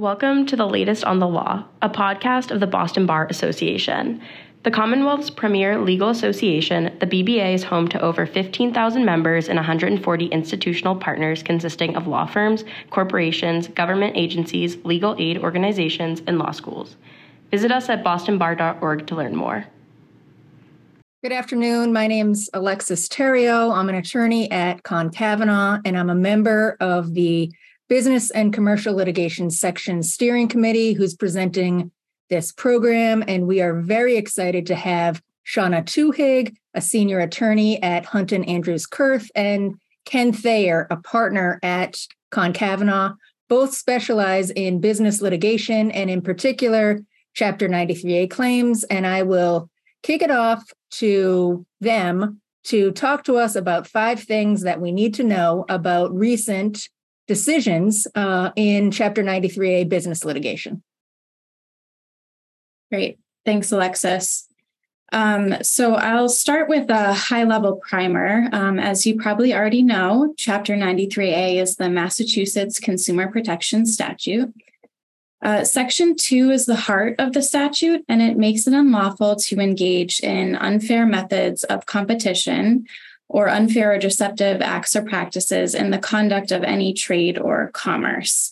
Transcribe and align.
Welcome 0.00 0.46
to 0.46 0.56
the 0.56 0.66
latest 0.66 1.04
on 1.04 1.18
the 1.18 1.28
law, 1.28 1.62
a 1.82 1.90
podcast 1.90 2.50
of 2.50 2.60
the 2.60 2.66
Boston 2.66 3.04
Bar 3.04 3.26
Association. 3.28 4.22
The 4.62 4.70
Commonwealth's 4.70 5.28
premier 5.28 5.78
legal 5.78 6.08
association, 6.08 6.96
the 7.00 7.06
BBA 7.06 7.52
is 7.52 7.64
home 7.64 7.86
to 7.88 8.00
over 8.00 8.24
15,000 8.24 9.04
members 9.04 9.50
and 9.50 9.56
140 9.56 10.26
institutional 10.28 10.96
partners 10.96 11.42
consisting 11.42 11.96
of 11.96 12.06
law 12.06 12.24
firms, 12.24 12.64
corporations, 12.88 13.68
government 13.68 14.16
agencies, 14.16 14.78
legal 14.84 15.16
aid 15.18 15.36
organizations, 15.36 16.22
and 16.26 16.38
law 16.38 16.52
schools. 16.52 16.96
Visit 17.50 17.70
us 17.70 17.90
at 17.90 18.02
bostonbar.org 18.02 19.06
to 19.06 19.14
learn 19.14 19.36
more. 19.36 19.66
Good 21.22 21.32
afternoon. 21.32 21.92
My 21.92 22.06
name's 22.06 22.48
Alexis 22.54 23.06
Terrio. 23.06 23.70
I'm 23.76 23.90
an 23.90 23.96
attorney 23.96 24.50
at 24.50 24.82
Conn-Kavanaugh, 24.82 25.80
and 25.84 25.98
I'm 25.98 26.08
a 26.08 26.14
member 26.14 26.78
of 26.80 27.12
the 27.12 27.52
Business 27.90 28.30
and 28.30 28.52
Commercial 28.52 28.94
Litigation 28.94 29.50
Section 29.50 30.04
Steering 30.04 30.46
Committee, 30.46 30.92
who's 30.92 31.16
presenting 31.16 31.90
this 32.28 32.52
program. 32.52 33.24
And 33.26 33.48
we 33.48 33.60
are 33.60 33.80
very 33.80 34.16
excited 34.16 34.64
to 34.66 34.76
have 34.76 35.20
Shauna 35.44 35.84
Tuhig, 35.84 36.54
a 36.72 36.80
senior 36.80 37.18
attorney 37.18 37.82
at 37.82 38.06
Hunton 38.06 38.44
Andrews 38.44 38.86
Kurth, 38.86 39.28
and 39.34 39.74
Ken 40.04 40.32
Thayer, 40.32 40.86
a 40.88 40.98
partner 40.98 41.58
at 41.64 41.98
Conn-Kavanaugh. 42.30 43.14
Both 43.48 43.74
specialize 43.74 44.50
in 44.50 44.80
business 44.80 45.20
litigation 45.20 45.90
and, 45.90 46.08
in 46.08 46.22
particular, 46.22 47.00
Chapter 47.34 47.68
93A 47.68 48.30
claims. 48.30 48.84
And 48.84 49.04
I 49.04 49.24
will 49.24 49.68
kick 50.04 50.22
it 50.22 50.30
off 50.30 50.72
to 50.92 51.66
them 51.80 52.40
to 52.66 52.92
talk 52.92 53.24
to 53.24 53.36
us 53.36 53.56
about 53.56 53.88
five 53.88 54.20
things 54.20 54.62
that 54.62 54.80
we 54.80 54.92
need 54.92 55.14
to 55.14 55.24
know 55.24 55.64
about 55.68 56.14
recent 56.14 56.88
decisions 57.30 58.08
uh, 58.16 58.50
in 58.56 58.90
Chapter 58.90 59.22
93A 59.22 59.88
business 59.88 60.24
litigation. 60.24 60.82
Great. 62.90 63.20
Thanks, 63.46 63.70
Alexis. 63.70 64.48
Um, 65.12 65.54
so 65.62 65.94
I'll 65.94 66.28
start 66.28 66.68
with 66.68 66.90
a 66.90 67.14
high 67.14 67.44
level 67.44 67.76
primer. 67.76 68.48
Um, 68.50 68.80
as 68.80 69.06
you 69.06 69.14
probably 69.14 69.54
already 69.54 69.80
know, 69.80 70.34
Chapter 70.36 70.74
93A 70.74 71.62
is 71.62 71.76
the 71.76 71.88
Massachusetts 71.88 72.80
Consumer 72.80 73.30
Protection 73.30 73.86
Statute. 73.86 74.52
Uh, 75.40 75.62
Section 75.62 76.16
2 76.16 76.50
is 76.50 76.66
the 76.66 76.74
heart 76.74 77.14
of 77.20 77.32
the 77.32 77.42
statute, 77.42 78.04
and 78.08 78.20
it 78.20 78.38
makes 78.38 78.66
it 78.66 78.74
unlawful 78.74 79.36
to 79.36 79.60
engage 79.60 80.18
in 80.18 80.56
unfair 80.56 81.06
methods 81.06 81.62
of 81.62 81.86
competition 81.86 82.86
or 83.30 83.48
unfair 83.48 83.92
or 83.94 83.98
deceptive 83.98 84.60
acts 84.60 84.96
or 84.96 85.02
practices 85.02 85.72
in 85.72 85.90
the 85.90 85.98
conduct 85.98 86.50
of 86.50 86.64
any 86.64 86.92
trade 86.92 87.38
or 87.38 87.70
commerce. 87.72 88.50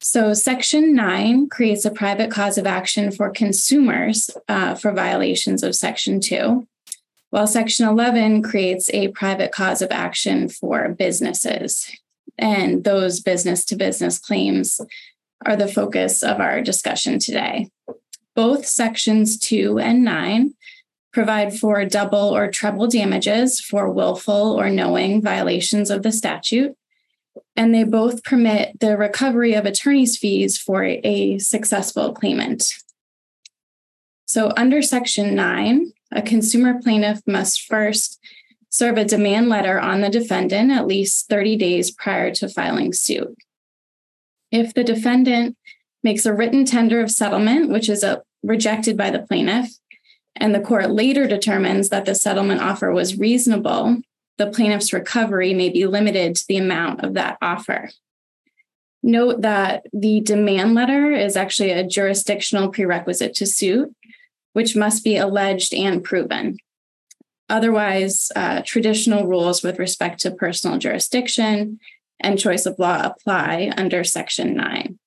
So, 0.00 0.34
Section 0.34 0.94
9 0.94 1.48
creates 1.48 1.84
a 1.84 1.90
private 1.90 2.30
cause 2.30 2.56
of 2.56 2.66
action 2.66 3.10
for 3.10 3.28
consumers 3.30 4.30
uh, 4.48 4.76
for 4.76 4.92
violations 4.92 5.64
of 5.64 5.74
Section 5.74 6.20
2, 6.20 6.66
while 7.30 7.46
Section 7.48 7.88
11 7.88 8.42
creates 8.42 8.88
a 8.90 9.08
private 9.08 9.50
cause 9.50 9.82
of 9.82 9.90
action 9.90 10.48
for 10.48 10.90
businesses. 10.90 11.90
And 12.38 12.84
those 12.84 13.20
business 13.20 13.64
to 13.66 13.76
business 13.76 14.18
claims 14.18 14.80
are 15.44 15.56
the 15.56 15.68
focus 15.68 16.22
of 16.22 16.38
our 16.38 16.60
discussion 16.60 17.18
today. 17.18 17.70
Both 18.36 18.66
Sections 18.66 19.38
2 19.38 19.80
and 19.80 20.04
9 20.04 20.54
provide 21.14 21.56
for 21.58 21.84
double 21.84 22.36
or 22.36 22.50
treble 22.50 22.88
damages 22.88 23.60
for 23.60 23.88
willful 23.88 24.60
or 24.60 24.68
knowing 24.68 25.22
violations 25.22 25.88
of 25.88 26.02
the 26.02 26.12
statute. 26.12 26.76
And 27.56 27.72
they 27.72 27.84
both 27.84 28.24
permit 28.24 28.80
the 28.80 28.98
recovery 28.98 29.54
of 29.54 29.64
attorney's 29.64 30.18
fees 30.18 30.58
for 30.58 30.84
a 30.84 31.38
successful 31.38 32.12
claimant. 32.12 32.64
So, 34.26 34.52
under 34.56 34.82
Section 34.82 35.34
9, 35.34 35.92
a 36.12 36.22
consumer 36.22 36.80
plaintiff 36.82 37.20
must 37.26 37.62
first 37.62 38.18
serve 38.68 38.96
a 38.96 39.04
demand 39.04 39.48
letter 39.48 39.78
on 39.78 40.00
the 40.00 40.08
defendant 40.08 40.72
at 40.72 40.86
least 40.86 41.28
30 41.28 41.56
days 41.56 41.90
prior 41.92 42.32
to 42.34 42.48
filing 42.48 42.92
suit. 42.92 43.36
If 44.50 44.74
the 44.74 44.84
defendant 44.84 45.56
makes 46.02 46.26
a 46.26 46.34
written 46.34 46.64
tender 46.64 47.00
of 47.00 47.10
settlement, 47.10 47.70
which 47.70 47.88
is 47.88 48.02
a, 48.02 48.22
rejected 48.42 48.96
by 48.96 49.10
the 49.10 49.20
plaintiff, 49.20 49.70
and 50.36 50.54
the 50.54 50.60
court 50.60 50.90
later 50.90 51.26
determines 51.26 51.88
that 51.88 52.04
the 52.04 52.14
settlement 52.14 52.60
offer 52.60 52.90
was 52.90 53.18
reasonable, 53.18 54.02
the 54.36 54.50
plaintiff's 54.50 54.92
recovery 54.92 55.54
may 55.54 55.68
be 55.68 55.86
limited 55.86 56.34
to 56.34 56.46
the 56.48 56.56
amount 56.56 57.04
of 57.04 57.14
that 57.14 57.38
offer. 57.40 57.90
Note 59.02 59.42
that 59.42 59.84
the 59.92 60.20
demand 60.20 60.74
letter 60.74 61.12
is 61.12 61.36
actually 61.36 61.70
a 61.70 61.86
jurisdictional 61.86 62.70
prerequisite 62.70 63.34
to 63.34 63.46
suit, 63.46 63.94
which 64.54 64.74
must 64.74 65.04
be 65.04 65.16
alleged 65.16 65.74
and 65.74 66.02
proven. 66.02 66.56
Otherwise, 67.48 68.32
uh, 68.34 68.62
traditional 68.64 69.26
rules 69.26 69.62
with 69.62 69.78
respect 69.78 70.20
to 70.20 70.30
personal 70.30 70.78
jurisdiction 70.78 71.78
and 72.18 72.38
choice 72.38 72.64
of 72.64 72.78
law 72.78 73.02
apply 73.04 73.70
under 73.76 74.02
Section 74.02 74.54
9. 74.54 74.98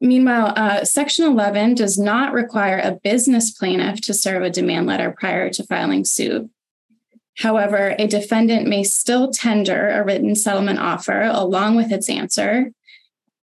Meanwhile, 0.00 0.52
uh, 0.56 0.84
Section 0.84 1.24
11 1.26 1.74
does 1.74 1.98
not 1.98 2.32
require 2.32 2.78
a 2.78 2.98
business 3.02 3.50
plaintiff 3.50 4.00
to 4.02 4.14
serve 4.14 4.42
a 4.42 4.50
demand 4.50 4.86
letter 4.86 5.10
prior 5.10 5.50
to 5.50 5.64
filing 5.64 6.04
suit. 6.04 6.48
However, 7.38 7.94
a 7.98 8.06
defendant 8.06 8.68
may 8.68 8.84
still 8.84 9.30
tender 9.30 9.88
a 9.90 10.04
written 10.04 10.34
settlement 10.34 10.78
offer 10.78 11.22
along 11.22 11.76
with 11.76 11.92
its 11.92 12.08
answer, 12.08 12.72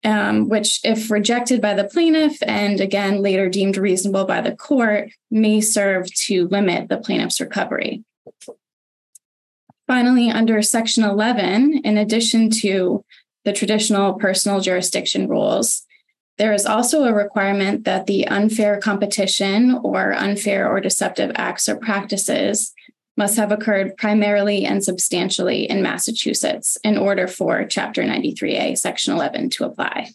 um, 0.05 0.49
which, 0.49 0.81
if 0.85 1.11
rejected 1.11 1.61
by 1.61 1.75
the 1.75 1.85
plaintiff 1.85 2.39
and 2.43 2.81
again 2.81 3.23
later 3.23 3.49
deemed 3.49 3.77
reasonable 3.77 4.25
by 4.25 4.41
the 4.41 4.55
court, 4.55 5.11
may 5.31 5.61
serve 5.61 6.13
to 6.15 6.49
limit 6.49 6.89
the 6.89 6.99
plaintiff's 6.99 7.41
recovery. 7.41 8.05
Finally, 9.87 10.31
under 10.31 10.61
Section 10.61 11.03
11, 11.03 11.81
in 11.83 11.97
addition 11.97 12.51
to 12.51 13.05
the 13.45 13.55
traditional 13.55 14.15
personal 14.15 14.61
jurisdiction 14.61 15.29
rules, 15.29 15.87
there 16.39 16.53
is 16.53 16.65
also 16.65 17.05
a 17.05 17.13
requirement 17.13 17.85
that 17.85 18.07
the 18.07 18.27
unfair 18.29 18.79
competition 18.79 19.81
or 19.83 20.15
unfair 20.15 20.71
or 20.71 20.81
deceptive 20.81 21.33
acts 21.35 21.69
or 21.69 21.77
practices 21.77 22.73
must 23.17 23.37
have 23.37 23.51
occurred 23.51 23.97
primarily 23.97 24.65
and 24.65 24.83
substantially 24.83 25.69
in 25.69 25.83
Massachusetts 25.83 26.79
in 26.85 26.97
order 26.97 27.27
for 27.27 27.65
Chapter 27.65 28.05
93A, 28.05 28.79
Section 28.79 29.13
11 29.13 29.51
to 29.51 29.65
apply. 29.65 30.11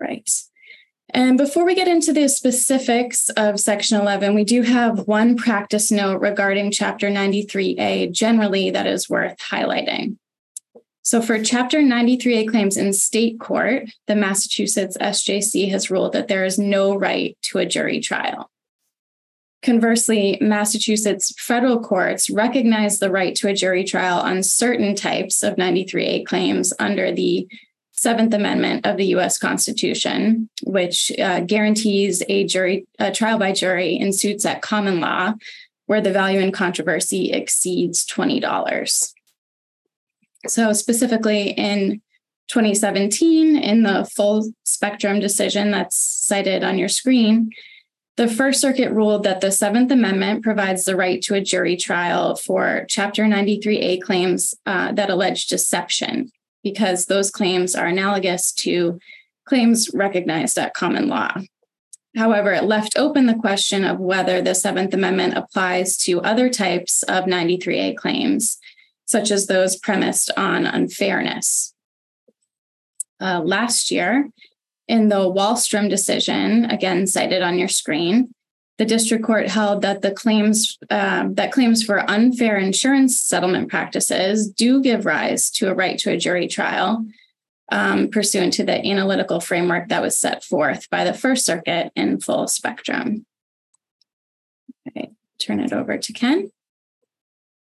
Right. 0.00 0.30
And 1.12 1.36
before 1.36 1.66
we 1.66 1.74
get 1.74 1.88
into 1.88 2.14
the 2.14 2.28
specifics 2.28 3.28
of 3.30 3.60
Section 3.60 4.00
11, 4.00 4.34
we 4.34 4.44
do 4.44 4.62
have 4.62 5.06
one 5.06 5.36
practice 5.36 5.90
note 5.90 6.22
regarding 6.22 6.70
Chapter 6.70 7.10
93A 7.10 8.10
generally 8.10 8.70
that 8.70 8.86
is 8.86 9.10
worth 9.10 9.36
highlighting. 9.38 10.16
So, 11.02 11.22
for 11.22 11.42
Chapter 11.42 11.78
93A 11.78 12.48
claims 12.48 12.76
in 12.76 12.92
state 12.92 13.40
court, 13.40 13.84
the 14.06 14.14
Massachusetts 14.14 14.96
SJC 15.00 15.70
has 15.70 15.90
ruled 15.90 16.12
that 16.12 16.28
there 16.28 16.44
is 16.44 16.58
no 16.58 16.94
right 16.94 17.36
to 17.42 17.58
a 17.58 17.66
jury 17.66 18.00
trial. 18.00 18.50
Conversely, 19.62 20.38
Massachusetts 20.40 21.34
federal 21.38 21.80
courts 21.80 22.30
recognize 22.30 22.98
the 22.98 23.10
right 23.10 23.34
to 23.36 23.48
a 23.48 23.54
jury 23.54 23.84
trial 23.84 24.18
on 24.18 24.42
certain 24.42 24.94
types 24.94 25.42
of 25.42 25.56
93A 25.56 26.24
claims 26.24 26.72
under 26.78 27.12
the 27.12 27.46
Seventh 27.92 28.32
Amendment 28.32 28.86
of 28.86 28.96
the 28.96 29.06
US 29.16 29.36
Constitution, 29.36 30.48
which 30.64 31.12
uh, 31.18 31.40
guarantees 31.40 32.22
a 32.28 32.44
jury 32.44 32.86
a 32.98 33.12
trial 33.12 33.38
by 33.38 33.52
jury 33.52 33.96
in 33.96 34.12
suits 34.12 34.46
at 34.46 34.62
common 34.62 35.00
law 35.00 35.34
where 35.84 36.00
the 36.00 36.12
value 36.12 36.40
in 36.40 36.52
controversy 36.52 37.32
exceeds 37.32 38.06
$20. 38.06 39.12
So, 40.46 40.72
specifically 40.72 41.50
in 41.50 42.00
2017, 42.48 43.56
in 43.56 43.82
the 43.82 44.08
full 44.14 44.52
spectrum 44.64 45.20
decision 45.20 45.70
that's 45.70 45.96
cited 45.96 46.64
on 46.64 46.78
your 46.78 46.88
screen, 46.88 47.50
the 48.16 48.28
First 48.28 48.60
Circuit 48.60 48.92
ruled 48.92 49.22
that 49.22 49.40
the 49.40 49.52
Seventh 49.52 49.90
Amendment 49.90 50.42
provides 50.42 50.84
the 50.84 50.96
right 50.96 51.22
to 51.22 51.34
a 51.34 51.40
jury 51.40 51.76
trial 51.76 52.36
for 52.36 52.84
Chapter 52.88 53.24
93A 53.24 54.02
claims 54.02 54.54
uh, 54.66 54.92
that 54.92 55.10
allege 55.10 55.46
deception, 55.46 56.30
because 56.62 57.06
those 57.06 57.30
claims 57.30 57.74
are 57.74 57.86
analogous 57.86 58.52
to 58.52 58.98
claims 59.46 59.88
recognized 59.94 60.58
at 60.58 60.74
common 60.74 61.08
law. 61.08 61.32
However, 62.16 62.52
it 62.52 62.64
left 62.64 62.98
open 62.98 63.26
the 63.26 63.34
question 63.34 63.84
of 63.84 64.00
whether 64.00 64.42
the 64.42 64.54
Seventh 64.54 64.92
Amendment 64.92 65.34
applies 65.36 65.96
to 65.98 66.20
other 66.20 66.48
types 66.48 67.02
of 67.04 67.24
93A 67.24 67.96
claims, 67.96 68.58
such 69.10 69.32
as 69.32 69.46
those 69.46 69.76
premised 69.76 70.30
on 70.36 70.66
unfairness. 70.66 71.74
Uh, 73.20 73.40
last 73.44 73.90
year, 73.90 74.30
in 74.86 75.08
the 75.08 75.16
Wahlstrom 75.16 75.90
decision, 75.90 76.64
again 76.66 77.06
cited 77.06 77.42
on 77.42 77.58
your 77.58 77.68
screen, 77.68 78.32
the 78.78 78.84
district 78.84 79.24
court 79.24 79.48
held 79.48 79.82
that 79.82 80.00
the 80.00 80.10
claims 80.10 80.78
um, 80.90 81.34
that 81.34 81.52
claims 81.52 81.82
for 81.82 82.08
unfair 82.08 82.56
insurance 82.56 83.20
settlement 83.20 83.68
practices 83.68 84.48
do 84.48 84.80
give 84.80 85.04
rise 85.04 85.50
to 85.50 85.68
a 85.68 85.74
right 85.74 85.98
to 85.98 86.12
a 86.12 86.16
jury 86.16 86.48
trial 86.48 87.04
um, 87.70 88.08
pursuant 88.08 88.52
to 88.54 88.64
the 88.64 88.84
analytical 88.86 89.40
framework 89.40 89.88
that 89.88 90.02
was 90.02 90.16
set 90.18 90.44
forth 90.44 90.88
by 90.88 91.04
the 91.04 91.12
First 91.12 91.44
Circuit 91.44 91.92
in 91.94 92.20
full 92.20 92.46
spectrum. 92.46 93.26
Okay, 94.88 95.10
turn 95.38 95.60
it 95.60 95.72
over 95.72 95.98
to 95.98 96.12
Ken. 96.12 96.50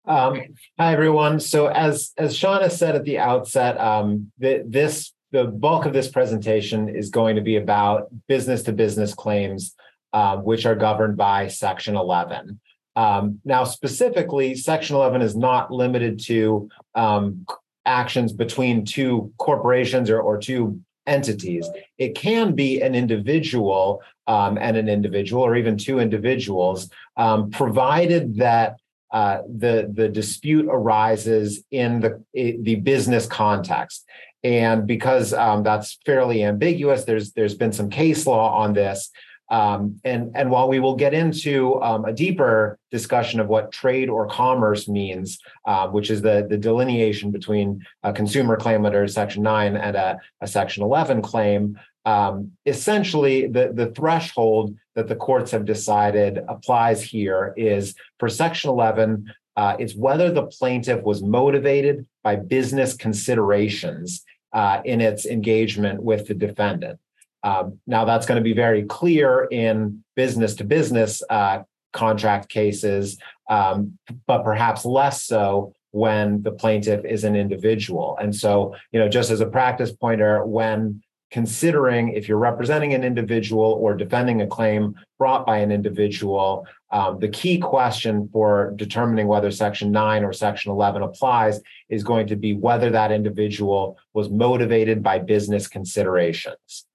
Um, 0.08 0.40
hi 0.78 0.94
everyone. 0.94 1.38
So 1.38 1.66
as 1.66 2.14
as 2.16 2.34
Shauna 2.34 2.70
said 2.70 2.96
at 2.96 3.04
the 3.04 3.18
outset, 3.18 3.78
um, 3.78 4.32
the, 4.38 4.64
this 4.66 5.12
the 5.32 5.44
bulk 5.44 5.84
of 5.84 5.92
this 5.92 6.08
presentation 6.08 6.88
is 6.88 7.10
going 7.10 7.36
to 7.36 7.42
be 7.42 7.56
about 7.56 8.08
business 8.26 8.62
to 8.62 8.72
business 8.72 9.12
claims, 9.12 9.74
um, 10.14 10.44
which 10.44 10.64
are 10.64 10.74
governed 10.74 11.18
by 11.18 11.48
Section 11.48 11.94
11. 11.94 12.58
Um, 12.96 13.40
now, 13.44 13.64
specifically, 13.64 14.54
Section 14.54 14.96
11 14.96 15.20
is 15.20 15.36
not 15.36 15.70
limited 15.70 16.24
to 16.24 16.70
um, 16.94 17.44
actions 17.84 18.32
between 18.32 18.86
two 18.86 19.30
corporations 19.36 20.08
or, 20.08 20.22
or 20.22 20.38
two 20.38 20.80
entities. 21.06 21.68
It 21.98 22.14
can 22.14 22.54
be 22.54 22.80
an 22.80 22.94
individual 22.94 24.02
um, 24.26 24.56
and 24.56 24.78
an 24.78 24.88
individual, 24.88 25.42
or 25.42 25.54
even 25.54 25.76
two 25.76 25.98
individuals, 25.98 26.88
um, 27.18 27.50
provided 27.50 28.36
that 28.36 28.78
uh, 29.12 29.38
the 29.48 29.90
the 29.92 30.08
dispute 30.08 30.66
arises 30.68 31.64
in 31.70 32.00
the 32.00 32.22
the 32.34 32.76
business 32.76 33.26
context. 33.26 34.04
And 34.44 34.86
because 34.86 35.32
um, 35.32 35.64
that's 35.64 35.98
fairly 36.06 36.44
ambiguous, 36.44 37.04
there's 37.04 37.32
there's 37.32 37.54
been 37.54 37.72
some 37.72 37.90
case 37.90 38.26
law 38.26 38.56
on 38.56 38.72
this. 38.72 39.10
Um, 39.50 39.98
and, 40.04 40.30
and 40.34 40.50
while 40.50 40.68
we 40.68 40.78
will 40.78 40.94
get 40.94 41.14
into 41.14 41.80
um, 41.82 42.04
a 42.04 42.12
deeper 42.12 42.78
discussion 42.90 43.40
of 43.40 43.48
what 43.48 43.72
trade 43.72 44.10
or 44.10 44.26
commerce 44.26 44.88
means, 44.88 45.38
uh, 45.64 45.88
which 45.88 46.10
is 46.10 46.20
the, 46.20 46.46
the 46.48 46.58
delineation 46.58 47.30
between 47.30 47.82
a 48.02 48.12
consumer 48.12 48.56
claim 48.56 48.84
under 48.84 49.06
Section 49.08 49.42
9 49.42 49.76
and 49.76 49.96
a, 49.96 50.18
a 50.42 50.46
Section 50.46 50.82
11 50.82 51.22
claim, 51.22 51.78
um, 52.04 52.52
essentially 52.66 53.46
the, 53.46 53.72
the 53.72 53.86
threshold 53.86 54.76
that 54.98 55.06
the 55.06 55.14
courts 55.14 55.52
have 55.52 55.64
decided 55.64 56.40
applies 56.48 57.00
here 57.00 57.54
is 57.56 57.94
for 58.18 58.28
Section 58.28 58.68
11, 58.68 59.32
uh, 59.54 59.76
it's 59.78 59.94
whether 59.94 60.28
the 60.32 60.46
plaintiff 60.46 61.04
was 61.04 61.22
motivated 61.22 62.04
by 62.24 62.34
business 62.34 62.94
considerations 62.94 64.24
uh, 64.52 64.80
in 64.84 65.00
its 65.00 65.24
engagement 65.24 66.02
with 66.02 66.26
the 66.26 66.34
defendant. 66.34 66.98
Um, 67.44 67.78
now, 67.86 68.04
that's 68.06 68.26
going 68.26 68.40
to 68.40 68.42
be 68.42 68.54
very 68.54 68.82
clear 68.86 69.46
in 69.52 70.02
business 70.16 70.56
to 70.56 70.64
business 70.64 71.22
uh, 71.30 71.60
contract 71.92 72.48
cases, 72.48 73.18
um, 73.48 73.96
but 74.26 74.42
perhaps 74.42 74.84
less 74.84 75.22
so 75.22 75.74
when 75.92 76.42
the 76.42 76.50
plaintiff 76.50 77.04
is 77.04 77.22
an 77.22 77.36
individual. 77.36 78.18
And 78.20 78.34
so, 78.34 78.74
you 78.90 78.98
know, 78.98 79.08
just 79.08 79.30
as 79.30 79.40
a 79.40 79.46
practice 79.46 79.92
pointer, 79.92 80.44
when 80.44 81.04
considering 81.30 82.08
if 82.10 82.28
you're 82.28 82.38
representing 82.38 82.94
an 82.94 83.04
individual 83.04 83.78
or 83.80 83.94
defending 83.94 84.40
a 84.40 84.46
claim 84.46 84.94
brought 85.18 85.44
by 85.44 85.58
an 85.58 85.70
individual, 85.70 86.66
um, 86.90 87.18
the 87.18 87.28
key 87.28 87.58
question 87.58 88.28
for 88.32 88.72
determining 88.76 89.26
whether 89.26 89.50
Section 89.50 89.92
9 89.92 90.24
or 90.24 90.32
Section 90.32 90.72
11 90.72 91.02
applies 91.02 91.60
is 91.90 92.02
going 92.02 92.26
to 92.28 92.36
be 92.36 92.54
whether 92.54 92.90
that 92.90 93.12
individual 93.12 93.98
was 94.14 94.30
motivated 94.30 95.02
by 95.02 95.18
business 95.18 95.68
considerations. 95.68 96.86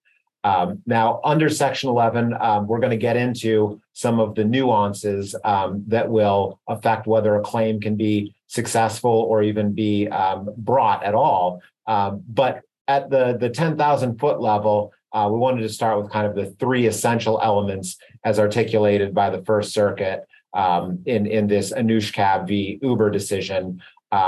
Um, 0.43 0.81
now, 0.85 1.21
under 1.23 1.47
Section 1.47 1.89
11, 1.89 2.33
um, 2.39 2.67
we're 2.67 2.79
going 2.79 2.91
to 2.91 2.97
get 2.97 3.15
into 3.15 3.79
some 3.93 4.19
of 4.19 4.35
the 4.35 4.43
nuances 4.43 5.35
um, 5.45 5.83
that 5.87 6.09
will 6.09 6.59
affect 6.67 7.07
whether 7.07 7.35
a 7.35 7.41
claim 7.41 7.79
can 7.79 7.95
be 7.95 8.35
successful 8.47 9.11
or 9.11 9.41
even 9.41 9.73
be 9.73 10.09
um, 10.09 10.49
brought 10.57 11.03
at 11.03 11.15
all. 11.15 11.61
Um, 11.87 12.23
but 12.27 12.61
at 12.87 13.09
the, 13.09 13.37
the 13.39 13.49
10,000 13.49 14.19
foot 14.19 14.41
level, 14.41 14.93
uh, 15.13 15.29
we 15.31 15.37
wanted 15.37 15.61
to 15.61 15.69
start 15.69 16.01
with 16.01 16.11
kind 16.11 16.25
of 16.25 16.35
the 16.35 16.51
three 16.59 16.87
essential 16.87 17.39
elements 17.43 17.97
as 18.23 18.39
articulated 18.39 19.13
by 19.13 19.29
the 19.29 19.43
First 19.45 19.73
Circuit 19.73 20.25
um, 20.53 20.99
in, 21.05 21.25
in 21.25 21.47
this 21.47 21.71
Anoushkab 21.71 22.47
v. 22.47 22.79
Uber 22.81 23.09
decision, 23.11 23.81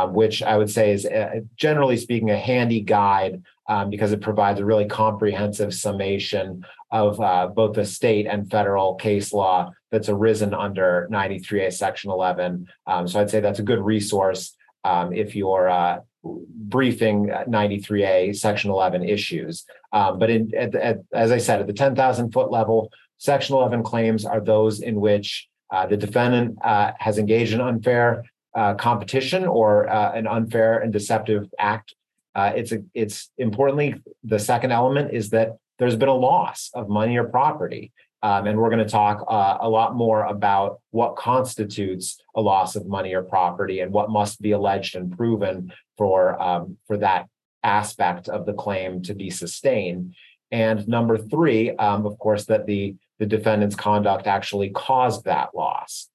which 0.09 0.43
I 0.43 0.57
would 0.57 0.69
say 0.69 0.93
is, 0.93 1.05
uh, 1.05 1.41
generally 1.57 1.97
speaking, 1.97 2.29
a 2.29 2.37
handy 2.37 2.81
guide 2.81 3.43
um, 3.67 3.89
because 3.89 4.11
it 4.11 4.21
provides 4.21 4.59
a 4.59 4.65
really 4.65 4.85
comprehensive 4.85 5.73
summation 5.73 6.65
of 6.91 7.19
uh, 7.19 7.47
both 7.47 7.75
the 7.75 7.85
state 7.85 8.27
and 8.27 8.49
federal 8.49 8.95
case 8.95 9.33
law 9.33 9.71
that's 9.91 10.09
arisen 10.09 10.53
under 10.53 11.07
93A 11.11 11.73
Section 11.73 12.11
11. 12.11 12.67
Um, 12.87 13.07
so 13.07 13.19
I'd 13.19 13.29
say 13.29 13.39
that's 13.39 13.59
a 13.59 13.63
good 13.63 13.79
resource 13.79 14.55
um, 14.83 15.13
if 15.13 15.35
you're 15.35 15.69
uh, 15.69 15.99
briefing 16.25 17.27
93A 17.27 18.35
Section 18.35 18.71
11 18.71 19.03
issues. 19.03 19.65
Um, 19.93 20.19
but 20.19 20.29
in, 20.29 20.53
at, 20.55 20.75
at, 20.75 20.97
as 21.13 21.31
I 21.31 21.37
said, 21.37 21.61
at 21.61 21.67
the 21.67 21.73
10,000 21.73 22.31
foot 22.31 22.51
level, 22.51 22.91
Section 23.17 23.55
11 23.55 23.83
claims 23.83 24.25
are 24.25 24.41
those 24.41 24.81
in 24.81 24.99
which 24.99 25.47
uh, 25.71 25.85
the 25.85 25.97
defendant 25.97 26.57
uh, 26.63 26.91
has 26.99 27.17
engaged 27.17 27.53
in 27.53 27.61
unfair 27.61 28.23
uh, 28.55 28.73
competition 28.75 29.45
or 29.45 29.89
uh, 29.89 30.11
an 30.13 30.27
unfair 30.27 30.79
and 30.79 30.91
deceptive 30.91 31.49
act 31.59 31.93
uh, 32.35 32.51
it's 32.53 32.73
a, 32.73 32.83
it's 32.93 33.31
importantly 33.37 33.95
the 34.23 34.37
second 34.37 34.71
element 34.71 35.13
is 35.13 35.29
that 35.29 35.53
there's 35.79 35.95
been 35.95 36.09
a 36.09 36.13
loss 36.13 36.69
of 36.73 36.89
money 36.89 37.17
or 37.17 37.23
property, 37.23 37.91
um, 38.25 38.47
and 38.47 38.57
we're 38.57 38.71
going 38.71 38.83
to 38.83 38.89
talk 38.89 39.23
uh, 39.29 39.59
a 39.61 39.69
lot 39.69 39.95
more 39.95 40.25
about 40.25 40.81
what 40.89 41.15
constitutes 41.15 42.19
a 42.35 42.41
loss 42.41 42.75
of 42.75 42.87
money 42.87 43.13
or 43.13 43.21
property 43.21 43.81
and 43.81 43.91
what 43.91 44.09
must 44.09 44.41
be 44.41 44.49
alleged 44.49 44.95
and 44.95 45.15
proven 45.15 45.71
for 45.95 46.41
um, 46.41 46.75
for 46.87 46.97
that 46.97 47.27
aspect 47.61 48.27
of 48.27 48.47
the 48.47 48.53
claim 48.53 49.03
to 49.03 49.13
be 49.13 49.29
sustained. 49.29 50.15
And 50.49 50.87
number 50.87 51.19
three, 51.19 51.75
um, 51.75 52.07
of 52.07 52.17
course, 52.17 52.45
that 52.45 52.65
the 52.65 52.95
the 53.19 53.27
defendant's 53.27 53.75
conduct 53.75 54.25
actually 54.25 54.71
caused 54.71 55.25
that 55.25 55.49
loss. 55.53 56.09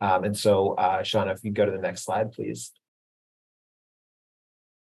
Um, 0.00 0.22
and 0.22 0.38
so, 0.38 0.74
uh, 0.74 1.00
Shauna, 1.00 1.34
if 1.34 1.42
you 1.42 1.50
go 1.50 1.64
to 1.64 1.72
the 1.72 1.78
next 1.78 2.04
slide, 2.04 2.30
please. 2.30 2.70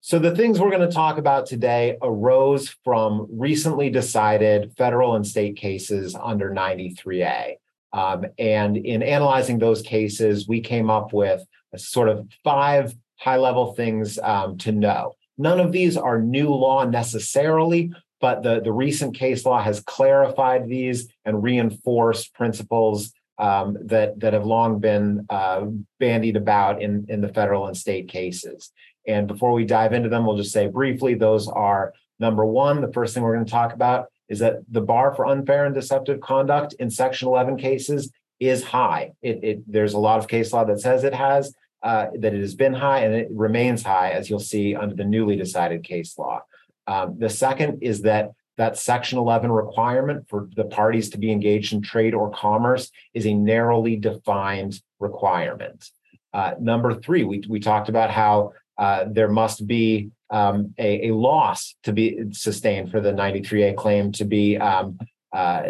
So, 0.02 0.18
the 0.18 0.34
things 0.34 0.58
we're 0.58 0.70
going 0.70 0.88
to 0.88 0.94
talk 0.94 1.18
about 1.18 1.44
today 1.44 1.98
arose 2.00 2.70
from 2.84 3.26
recently 3.30 3.90
decided 3.90 4.72
federal 4.78 5.14
and 5.14 5.26
state 5.26 5.56
cases 5.56 6.16
under 6.18 6.50
93A. 6.50 7.56
Um, 7.92 8.24
and 8.38 8.78
in 8.78 9.02
analyzing 9.02 9.58
those 9.58 9.82
cases, 9.82 10.48
we 10.48 10.62
came 10.62 10.88
up 10.88 11.12
with 11.12 11.44
sort 11.76 12.08
of 12.08 12.26
five 12.42 12.94
high 13.18 13.36
level 13.36 13.74
things 13.74 14.18
um, 14.22 14.56
to 14.58 14.72
know. 14.72 15.12
None 15.36 15.60
of 15.60 15.70
these 15.70 15.98
are 15.98 16.18
new 16.18 16.48
law 16.48 16.86
necessarily, 16.86 17.92
but 18.22 18.42
the, 18.42 18.60
the 18.62 18.72
recent 18.72 19.14
case 19.14 19.44
law 19.44 19.62
has 19.62 19.80
clarified 19.80 20.66
these 20.66 21.08
and 21.26 21.42
reinforced 21.42 22.32
principles 22.32 23.12
um, 23.38 23.76
that, 23.86 24.20
that 24.20 24.32
have 24.32 24.44
long 24.44 24.80
been 24.80 25.26
uh, 25.30 25.66
bandied 25.98 26.36
about 26.36 26.82
in, 26.82 27.06
in 27.08 27.20
the 27.20 27.28
federal 27.28 27.66
and 27.66 27.76
state 27.76 28.08
cases. 28.08 28.70
And 29.06 29.26
before 29.26 29.52
we 29.52 29.64
dive 29.64 29.92
into 29.92 30.08
them, 30.08 30.26
we'll 30.26 30.36
just 30.36 30.52
say 30.52 30.66
briefly 30.66 31.14
those 31.14 31.48
are 31.48 31.94
number 32.18 32.44
one, 32.44 32.80
the 32.80 32.92
first 32.92 33.14
thing 33.14 33.22
we're 33.22 33.34
going 33.34 33.46
to 33.46 33.50
talk 33.50 33.72
about 33.72 34.06
is 34.28 34.38
that 34.38 34.58
the 34.70 34.80
bar 34.80 35.14
for 35.14 35.26
unfair 35.26 35.66
and 35.66 35.74
deceptive 35.74 36.20
conduct 36.20 36.74
in 36.74 36.90
Section 36.90 37.28
11 37.28 37.56
cases 37.56 38.12
is 38.38 38.62
high. 38.62 39.12
It, 39.22 39.42
it 39.42 39.72
there's 39.72 39.94
a 39.94 39.98
lot 39.98 40.18
of 40.18 40.28
case 40.28 40.52
law 40.52 40.64
that 40.64 40.80
says 40.80 41.04
it 41.04 41.14
has 41.14 41.54
uh, 41.82 42.06
that 42.18 42.34
it 42.34 42.40
has 42.40 42.54
been 42.54 42.74
high 42.74 43.00
and 43.00 43.14
it 43.14 43.28
remains 43.30 43.82
high, 43.82 44.10
as 44.10 44.30
you'll 44.30 44.38
see 44.38 44.74
under 44.74 44.94
the 44.94 45.04
newly 45.04 45.36
decided 45.36 45.82
case 45.82 46.16
law. 46.18 46.42
Um, 46.86 47.18
the 47.18 47.28
second 47.30 47.82
is 47.82 48.02
that 48.02 48.30
that 48.56 48.76
Section 48.76 49.18
11 49.18 49.50
requirement 49.50 50.28
for 50.28 50.48
the 50.54 50.64
parties 50.64 51.08
to 51.10 51.18
be 51.18 51.32
engaged 51.32 51.72
in 51.72 51.80
trade 51.80 52.14
or 52.14 52.30
commerce 52.30 52.90
is 53.14 53.26
a 53.26 53.32
narrowly 53.32 53.96
defined 53.96 54.80
requirement. 54.98 55.88
Uh, 56.32 56.54
number 56.60 56.94
three, 56.94 57.24
we, 57.24 57.42
we 57.48 57.58
talked 57.58 57.88
about 57.88 58.10
how 58.10 58.52
uh, 58.80 59.04
there 59.10 59.28
must 59.28 59.66
be 59.66 60.10
um, 60.30 60.74
a, 60.78 61.08
a, 61.08 61.14
loss 61.14 61.74
to 61.82 61.92
be 61.92 62.32
sustained 62.32 62.90
for 62.90 62.98
the 62.98 63.12
93A 63.12 63.76
claim 63.76 64.10
to 64.12 64.24
be 64.24 64.56
um, 64.56 64.98
uh, 65.34 65.64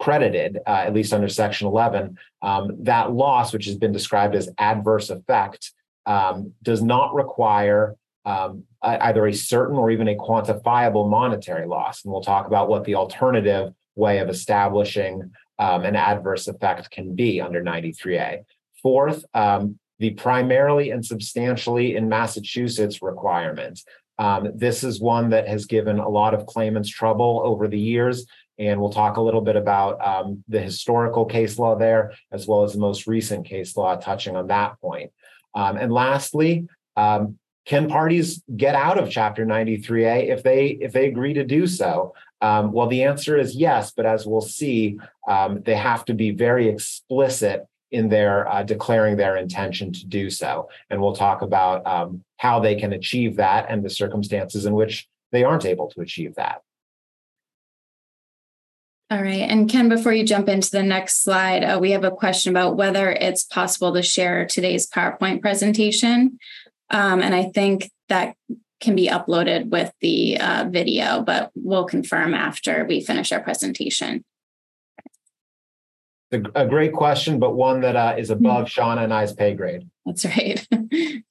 credited, 0.00 0.58
uh, 0.66 0.70
at 0.70 0.94
least 0.94 1.12
under 1.12 1.28
Section 1.28 1.66
11. 1.66 2.16
Um, 2.40 2.82
that 2.84 3.12
loss, 3.12 3.52
which 3.52 3.66
has 3.66 3.76
been 3.76 3.92
described 3.92 4.34
as 4.34 4.48
adverse 4.56 5.10
effect, 5.10 5.72
um, 6.06 6.54
does 6.62 6.82
not 6.82 7.14
require 7.14 7.96
um, 8.24 8.64
either 8.82 9.26
a 9.26 9.34
certain 9.34 9.76
or 9.76 9.90
even 9.90 10.08
a 10.08 10.14
quantifiable 10.14 11.08
monetary 11.08 11.66
loss. 11.66 12.02
And 12.02 12.12
we'll 12.12 12.22
talk 12.22 12.46
about 12.46 12.70
what 12.70 12.84
the 12.84 12.94
alternative 12.94 13.74
way 13.94 14.20
of 14.20 14.30
establishing 14.30 15.32
um, 15.58 15.84
an 15.84 15.96
adverse 15.96 16.48
effect 16.48 16.90
can 16.90 17.14
be 17.14 17.42
under 17.42 17.62
93A. 17.62 18.44
Fourth, 18.82 19.22
um, 19.34 19.78
the 20.04 20.10
primarily 20.10 20.90
and 20.90 21.04
substantially 21.04 21.96
in 21.96 22.10
Massachusetts 22.10 23.00
requirement. 23.00 23.80
Um, 24.18 24.50
this 24.54 24.84
is 24.84 25.00
one 25.00 25.30
that 25.30 25.48
has 25.48 25.64
given 25.64 25.98
a 25.98 26.08
lot 26.08 26.34
of 26.34 26.44
claimants 26.44 26.90
trouble 26.90 27.40
over 27.42 27.68
the 27.68 27.78
years 27.78 28.26
And 28.58 28.78
we'll 28.80 28.90
talk 28.90 29.16
a 29.16 29.22
little 29.22 29.40
bit 29.40 29.56
about 29.56 29.94
um, 30.06 30.44
the 30.46 30.60
historical 30.60 31.24
case 31.24 31.58
law 31.58 31.74
there, 31.74 32.12
as 32.30 32.46
well 32.46 32.62
as 32.64 32.74
the 32.74 32.78
most 32.78 33.06
recent 33.06 33.46
case 33.46 33.76
law 33.76 33.96
touching 33.96 34.36
on 34.36 34.46
that 34.48 34.78
point. 34.80 35.10
Um, 35.54 35.76
and 35.76 35.90
lastly, 35.90 36.68
um, 36.96 37.38
can 37.64 37.88
parties 37.88 38.42
get 38.54 38.74
out 38.74 38.98
of 38.98 39.10
Chapter 39.10 39.46
93A 39.46 40.28
if 40.28 40.42
they 40.42 40.66
if 40.86 40.92
they 40.92 41.06
agree 41.08 41.34
to 41.34 41.44
do 41.44 41.66
so? 41.66 42.14
Um, 42.42 42.72
well, 42.72 42.88
the 42.88 43.04
answer 43.04 43.38
is 43.38 43.56
yes, 43.56 43.92
but 43.96 44.06
as 44.06 44.26
we'll 44.26 44.42
see, 44.42 44.98
um, 45.26 45.62
they 45.64 45.76
have 45.76 46.04
to 46.04 46.14
be 46.14 46.30
very 46.30 46.68
explicit 46.68 47.66
in 47.94 48.08
their 48.08 48.46
uh, 48.48 48.62
declaring 48.64 49.16
their 49.16 49.36
intention 49.36 49.92
to 49.92 50.04
do 50.06 50.28
so. 50.28 50.68
And 50.90 51.00
we'll 51.00 51.14
talk 51.14 51.42
about 51.42 51.86
um, 51.86 52.22
how 52.38 52.58
they 52.58 52.74
can 52.74 52.92
achieve 52.92 53.36
that 53.36 53.66
and 53.68 53.84
the 53.84 53.88
circumstances 53.88 54.66
in 54.66 54.74
which 54.74 55.06
they 55.30 55.44
aren't 55.44 55.64
able 55.64 55.88
to 55.90 56.00
achieve 56.00 56.34
that. 56.34 56.62
All 59.10 59.22
right. 59.22 59.48
And 59.48 59.70
Ken, 59.70 59.88
before 59.88 60.12
you 60.12 60.24
jump 60.24 60.48
into 60.48 60.70
the 60.70 60.82
next 60.82 61.22
slide, 61.22 61.62
uh, 61.62 61.78
we 61.80 61.92
have 61.92 62.04
a 62.04 62.10
question 62.10 62.50
about 62.50 62.76
whether 62.76 63.10
it's 63.12 63.44
possible 63.44 63.94
to 63.94 64.02
share 64.02 64.44
today's 64.44 64.88
PowerPoint 64.90 65.40
presentation. 65.40 66.38
Um, 66.90 67.22
and 67.22 67.34
I 67.34 67.44
think 67.44 67.90
that 68.08 68.34
can 68.80 68.96
be 68.96 69.08
uploaded 69.08 69.70
with 69.70 69.92
the 70.00 70.38
uh, 70.38 70.66
video, 70.68 71.22
but 71.22 71.52
we'll 71.54 71.84
confirm 71.84 72.34
after 72.34 72.84
we 72.86 73.00
finish 73.00 73.30
our 73.30 73.40
presentation. 73.40 74.24
A, 76.34 76.66
great 76.66 76.92
question, 76.92 77.38
but 77.38 77.54
one 77.54 77.80
that 77.80 77.96
uh, 77.96 78.14
is 78.18 78.30
above 78.30 78.66
Shauna 78.66 79.04
and 79.04 79.12
I's 79.12 79.32
pay 79.32 79.54
grade. 79.54 79.88
That's 80.04 80.24
right. 80.24 80.66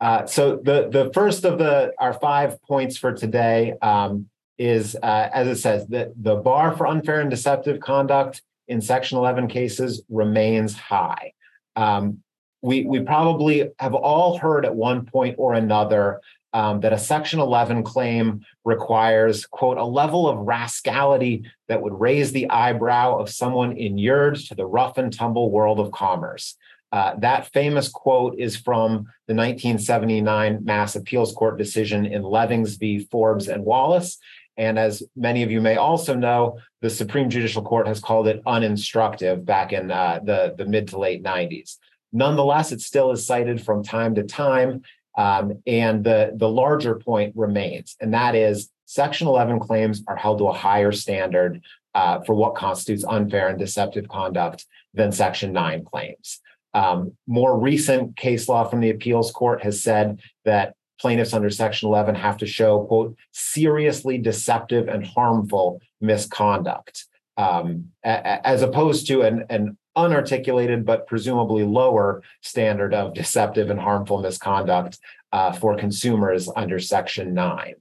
uh, 0.00 0.26
so 0.26 0.56
the 0.56 0.88
the 0.90 1.10
first 1.12 1.44
of 1.44 1.58
the 1.58 1.92
our 1.98 2.12
five 2.12 2.60
points 2.62 2.96
for 2.96 3.12
today 3.12 3.74
um, 3.82 4.28
is, 4.58 4.96
uh, 5.02 5.28
as 5.32 5.48
it 5.48 5.56
says, 5.56 5.86
that 5.88 6.12
the 6.16 6.36
bar 6.36 6.76
for 6.76 6.86
unfair 6.86 7.20
and 7.20 7.30
deceptive 7.30 7.80
conduct 7.80 8.42
in 8.68 8.80
Section 8.80 9.18
11 9.18 9.48
cases 9.48 10.02
remains 10.08 10.74
high. 10.74 11.32
Um, 11.76 12.22
we 12.62 12.84
we 12.84 13.00
probably 13.00 13.70
have 13.78 13.94
all 13.94 14.38
heard 14.38 14.64
at 14.64 14.74
one 14.74 15.04
point 15.04 15.36
or 15.38 15.54
another 15.54 16.20
um, 16.54 16.80
that 16.80 16.92
a 16.92 16.98
Section 16.98 17.40
11 17.40 17.82
claim 17.82 18.46
requires, 18.64 19.44
quote, 19.44 19.76
a 19.76 19.84
level 19.84 20.28
of 20.28 20.38
rascality 20.38 21.44
that 21.68 21.82
would 21.82 22.00
raise 22.00 22.30
the 22.30 22.48
eyebrow 22.48 23.18
of 23.18 23.28
someone 23.28 23.76
inured 23.76 24.36
to 24.36 24.54
the 24.54 24.64
rough 24.64 24.96
and 24.96 25.12
tumble 25.12 25.50
world 25.50 25.80
of 25.80 25.90
commerce. 25.90 26.56
Uh, 26.92 27.16
that 27.18 27.52
famous 27.52 27.88
quote 27.88 28.38
is 28.38 28.56
from 28.56 29.06
the 29.26 29.34
1979 29.34 30.64
Mass 30.64 30.94
Appeals 30.94 31.32
Court 31.32 31.58
decision 31.58 32.06
in 32.06 32.22
Levings 32.22 32.76
v. 32.76 33.00
Forbes 33.10 33.48
and 33.48 33.64
Wallace. 33.64 34.16
And 34.56 34.78
as 34.78 35.02
many 35.16 35.42
of 35.42 35.50
you 35.50 35.60
may 35.60 35.76
also 35.76 36.14
know, 36.14 36.60
the 36.82 36.90
Supreme 36.90 37.30
Judicial 37.30 37.64
Court 37.64 37.88
has 37.88 37.98
called 37.98 38.28
it 38.28 38.40
uninstructive 38.46 39.44
back 39.44 39.72
in 39.72 39.90
uh, 39.90 40.20
the, 40.22 40.54
the 40.56 40.66
mid 40.66 40.86
to 40.88 40.98
late 41.00 41.24
90s. 41.24 41.78
Nonetheless, 42.12 42.70
it 42.70 42.80
still 42.80 43.10
is 43.10 43.26
cited 43.26 43.60
from 43.60 43.82
time 43.82 44.14
to 44.14 44.22
time. 44.22 44.82
Um, 45.16 45.62
and 45.66 46.02
the, 46.02 46.32
the 46.34 46.48
larger 46.48 46.96
point 46.96 47.34
remains, 47.36 47.96
and 48.00 48.14
that 48.14 48.34
is 48.34 48.70
Section 48.86 49.28
11 49.28 49.60
claims 49.60 50.02
are 50.06 50.16
held 50.16 50.38
to 50.38 50.48
a 50.48 50.52
higher 50.52 50.92
standard 50.92 51.62
uh, 51.94 52.20
for 52.20 52.34
what 52.34 52.54
constitutes 52.54 53.04
unfair 53.04 53.48
and 53.48 53.58
deceptive 53.58 54.08
conduct 54.08 54.66
than 54.92 55.12
Section 55.12 55.52
9 55.52 55.84
claims. 55.84 56.40
Um, 56.74 57.12
more 57.26 57.58
recent 57.58 58.16
case 58.16 58.48
law 58.48 58.64
from 58.64 58.80
the 58.80 58.90
appeals 58.90 59.30
court 59.30 59.62
has 59.62 59.82
said 59.82 60.20
that 60.44 60.74
plaintiffs 61.00 61.32
under 61.32 61.50
Section 61.50 61.88
11 61.88 62.16
have 62.16 62.36
to 62.38 62.46
show, 62.46 62.84
quote, 62.84 63.16
seriously 63.32 64.18
deceptive 64.18 64.88
and 64.88 65.06
harmful 65.06 65.80
misconduct, 66.00 67.06
um, 67.36 67.90
a- 68.04 68.46
as 68.46 68.62
opposed 68.62 69.06
to 69.06 69.22
an, 69.22 69.44
an 69.50 69.76
unarticulated 69.96 70.84
but 70.84 71.06
presumably 71.06 71.64
lower 71.64 72.22
standard 72.40 72.94
of 72.94 73.14
deceptive 73.14 73.70
and 73.70 73.80
harmful 73.80 74.20
misconduct 74.20 74.98
uh, 75.32 75.52
for 75.52 75.76
consumers 75.76 76.48
under 76.56 76.78
Section 76.78 77.34
9. 77.34 77.74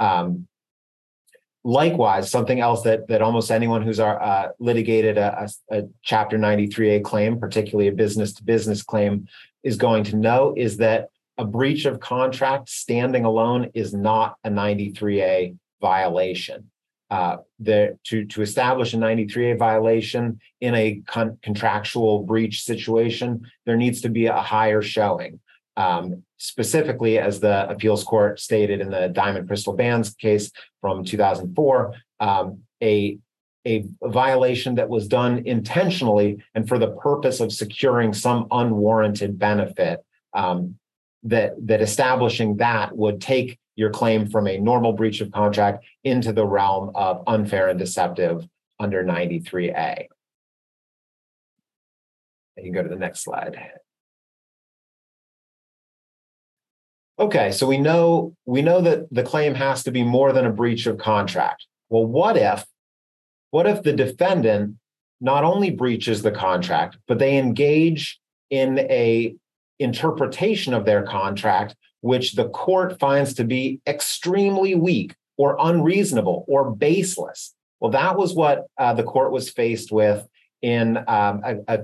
Um, 0.00 0.48
likewise, 1.64 2.30
something 2.30 2.60
else 2.60 2.82
that, 2.82 3.08
that 3.08 3.22
almost 3.22 3.50
anyone 3.50 3.82
who's 3.82 4.00
uh, 4.00 4.48
litigated 4.58 5.18
a, 5.18 5.48
a, 5.70 5.78
a 5.78 5.88
Chapter 6.02 6.38
93A 6.38 7.04
claim, 7.04 7.38
particularly 7.38 7.88
a 7.88 7.92
business 7.92 8.32
to 8.34 8.44
business 8.44 8.82
claim, 8.82 9.28
is 9.62 9.76
going 9.76 10.04
to 10.04 10.16
know 10.16 10.54
is 10.56 10.78
that 10.78 11.08
a 11.38 11.44
breach 11.44 11.84
of 11.84 12.00
contract 12.00 12.68
standing 12.68 13.24
alone 13.24 13.70
is 13.74 13.94
not 13.94 14.36
a 14.44 14.50
93A 14.50 15.56
violation 15.80 16.70
uh, 17.12 17.36
the, 17.58 17.98
to, 18.04 18.24
to 18.24 18.40
establish 18.40 18.94
a 18.94 18.96
93A 18.96 19.58
violation 19.58 20.40
in 20.62 20.74
a 20.74 21.02
con- 21.06 21.36
contractual 21.42 22.20
breach 22.20 22.62
situation, 22.62 23.46
there 23.66 23.76
needs 23.76 24.00
to 24.00 24.08
be 24.08 24.26
a 24.28 24.40
higher 24.40 24.80
showing. 24.80 25.38
Um, 25.76 26.22
specifically, 26.38 27.18
as 27.18 27.38
the 27.38 27.68
appeals 27.68 28.02
court 28.02 28.40
stated 28.40 28.80
in 28.80 28.88
the 28.88 29.08
Diamond 29.08 29.46
Crystal 29.46 29.74
Brands 29.74 30.14
case 30.14 30.50
from 30.80 31.04
2004, 31.04 31.92
um, 32.20 32.60
a, 32.82 33.18
a 33.66 33.84
violation 34.02 34.76
that 34.76 34.88
was 34.88 35.06
done 35.06 35.42
intentionally 35.44 36.42
and 36.54 36.66
for 36.66 36.78
the 36.78 36.92
purpose 36.92 37.40
of 37.40 37.52
securing 37.52 38.14
some 38.14 38.46
unwarranted 38.50 39.38
benefit 39.38 40.00
um, 40.32 40.78
that 41.24 41.52
that 41.66 41.82
establishing 41.82 42.56
that 42.56 42.96
would 42.96 43.20
take 43.20 43.58
your 43.76 43.90
claim 43.90 44.28
from 44.28 44.46
a 44.46 44.58
normal 44.58 44.92
breach 44.92 45.20
of 45.20 45.30
contract 45.30 45.84
into 46.04 46.32
the 46.32 46.46
realm 46.46 46.90
of 46.94 47.22
unfair 47.26 47.68
and 47.68 47.78
deceptive 47.78 48.46
under 48.78 49.02
93A. 49.02 50.06
You 52.56 52.62
can 52.64 52.72
go 52.72 52.82
to 52.82 52.88
the 52.88 52.96
next 52.96 53.20
slide. 53.20 53.56
Okay, 57.18 57.52
so 57.52 57.66
we 57.66 57.78
know 57.78 58.34
we 58.46 58.62
know 58.62 58.80
that 58.80 59.12
the 59.12 59.22
claim 59.22 59.54
has 59.54 59.84
to 59.84 59.90
be 59.90 60.02
more 60.02 60.32
than 60.32 60.46
a 60.46 60.52
breach 60.52 60.86
of 60.86 60.98
contract. 60.98 61.66
Well, 61.88 62.04
what 62.06 62.36
if 62.36 62.64
what 63.50 63.66
if 63.66 63.82
the 63.82 63.92
defendant 63.92 64.76
not 65.20 65.44
only 65.44 65.70
breaches 65.70 66.22
the 66.22 66.32
contract, 66.32 66.98
but 67.06 67.18
they 67.18 67.38
engage 67.38 68.18
in 68.50 68.80
a 68.80 69.36
interpretation 69.78 70.74
of 70.74 70.84
their 70.84 71.02
contract 71.02 71.76
which 72.02 72.32
the 72.32 72.48
court 72.50 72.98
finds 73.00 73.32
to 73.34 73.44
be 73.44 73.80
extremely 73.86 74.74
weak 74.74 75.14
or 75.38 75.56
unreasonable 75.58 76.44
or 76.46 76.70
baseless. 76.70 77.54
Well, 77.80 77.92
that 77.92 78.16
was 78.16 78.34
what 78.34 78.66
uh, 78.78 78.94
the 78.94 79.02
court 79.02 79.32
was 79.32 79.48
faced 79.48 79.90
with 79.90 80.26
in 80.60 80.98
um, 81.08 81.42
a, 81.44 81.56
a, 81.68 81.78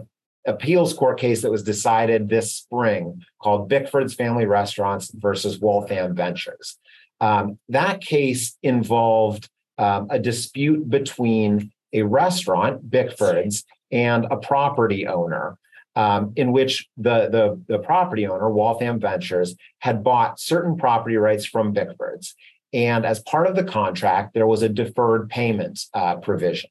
appeals 0.46 0.94
court 0.94 1.18
case 1.18 1.42
that 1.42 1.50
was 1.50 1.62
decided 1.62 2.28
this 2.28 2.54
spring 2.54 3.22
called 3.42 3.68
Bickford's 3.68 4.14
Family 4.14 4.46
Restaurants 4.46 5.10
versus 5.12 5.58
Waltham 5.60 6.14
Ventures. 6.14 6.78
Um, 7.20 7.58
that 7.68 8.00
case 8.00 8.56
involved 8.62 9.48
um, 9.76 10.08
a 10.10 10.18
dispute 10.18 10.88
between 10.88 11.72
a 11.92 12.02
restaurant, 12.02 12.90
Bickford's, 12.90 13.64
and 13.90 14.26
a 14.30 14.37
property 14.37 15.06
owner 15.06 15.58
um, 15.99 16.33
in 16.37 16.52
which 16.52 16.87
the, 16.97 17.28
the, 17.28 17.61
the 17.67 17.81
property 17.81 18.25
owner, 18.28 18.49
Waltham 18.49 19.00
Ventures, 19.00 19.57
had 19.81 20.05
bought 20.05 20.38
certain 20.38 20.76
property 20.76 21.17
rights 21.17 21.45
from 21.45 21.75
Bickford's. 21.75 22.37
And 22.73 23.05
as 23.05 23.19
part 23.19 23.49
of 23.49 23.57
the 23.57 23.64
contract, 23.64 24.33
there 24.33 24.47
was 24.47 24.62
a 24.62 24.69
deferred 24.69 25.28
payment 25.28 25.81
uh, 25.93 26.17
provision. 26.17 26.71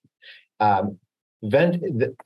Um, 0.62 1.00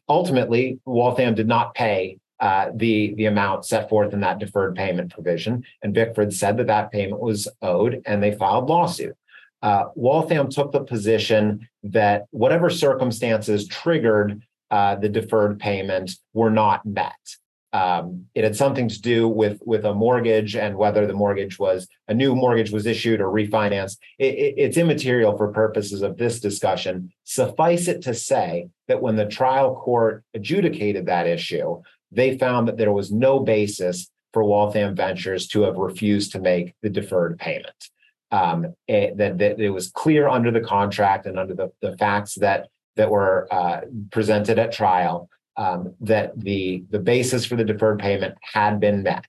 ultimately, 0.08 0.80
Waltham 0.86 1.34
did 1.34 1.48
not 1.48 1.74
pay 1.74 2.20
uh, 2.40 2.70
the, 2.76 3.16
the 3.16 3.26
amount 3.26 3.66
set 3.66 3.90
forth 3.90 4.14
in 4.14 4.20
that 4.20 4.38
deferred 4.38 4.76
payment 4.76 5.12
provision. 5.12 5.64
And 5.82 5.96
Bickford 5.96 6.32
said 6.32 6.58
that 6.58 6.68
that 6.68 6.92
payment 6.92 7.20
was 7.20 7.48
owed 7.64 8.04
and 8.06 8.22
they 8.22 8.34
filed 8.34 8.70
lawsuit. 8.70 9.18
Uh, 9.64 9.86
Waltham 9.96 10.52
took 10.52 10.72
the 10.72 10.84
position 10.84 11.68
that 11.82 12.26
whatever 12.30 12.70
circumstances 12.70 13.68
triggered 13.68 14.44
uh, 14.72 14.96
the 14.96 15.10
deferred 15.10 15.60
payment 15.60 16.12
were 16.34 16.50
not 16.50 16.86
met. 16.86 17.14
Um, 17.74 18.26
it 18.36 18.44
had 18.44 18.56
something 18.56 18.90
to 18.90 19.02
do 19.02 19.30
with 19.30 19.62
with 19.66 19.86
a 19.86 19.94
mortgage 19.94 20.58
and 20.58 20.76
whether 20.76 21.08
the 21.08 21.14
mortgage 21.14 21.58
was 21.58 21.88
a 22.10 22.14
new 22.14 22.36
mortgage 22.36 22.72
was 22.72 22.86
issued 22.86 23.22
or 23.22 23.32
refinanced. 23.32 23.98
It, 24.20 24.36
it, 24.36 24.54
it's 24.58 24.78
immaterial 24.78 25.38
for 25.38 25.54
purposes 25.54 26.02
of 26.02 26.18
this 26.18 26.42
discussion. 26.42 27.14
Suffice 27.24 27.88
it 27.88 28.02
to 28.02 28.14
say 28.14 28.68
that 28.90 29.02
when 29.02 29.16
the 29.16 29.26
trial 29.26 29.76
court 29.76 30.26
adjudicated 30.34 31.06
that 31.06 31.28
issue, 31.28 31.82
they 32.12 32.38
found 32.38 32.68
that 32.68 32.78
there 32.78 32.92
was 32.92 33.12
no 33.12 33.40
basis 33.40 34.10
for 34.34 34.44
Waltham 34.44 34.96
Ventures 34.96 35.48
to 35.48 35.62
have 35.64 35.78
refused 35.78 36.34
to 36.34 36.40
make 36.40 36.76
the 36.82 36.90
deferred 36.90 37.40
payment. 37.40 37.90
Um, 38.32 38.76
it, 38.88 39.18
that, 39.18 39.38
that 39.40 39.60
it 39.60 39.72
was 39.72 39.92
clear 39.92 40.30
under 40.30 40.52
the 40.52 40.62
contract 40.62 41.26
and 41.26 41.38
under 41.38 41.54
the, 41.54 41.72
the 41.82 41.98
facts 41.98 42.36
that 42.36 42.68
that 42.96 43.10
were 43.10 43.48
uh, 43.52 43.82
presented 44.12 44.60
at 44.60 44.72
trial 44.72 45.30
um, 45.58 45.94
that 46.02 46.40
the 46.40 46.84
the 46.90 47.00
basis 47.00 47.46
for 47.46 47.56
the 47.56 47.64
deferred 47.64 48.00
payment 48.00 48.36
had 48.42 48.80
been 48.80 49.04
met, 49.04 49.26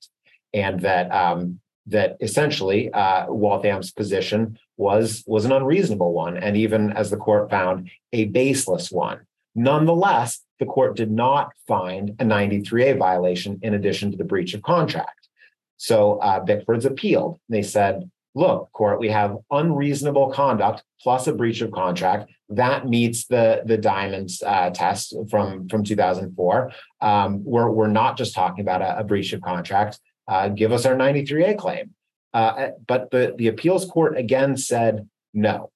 and 0.52 0.80
that 0.80 1.12
um, 1.12 1.60
that 1.86 2.16
essentially 2.20 2.92
uh, 2.92 3.26
Waltham's 3.32 3.92
position 3.92 4.58
was 4.76 5.24
was 5.26 5.44
an 5.44 5.52
unreasonable 5.52 6.12
one, 6.12 6.36
and 6.36 6.56
even 6.56 6.92
as 6.92 7.10
the 7.10 7.16
court 7.16 7.50
found, 7.50 7.90
a 8.12 8.26
baseless 8.26 8.90
one. 8.90 9.20
Nonetheless, 9.54 10.40
the 10.60 10.66
court 10.66 10.96
did 10.96 11.10
not 11.10 11.52
find 11.66 12.10
a 12.18 12.24
93A 12.24 12.98
violation 12.98 13.58
in 13.62 13.74
addition 13.74 14.10
to 14.10 14.16
the 14.16 14.24
breach 14.24 14.54
of 14.54 14.62
contract. 14.62 15.28
So 15.76 16.18
uh, 16.18 16.42
Bickford's 16.44 16.86
appealed. 16.86 17.38
They 17.48 17.62
said, 17.62 18.10
look, 18.34 18.70
court, 18.72 18.98
we 18.98 19.08
have 19.08 19.36
unreasonable 19.50 20.30
conduct 20.30 20.82
plus 21.00 21.26
a 21.26 21.32
breach 21.32 21.60
of 21.60 21.70
contract. 21.70 22.30
That 22.48 22.86
meets 22.86 23.26
the, 23.26 23.62
the 23.64 23.76
Diamonds 23.76 24.42
uh, 24.44 24.70
test 24.70 25.14
from, 25.30 25.68
from 25.68 25.84
2004. 25.84 26.72
Um, 27.00 27.44
we're, 27.44 27.70
we're 27.70 27.88
not 27.88 28.16
just 28.16 28.34
talking 28.34 28.62
about 28.62 28.82
a, 28.82 29.00
a 29.00 29.04
breach 29.04 29.32
of 29.32 29.42
contract. 29.42 30.00
Uh, 30.28 30.48
give 30.48 30.72
us 30.72 30.86
our 30.86 30.94
93A 30.94 31.58
claim. 31.58 31.94
Uh, 32.32 32.68
but 32.86 33.10
the, 33.10 33.34
the 33.36 33.48
appeals 33.48 33.84
court 33.84 34.16
again 34.16 34.56
said 34.56 35.08
no. 35.34 35.70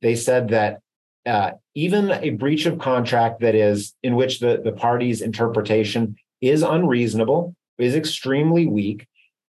They 0.00 0.14
said 0.14 0.48
that 0.48 0.80
uh, 1.26 1.52
even 1.74 2.10
a 2.10 2.30
breach 2.30 2.64
of 2.64 2.78
contract 2.78 3.40
that 3.40 3.54
is 3.54 3.94
in 4.02 4.14
which 4.14 4.40
the, 4.40 4.60
the 4.62 4.72
party's 4.72 5.20
interpretation 5.20 6.16
is 6.40 6.62
unreasonable, 6.62 7.54
is 7.78 7.94
extremely 7.94 8.66
weak, 8.66 9.06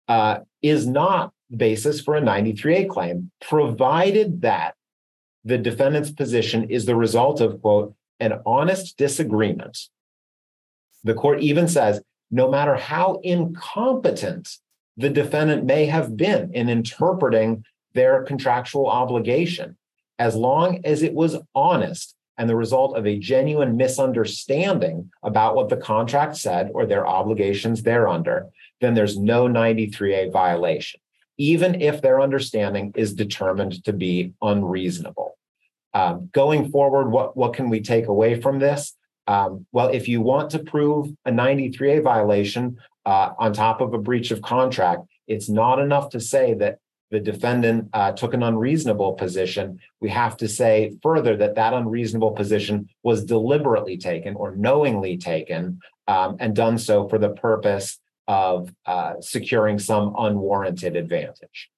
uh, 0.09 0.41
is 0.63 0.87
not 0.87 1.33
basis 1.55 2.01
for 2.01 2.17
a 2.17 2.21
93A 2.21 2.89
claim, 2.89 3.31
provided 3.41 4.43
that 4.43 4.75
the 5.45 5.59
defendant's 5.59 6.11
position 6.11 6.71
is 6.71 6.85
the 6.85 6.97
result 6.97 7.41
of, 7.41 7.61
quote, 7.61 7.95
an 8.19 8.41
honest 8.45 8.97
disagreement. 8.97 9.79
The 11.05 11.15
court 11.15 11.41
even 11.41 11.67
says 11.67 12.03
no 12.31 12.51
matter 12.51 12.77
how 12.77 13.21
incompetent 13.23 14.59
the 14.97 15.09
defendant 15.09 15.65
may 15.65 15.87
have 15.87 16.17
been 16.17 16.53
in 16.53 16.69
interpreting 16.69 17.65
their 17.95 18.23
contractual 18.23 18.87
obligation, 18.87 19.77
as 20.19 20.37
long 20.37 20.81
as 20.85 21.03
it 21.03 21.15
was 21.15 21.39
honest 21.55 22.15
and 22.39 22.49
the 22.49 22.57
result 22.57 22.97
of 22.97 23.07
a 23.07 23.19
genuine 23.19 23.77
misunderstanding 23.77 25.11
about 25.23 25.57
what 25.57 25.69
the 25.69 25.77
contract 25.77 26.37
said 26.37 26.71
or 26.73 26.87
their 26.87 27.07
obligations 27.07 27.83
thereunder, 27.83 28.47
then 28.81 28.95
there's 28.95 29.19
no 29.19 29.47
93A 29.47 30.33
violation, 30.33 31.01
even 31.41 31.81
if 31.81 32.03
their 32.03 32.21
understanding 32.21 32.93
is 32.95 33.15
determined 33.15 33.83
to 33.83 33.95
be 33.95 34.35
unreasonable. 34.43 35.39
Um, 35.95 36.29
going 36.33 36.71
forward, 36.71 37.09
what, 37.09 37.35
what 37.35 37.55
can 37.55 37.71
we 37.71 37.81
take 37.81 38.09
away 38.09 38.39
from 38.39 38.59
this? 38.59 38.95
Um, 39.27 39.65
well, 39.73 39.89
if 39.89 40.07
you 40.07 40.21
want 40.21 40.51
to 40.51 40.59
prove 40.59 41.09
a 41.25 41.31
93A 41.31 42.03
violation 42.03 42.77
uh, 43.07 43.31
on 43.39 43.55
top 43.55 43.81
of 43.81 43.95
a 43.95 43.99
breach 43.99 44.31
of 44.33 44.43
contract, 44.43 45.07
it's 45.29 45.49
not 45.49 45.79
enough 45.79 46.11
to 46.11 46.21
say 46.21 46.53
that 46.55 46.79
the 47.11 47.21
defendant 47.21 47.89
uh, 47.95 48.13
took 48.13 48.35
an 48.35 48.43
unreasonable 48.43 49.15
position, 49.15 49.81
we 50.01 50.11
have 50.11 50.37
to 50.37 50.49
say 50.49 50.95
further 51.03 51.37
that 51.39 51.55
that 51.55 51.73
unreasonable 51.73 52.33
position 52.33 52.89
was 53.03 53.25
deliberately 53.25 53.97
taken 53.97 54.35
or 54.35 54.55
knowingly 54.57 55.17
taken 55.17 55.81
um, 56.07 56.37
and 56.39 56.55
done 56.55 56.77
so 56.77 57.09
for 57.09 57.19
the 57.19 57.31
purpose 57.31 58.00
of 58.31 58.73
uh, 58.87 59.15
securing 59.21 59.77
some 59.81 60.15
unwarranted 60.17 60.95
advantage. 60.95 61.69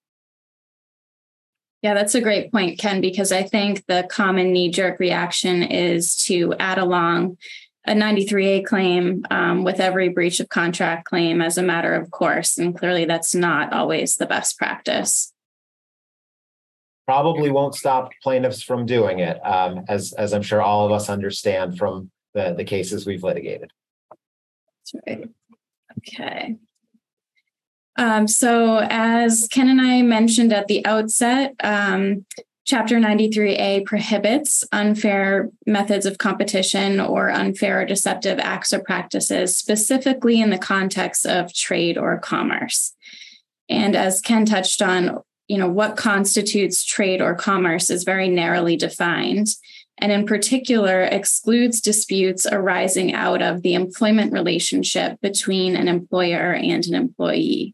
Yeah, 1.81 1.95
that's 1.95 2.15
a 2.15 2.21
great 2.21 2.53
point, 2.53 2.79
Ken, 2.79 3.01
because 3.01 3.33
I 3.33 3.43
think 3.43 3.87
the 3.87 4.07
common 4.11 4.53
knee 4.53 4.71
jerk 4.71 5.01
reaction 5.01 5.63
is 5.63 6.15
to 6.27 6.55
add 6.61 6.77
along 6.77 7.39
a 7.87 7.95
93A 7.95 8.67
claim 8.67 9.25
um, 9.31 9.65
with 9.65 9.81
every 9.81 10.11
breach 10.11 10.41
of 10.41 10.51
contract 10.51 11.07
claim 11.07 11.41
as 11.41 11.57
a 11.57 11.63
matter 11.63 11.95
of 11.95 12.11
course. 12.11 12.59
And 12.59 12.79
clearly, 12.79 13.07
that's 13.07 13.35
not 13.35 13.73
always 13.73 14.17
the 14.17 14.27
best 14.27 14.59
practice. 14.59 15.33
Probably 17.07 17.51
won't 17.51 17.75
stop 17.75 18.13
plaintiffs 18.23 18.63
from 18.63 18.85
doing 18.85 19.21
it, 19.21 19.39
um, 19.45 19.87
as, 19.89 20.13
as 20.13 20.35
I'm 20.35 20.43
sure 20.43 20.61
all 20.61 20.85
of 20.85 20.93
us 20.93 21.09
understand 21.09 21.79
from 21.79 22.11
the, 22.35 22.53
the 22.55 22.65
cases 22.65 23.07
we've 23.07 23.25
litigated. 23.25 23.71
That's 24.95 25.03
right. 25.07 25.31
Okay. 25.99 26.57
Um, 27.99 28.27
so, 28.27 28.79
as 28.79 29.49
Ken 29.51 29.69
and 29.69 29.81
I 29.81 30.03
mentioned 30.03 30.53
at 30.53 30.67
the 30.67 30.85
outset, 30.87 31.55
um, 31.63 32.25
Chapter 32.65 32.97
93A 32.99 33.85
prohibits 33.85 34.63
unfair 34.71 35.51
methods 35.67 36.07
of 36.07 36.19
competition 36.19 37.01
or 37.01 37.29
unfair 37.29 37.81
or 37.81 37.85
deceptive 37.85 38.39
acts 38.39 38.73
or 38.73 38.79
practices, 38.79 39.57
specifically 39.57 40.41
in 40.41 40.51
the 40.51 40.59
context 40.59 41.27
of 41.27 41.53
trade 41.53 41.99
or 41.99 42.19
commerce. 42.19 42.95
And 43.69 43.97
as 43.97 44.21
Ken 44.21 44.45
touched 44.45 44.81
on, 44.81 45.19
you 45.49 45.59
know, 45.59 45.69
what 45.69 45.97
constitutes 45.97 46.85
trade 46.85 47.21
or 47.21 47.35
commerce 47.35 47.91
is 47.91 48.05
very 48.05 48.29
narrowly 48.29 48.77
defined, 48.77 49.49
and 50.03 50.11
in 50.11 50.27
particular 50.27 51.03
excludes 51.03 51.81
disputes 51.81 52.45
arising 52.45 53.15
out 53.15 53.41
of 53.41 53.63
the 53.63 53.75
employment 53.75 54.33
relationship 54.33 55.21
between 55.21 55.77
an 55.77 55.87
employer 55.87 56.53
and 56.53 56.85
an 56.87 56.95
employee. 56.95 57.73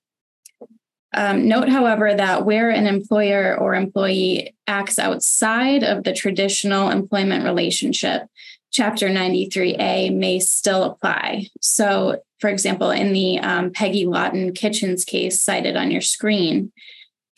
Um, 1.14 1.48
note, 1.48 1.70
however, 1.70 2.14
that 2.14 2.44
where 2.44 2.68
an 2.68 2.86
employer 2.86 3.56
or 3.58 3.74
employee 3.74 4.54
acts 4.66 4.98
outside 4.98 5.82
of 5.82 6.04
the 6.04 6.12
traditional 6.12 6.90
employment 6.90 7.44
relationship, 7.44 8.24
Chapter 8.70 9.08
93A 9.08 10.14
may 10.14 10.38
still 10.38 10.84
apply. 10.84 11.46
So, 11.62 12.20
for 12.40 12.50
example, 12.50 12.90
in 12.90 13.14
the 13.14 13.38
um, 13.38 13.70
Peggy 13.70 14.04
Lawton 14.04 14.52
Kitchens 14.52 15.06
case 15.06 15.40
cited 15.40 15.78
on 15.78 15.90
your 15.90 16.02
screen, 16.02 16.72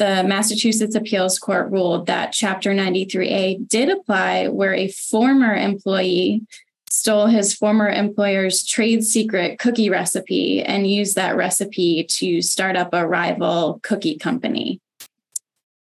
the 0.00 0.24
Massachusetts 0.24 0.94
Appeals 0.94 1.38
Court 1.38 1.70
ruled 1.70 2.06
that 2.06 2.32
Chapter 2.32 2.70
93A 2.70 3.68
did 3.68 3.90
apply 3.90 4.48
where 4.48 4.72
a 4.72 4.88
former 4.88 5.54
employee 5.54 6.46
stole 6.88 7.26
his 7.26 7.54
former 7.54 7.86
employer's 7.86 8.64
trade 8.64 9.04
secret 9.04 9.58
cookie 9.58 9.90
recipe 9.90 10.62
and 10.62 10.90
used 10.90 11.16
that 11.16 11.36
recipe 11.36 12.04
to 12.04 12.40
start 12.40 12.76
up 12.76 12.94
a 12.94 13.06
rival 13.06 13.78
cookie 13.82 14.16
company. 14.16 14.80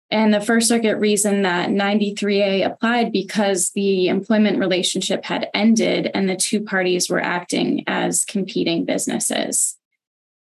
And 0.09 0.33
the 0.33 0.41
First 0.41 0.67
Circuit 0.67 0.97
reasoned 0.97 1.45
that 1.45 1.69
93A 1.69 2.65
applied 2.65 3.11
because 3.11 3.69
the 3.75 4.07
employment 4.07 4.57
relationship 4.57 5.23
had 5.23 5.51
ended 5.53 6.09
and 6.15 6.27
the 6.27 6.35
two 6.35 6.61
parties 6.61 7.11
were 7.11 7.21
acting 7.21 7.83
as 7.85 8.25
competing 8.25 8.85
businesses. 8.85 9.78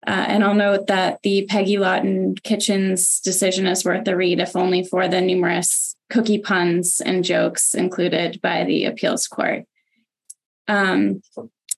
Uh, 0.08 0.26
and 0.28 0.44
I'll 0.44 0.54
note 0.54 0.88
that 0.88 1.22
the 1.24 1.46
Peggy 1.50 1.78
Lawton 1.78 2.36
Kitchens 2.36 3.20
decision 3.20 3.66
is 3.66 3.84
worth 3.84 4.08
a 4.08 4.16
read, 4.16 4.40
if 4.40 4.56
only 4.56 4.84
for 4.84 5.08
the 5.08 5.22
numerous 5.22 5.96
cookie 6.10 6.38
puns 6.38 7.02
and 7.02 7.24
jokes 7.24 7.74
included 7.74 8.40
by 8.42 8.64
the 8.64 8.86
appeals 8.86 9.28
court. 9.28 9.64
Um, 10.68 11.22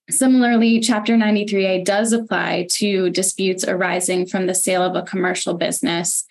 similarly, 0.10 0.80
Chapter 0.80 1.16
93A 1.16 1.86
does 1.86 2.12
apply 2.12 2.68
to 2.72 3.10
disputes 3.10 3.66
arising 3.66 4.26
from 4.26 4.46
the 4.46 4.56
sale 4.56 4.84
of 4.84 4.96
a 4.96 5.08
commercial 5.08 5.54
business, 5.54 6.26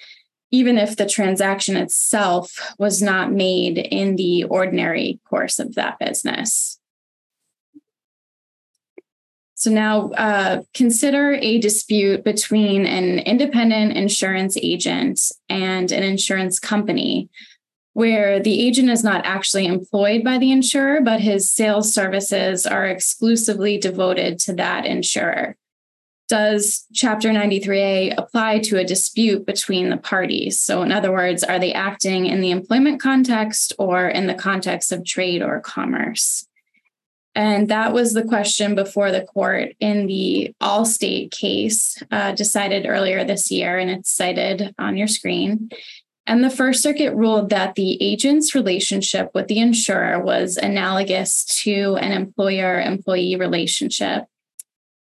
even 0.50 0.76
if 0.76 0.96
the 0.96 1.06
transaction 1.06 1.76
itself 1.76 2.74
was 2.78 3.00
not 3.00 3.32
made 3.32 3.78
in 3.78 4.16
the 4.16 4.44
ordinary 4.44 5.18
course 5.28 5.58
of 5.58 5.74
that 5.74 5.98
business. 5.98 6.78
So 9.66 9.72
now 9.72 10.10
uh, 10.10 10.62
consider 10.74 11.32
a 11.32 11.58
dispute 11.58 12.22
between 12.22 12.86
an 12.86 13.18
independent 13.18 13.96
insurance 13.96 14.56
agent 14.62 15.20
and 15.48 15.90
an 15.90 16.04
insurance 16.04 16.60
company 16.60 17.28
where 17.92 18.38
the 18.38 18.64
agent 18.64 18.90
is 18.90 19.02
not 19.02 19.26
actually 19.26 19.66
employed 19.66 20.22
by 20.22 20.38
the 20.38 20.52
insurer, 20.52 21.00
but 21.00 21.20
his 21.20 21.50
sales 21.50 21.92
services 21.92 22.64
are 22.64 22.86
exclusively 22.86 23.76
devoted 23.76 24.38
to 24.38 24.54
that 24.54 24.86
insurer. 24.86 25.56
Does 26.28 26.86
Chapter 26.94 27.30
93A 27.30 28.14
apply 28.16 28.60
to 28.60 28.78
a 28.78 28.84
dispute 28.84 29.44
between 29.46 29.90
the 29.90 29.96
parties? 29.96 30.60
So, 30.60 30.82
in 30.82 30.92
other 30.92 31.10
words, 31.10 31.42
are 31.42 31.58
they 31.58 31.72
acting 31.72 32.26
in 32.26 32.40
the 32.40 32.52
employment 32.52 33.00
context 33.00 33.72
or 33.80 34.06
in 34.06 34.28
the 34.28 34.34
context 34.34 34.92
of 34.92 35.04
trade 35.04 35.42
or 35.42 35.58
commerce? 35.58 36.45
And 37.36 37.68
that 37.68 37.92
was 37.92 38.14
the 38.14 38.24
question 38.24 38.74
before 38.74 39.12
the 39.12 39.20
court 39.20 39.74
in 39.78 40.06
the 40.06 40.54
Allstate 40.62 41.30
case 41.30 42.02
uh, 42.10 42.32
decided 42.32 42.86
earlier 42.86 43.24
this 43.24 43.50
year, 43.50 43.76
and 43.76 43.90
it's 43.90 44.10
cited 44.10 44.74
on 44.78 44.96
your 44.96 45.06
screen. 45.06 45.68
And 46.26 46.42
the 46.42 46.48
First 46.48 46.82
Circuit 46.82 47.14
ruled 47.14 47.50
that 47.50 47.74
the 47.74 48.02
agent's 48.02 48.54
relationship 48.54 49.30
with 49.34 49.48
the 49.48 49.58
insurer 49.58 50.18
was 50.18 50.56
analogous 50.56 51.44
to 51.62 51.98
an 52.00 52.10
employer 52.10 52.80
employee 52.80 53.36
relationship 53.36 54.24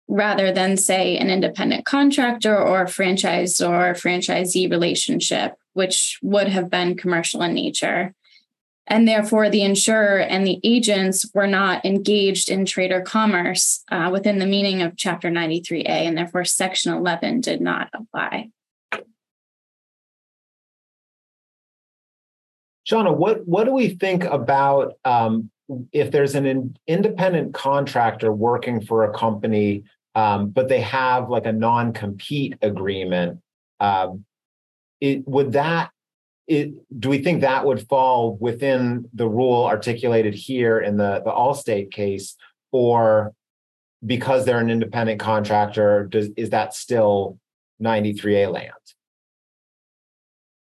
rather 0.08 0.54
than, 0.54 0.78
say, 0.78 1.18
an 1.18 1.30
independent 1.30 1.86
contractor 1.86 2.58
or 2.58 2.88
franchise 2.88 3.60
or 3.60 3.94
franchisee 3.94 4.72
relationship, 4.72 5.56
which 5.74 6.18
would 6.22 6.48
have 6.48 6.70
been 6.70 6.96
commercial 6.96 7.42
in 7.42 7.54
nature. 7.54 8.16
And 8.88 9.08
therefore, 9.08 9.50
the 9.50 9.62
insurer 9.62 10.20
and 10.20 10.46
the 10.46 10.60
agents 10.64 11.26
were 11.34 11.48
not 11.48 11.86
engaged 11.86 12.50
in 12.50 12.66
trade 12.66 12.92
or 12.92 13.02
commerce 13.02 13.84
uh, 13.92 14.10
within 14.12 14.40
the 14.40 14.46
meaning 14.46 14.82
of 14.82 14.98
Chapter 14.98 15.30
93A, 15.30 15.88
and 15.88 16.18
therefore, 16.18 16.44
Section 16.46 16.94
11 16.94 17.42
did 17.42 17.62
not 17.62 17.90
apply. 17.94 18.50
Shauna, 22.90 23.16
what, 23.16 23.48
what 23.48 23.66
do 23.66 23.72
we 23.72 23.90
think 23.90 24.24
about 24.24 24.96
um, 25.06 25.52
if 25.94 26.12
there's 26.12 26.36
an 26.36 26.46
in, 26.46 26.76
independent 26.88 27.54
contractor 27.54 28.34
working 28.34 28.82
for 28.82 29.04
a 29.04 29.14
company, 29.14 29.84
um, 30.16 30.50
but 30.50 30.68
they 30.68 30.82
have 30.82 31.30
like 31.30 31.46
a 31.46 31.54
non 31.54 31.94
compete 31.94 32.56
agreement? 32.62 33.40
Um, 33.80 34.26
it, 35.00 35.28
would 35.28 35.54
that 35.54 35.92
it, 36.52 37.00
do 37.00 37.08
we 37.08 37.20
think 37.20 37.42
that 37.42 37.66
would 37.66 37.88
fall 37.88 38.36
within 38.36 39.10
the 39.14 39.28
rule 39.28 39.66
articulated 39.66 40.34
here 40.34 40.80
in 40.80 40.98
the 40.98 41.22
the 41.24 41.32
Allstate 41.32 41.92
case, 41.92 42.36
or 42.74 43.34
because 44.06 44.46
they're 44.46 44.60
an 44.60 44.70
independent 44.70 45.20
contractor, 45.20 46.08
does 46.12 46.30
is 46.36 46.50
that 46.50 46.74
still 46.74 47.40
93A 47.82 48.52
land? 48.52 48.74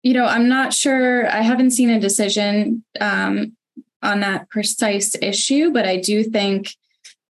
You 0.03 0.15
know, 0.15 0.27
I'm 0.27 0.49
not 0.49 0.73
sure. 0.73 1.29
I 1.29 1.43
haven't 1.43 1.73
seen 1.73 1.91
a 1.91 2.01
decision 2.01 2.85
um, 3.01 3.57
on 4.01 4.21
that 4.21 4.49
precise 4.49 5.17
issue, 5.21 5.73
but 5.73 5.87
I 5.87 5.97
do 5.97 6.23
think 6.23 6.75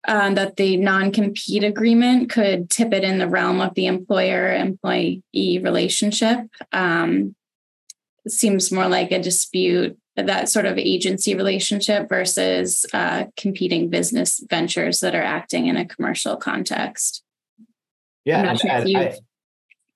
um, 0.07 0.35
that 0.35 0.55
the 0.55 0.77
non 0.77 1.11
compete 1.11 1.63
agreement 1.63 2.29
could 2.29 2.69
tip 2.69 2.93
it 2.93 3.03
in 3.03 3.17
the 3.17 3.27
realm 3.27 3.59
of 3.59 3.73
the 3.73 3.87
employer 3.87 4.53
employee 4.53 5.23
relationship. 5.33 6.39
Um, 6.71 7.35
seems 8.27 8.71
more 8.71 8.87
like 8.87 9.11
a 9.11 9.21
dispute, 9.21 9.97
that 10.15 10.49
sort 10.49 10.65
of 10.65 10.77
agency 10.77 11.35
relationship 11.35 12.09
versus 12.09 12.85
uh, 12.93 13.25
competing 13.37 13.89
business 13.89 14.43
ventures 14.49 14.99
that 14.99 15.15
are 15.15 15.23
acting 15.23 15.67
in 15.67 15.77
a 15.77 15.85
commercial 15.85 16.35
context. 16.35 17.23
Yeah, 18.25 18.53
sure 18.53 18.71
I, 18.71 18.81
I, 18.81 19.17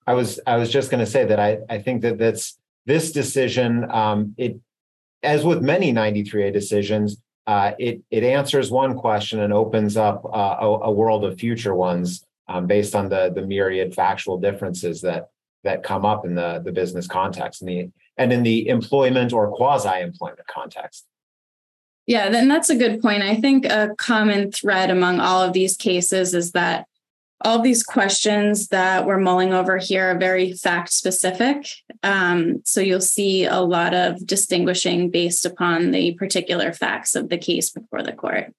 I, 0.06 0.14
was 0.14 0.40
I 0.46 0.56
was 0.56 0.70
just 0.70 0.90
going 0.90 1.04
to 1.04 1.10
say 1.10 1.24
that 1.26 1.38
I 1.38 1.58
I 1.68 1.78
think 1.78 2.02
that 2.02 2.18
that's 2.18 2.58
this 2.86 3.12
decision. 3.12 3.88
Um, 3.90 4.34
it 4.36 4.58
as 5.22 5.44
with 5.44 5.62
many 5.62 5.92
93A 5.92 6.52
decisions, 6.52 7.18
uh, 7.46 7.72
it 7.78 8.02
it 8.10 8.24
answers 8.24 8.70
one 8.70 8.96
question 8.96 9.40
and 9.40 9.52
opens 9.52 9.96
up 9.96 10.24
uh, 10.24 10.56
a, 10.60 10.66
a, 10.66 10.90
world 10.90 11.24
of 11.24 11.38
future 11.38 11.74
ones 11.74 12.24
um, 12.48 12.66
based 12.66 12.96
on 12.96 13.08
the 13.08 13.30
the 13.32 13.42
myriad 13.42 13.94
factual 13.94 14.38
differences 14.38 15.00
that 15.02 15.28
that 15.62 15.84
come 15.84 16.04
up 16.04 16.24
in 16.24 16.34
the 16.34 16.60
the 16.64 16.72
business 16.72 17.06
context 17.06 17.62
and 17.62 17.68
the 17.68 17.90
and 18.16 18.32
in 18.32 18.42
the 18.42 18.68
employment 18.68 19.32
or 19.32 19.50
quasi 19.52 20.00
employment 20.00 20.46
context. 20.46 21.06
Yeah, 22.06 22.30
then 22.30 22.48
that's 22.48 22.70
a 22.70 22.76
good 22.76 23.02
point. 23.02 23.22
I 23.22 23.34
think 23.34 23.66
a 23.66 23.90
common 23.98 24.52
thread 24.52 24.90
among 24.90 25.18
all 25.18 25.42
of 25.42 25.52
these 25.52 25.76
cases 25.76 26.34
is 26.34 26.52
that 26.52 26.86
all 27.42 27.60
these 27.60 27.82
questions 27.82 28.68
that 28.68 29.06
we're 29.06 29.18
mulling 29.18 29.52
over 29.52 29.76
here 29.76 30.12
are 30.12 30.18
very 30.18 30.52
fact 30.52 30.92
specific. 30.92 31.68
Um, 32.02 32.62
so 32.64 32.80
you'll 32.80 33.00
see 33.00 33.44
a 33.44 33.60
lot 33.60 33.92
of 33.92 34.26
distinguishing 34.26 35.10
based 35.10 35.44
upon 35.44 35.90
the 35.90 36.14
particular 36.14 36.72
facts 36.72 37.14
of 37.14 37.28
the 37.28 37.36
case 37.36 37.70
before 37.70 38.02
the 38.02 38.12
court. 38.12 38.54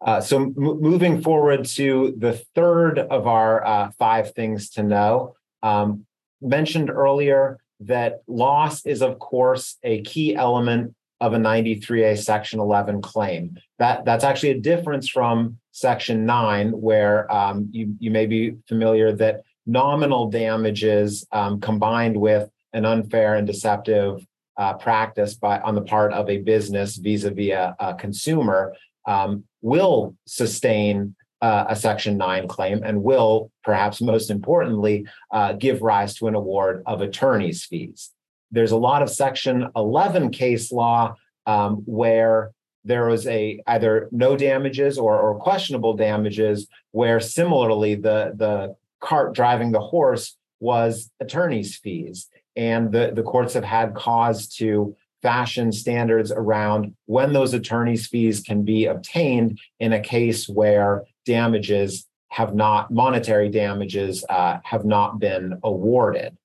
Uh, 0.00 0.20
so 0.20 0.42
m- 0.42 0.54
moving 0.56 1.20
forward 1.22 1.64
to 1.64 2.14
the 2.18 2.34
third 2.54 2.98
of 2.98 3.26
our 3.26 3.66
uh, 3.66 3.90
five 3.98 4.32
things 4.32 4.70
to 4.70 4.82
know, 4.82 5.34
um, 5.62 6.06
mentioned 6.40 6.90
earlier 6.90 7.58
that 7.80 8.22
loss 8.26 8.84
is, 8.86 9.02
of 9.02 9.18
course, 9.18 9.76
a 9.82 10.02
key 10.02 10.34
element 10.34 10.94
of 11.20 11.32
a 11.32 11.36
93A 11.36 12.16
Section 12.18 12.60
11 12.60 13.02
claim. 13.02 13.58
That 13.78 14.04
that's 14.04 14.24
actually 14.24 14.50
a 14.50 14.60
difference 14.60 15.08
from 15.08 15.58
Section 15.72 16.26
9, 16.26 16.70
where 16.72 17.30
um, 17.32 17.68
you 17.72 17.94
you 17.98 18.10
may 18.10 18.26
be 18.26 18.56
familiar 18.68 19.12
that 19.12 19.42
nominal 19.66 20.30
damages 20.30 21.26
um, 21.32 21.60
combined 21.60 22.16
with 22.16 22.48
an 22.72 22.84
unfair 22.84 23.34
and 23.34 23.46
deceptive 23.46 24.24
uh, 24.56 24.74
practice 24.74 25.34
by 25.34 25.60
on 25.60 25.74
the 25.74 25.82
part 25.82 26.12
of 26.12 26.28
a 26.28 26.38
business 26.38 26.96
vis-a-vis 26.96 27.50
a, 27.50 27.76
a 27.78 27.94
consumer 27.94 28.74
um, 29.06 29.44
will 29.60 30.16
sustain 30.26 31.14
uh, 31.40 31.66
a 31.68 31.76
Section 31.76 32.16
9 32.16 32.48
claim 32.48 32.82
and 32.82 33.02
will, 33.02 33.50
perhaps 33.62 34.00
most 34.00 34.30
importantly, 34.30 35.06
uh, 35.32 35.52
give 35.52 35.82
rise 35.82 36.14
to 36.14 36.26
an 36.26 36.34
award 36.34 36.82
of 36.86 37.00
attorney's 37.00 37.64
fees. 37.64 38.10
There's 38.50 38.72
a 38.72 38.76
lot 38.76 39.02
of 39.02 39.10
Section 39.10 39.68
11 39.76 40.30
case 40.30 40.72
law 40.72 41.14
um, 41.46 41.82
where 41.86 42.52
there 42.84 43.06
was 43.06 43.26
a 43.26 43.60
either 43.66 44.08
no 44.12 44.36
damages 44.36 44.98
or, 44.98 45.18
or 45.18 45.38
questionable 45.38 45.94
damages, 45.94 46.66
where 46.92 47.20
similarly 47.20 47.94
the 47.94 48.32
the 48.34 48.76
cart 49.00 49.34
driving 49.34 49.72
the 49.72 49.80
horse 49.80 50.36
was 50.60 51.10
attorney's 51.20 51.76
fees, 51.76 52.28
and 52.56 52.90
the 52.90 53.12
the 53.14 53.22
courts 53.22 53.54
have 53.54 53.64
had 53.64 53.94
cause 53.94 54.48
to 54.56 54.96
fashion 55.22 55.72
standards 55.72 56.30
around 56.30 56.94
when 57.06 57.32
those 57.32 57.54
attorney's 57.54 58.06
fees 58.06 58.40
can 58.40 58.64
be 58.64 58.86
obtained 58.86 59.58
in 59.80 59.92
a 59.92 60.00
case 60.00 60.48
where 60.48 61.04
damages 61.26 62.06
have 62.28 62.54
not 62.54 62.90
monetary 62.90 63.48
damages 63.48 64.24
uh, 64.28 64.58
have 64.62 64.84
not 64.84 65.18
been 65.18 65.58
awarded. 65.64 66.36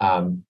Um, 0.00 0.44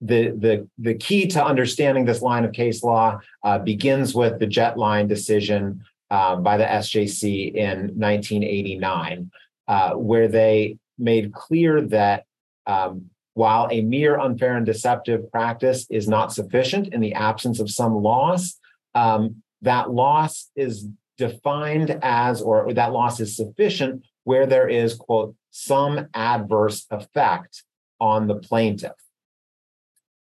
the, 0.00 0.30
the, 0.30 0.68
the 0.78 0.94
key 0.94 1.28
to 1.28 1.44
understanding 1.44 2.04
this 2.04 2.22
line 2.22 2.44
of 2.44 2.52
case 2.52 2.82
law 2.82 3.20
uh, 3.44 3.58
begins 3.58 4.14
with 4.14 4.40
the 4.40 4.46
Jetline 4.46 5.06
decision 5.06 5.84
um, 6.10 6.42
by 6.42 6.56
the 6.56 6.64
SJC 6.64 7.54
in 7.54 7.78
1989, 7.94 9.30
uh, 9.68 9.92
where 9.92 10.28
they 10.28 10.76
made 10.98 11.32
clear 11.32 11.80
that 11.82 12.24
um, 12.66 13.10
while 13.34 13.68
a 13.70 13.80
mere 13.80 14.18
unfair 14.18 14.56
and 14.56 14.66
deceptive 14.66 15.30
practice 15.30 15.86
is 15.90 16.08
not 16.08 16.32
sufficient 16.32 16.92
in 16.92 17.00
the 17.00 17.14
absence 17.14 17.60
of 17.60 17.70
some 17.70 17.94
loss, 17.94 18.58
um, 18.94 19.42
that 19.62 19.90
loss 19.90 20.50
is 20.56 20.86
defined 21.16 21.98
as, 22.02 22.42
or 22.42 22.72
that 22.74 22.92
loss 22.92 23.20
is 23.20 23.36
sufficient 23.36 24.04
where 24.24 24.46
there 24.46 24.68
is, 24.68 24.94
quote, 24.94 25.34
some 25.50 26.08
adverse 26.14 26.86
effect 26.90 27.64
on 28.00 28.26
the 28.26 28.34
plaintiff. 28.34 28.92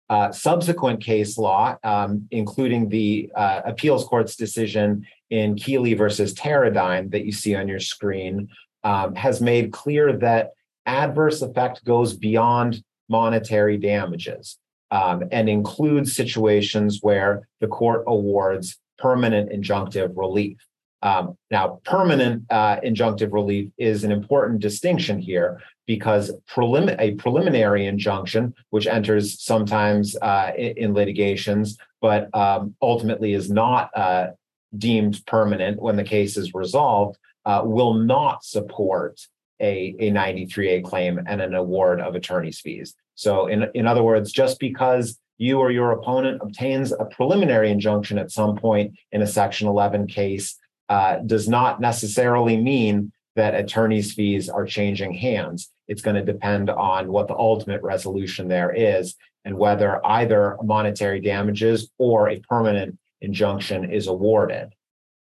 Uh, 0.08 0.32
subsequent 0.32 1.00
case 1.02 1.38
law, 1.38 1.76
um, 1.84 2.26
including 2.30 2.88
the 2.88 3.30
uh, 3.36 3.60
appeals 3.64 4.04
court's 4.04 4.34
decision 4.34 5.06
in 5.30 5.54
Keeley 5.54 5.94
versus 5.94 6.34
Teradyne 6.34 7.12
that 7.12 7.24
you 7.24 7.32
see 7.32 7.54
on 7.54 7.68
your 7.68 7.78
screen, 7.78 8.48
um, 8.82 9.14
has 9.14 9.40
made 9.40 9.72
clear 9.72 10.16
that 10.18 10.50
adverse 10.84 11.42
effect 11.42 11.84
goes 11.84 12.12
beyond 12.12 12.82
monetary 13.10 13.76
damages 13.76 14.56
um, 14.90 15.24
and 15.30 15.48
includes 15.48 16.14
situations 16.14 17.00
where 17.02 17.48
the 17.60 17.66
court 17.66 18.04
awards 18.06 18.78
permanent 18.98 19.50
injunctive 19.50 20.16
relief. 20.16 20.58
Um, 21.02 21.36
now, 21.50 21.80
permanent 21.84 22.44
uh, 22.50 22.80
injunctive 22.80 23.32
relief 23.32 23.70
is 23.78 24.04
an 24.04 24.12
important 24.12 24.60
distinction 24.60 25.18
here 25.18 25.62
because 25.86 26.30
prelim- 26.48 26.94
a 26.98 27.14
preliminary 27.14 27.86
injunction, 27.86 28.54
which 28.68 28.86
enters 28.86 29.42
sometimes 29.42 30.14
uh, 30.20 30.52
in, 30.56 30.76
in, 30.76 30.94
litigations, 30.94 31.78
but 32.02 32.32
um, 32.34 32.76
ultimately 32.82 33.32
is 33.32 33.50
not 33.50 33.90
uh, 33.96 34.28
deemed 34.76 35.24
permanent 35.26 35.80
when 35.80 35.96
the 35.96 36.04
case 36.04 36.36
is 36.36 36.52
resolved, 36.52 37.18
uh, 37.46 37.62
will 37.64 37.94
not 37.94 38.44
support 38.44 39.20
a, 39.60 39.94
a 39.98 40.10
93A 40.10 40.84
claim 40.84 41.20
and 41.26 41.40
an 41.40 41.54
award 41.54 42.00
of 42.00 42.14
attorney's 42.14 42.60
fees. 42.60 42.94
So, 43.14 43.46
in, 43.46 43.66
in 43.74 43.86
other 43.86 44.02
words, 44.02 44.32
just 44.32 44.58
because 44.58 45.18
you 45.38 45.58
or 45.58 45.70
your 45.70 45.92
opponent 45.92 46.40
obtains 46.42 46.92
a 46.92 47.04
preliminary 47.04 47.70
injunction 47.70 48.18
at 48.18 48.30
some 48.30 48.56
point 48.56 48.94
in 49.12 49.22
a 49.22 49.26
Section 49.26 49.68
11 49.68 50.06
case 50.06 50.58
uh, 50.88 51.18
does 51.26 51.48
not 51.48 51.80
necessarily 51.80 52.56
mean 52.56 53.12
that 53.36 53.54
attorney's 53.54 54.12
fees 54.12 54.48
are 54.48 54.66
changing 54.66 55.14
hands. 55.14 55.70
It's 55.88 56.02
going 56.02 56.16
to 56.16 56.32
depend 56.32 56.68
on 56.68 57.10
what 57.10 57.28
the 57.28 57.36
ultimate 57.36 57.82
resolution 57.82 58.48
there 58.48 58.72
is 58.72 59.14
and 59.44 59.56
whether 59.56 60.04
either 60.06 60.56
monetary 60.62 61.20
damages 61.20 61.90
or 61.98 62.28
a 62.28 62.40
permanent 62.40 62.98
injunction 63.20 63.90
is 63.90 64.08
awarded. 64.08 64.74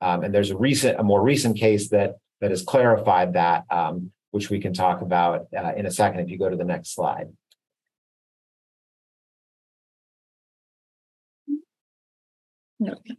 Um, 0.02 0.24
and 0.24 0.34
there's 0.34 0.52
a 0.52 0.58
recent, 0.58 1.00
a 1.00 1.04
more 1.04 1.22
recent 1.22 1.58
case 1.58 1.90
that 1.90 2.16
that 2.42 2.52
has 2.52 2.62
clarified 2.62 3.34
that, 3.34 3.64
um, 3.70 4.12
which 4.36 4.50
we 4.50 4.60
can 4.60 4.74
talk 4.74 5.02
about 5.02 5.48
uh, 5.58 5.72
in 5.78 5.86
a 5.86 5.92
second 5.92 6.20
if 6.20 6.30
you 6.30 6.38
go 6.38 6.50
to 6.50 6.58
the 6.58 6.66
next 6.66 6.94
slide. 6.94 7.28
Okay. 12.86 13.16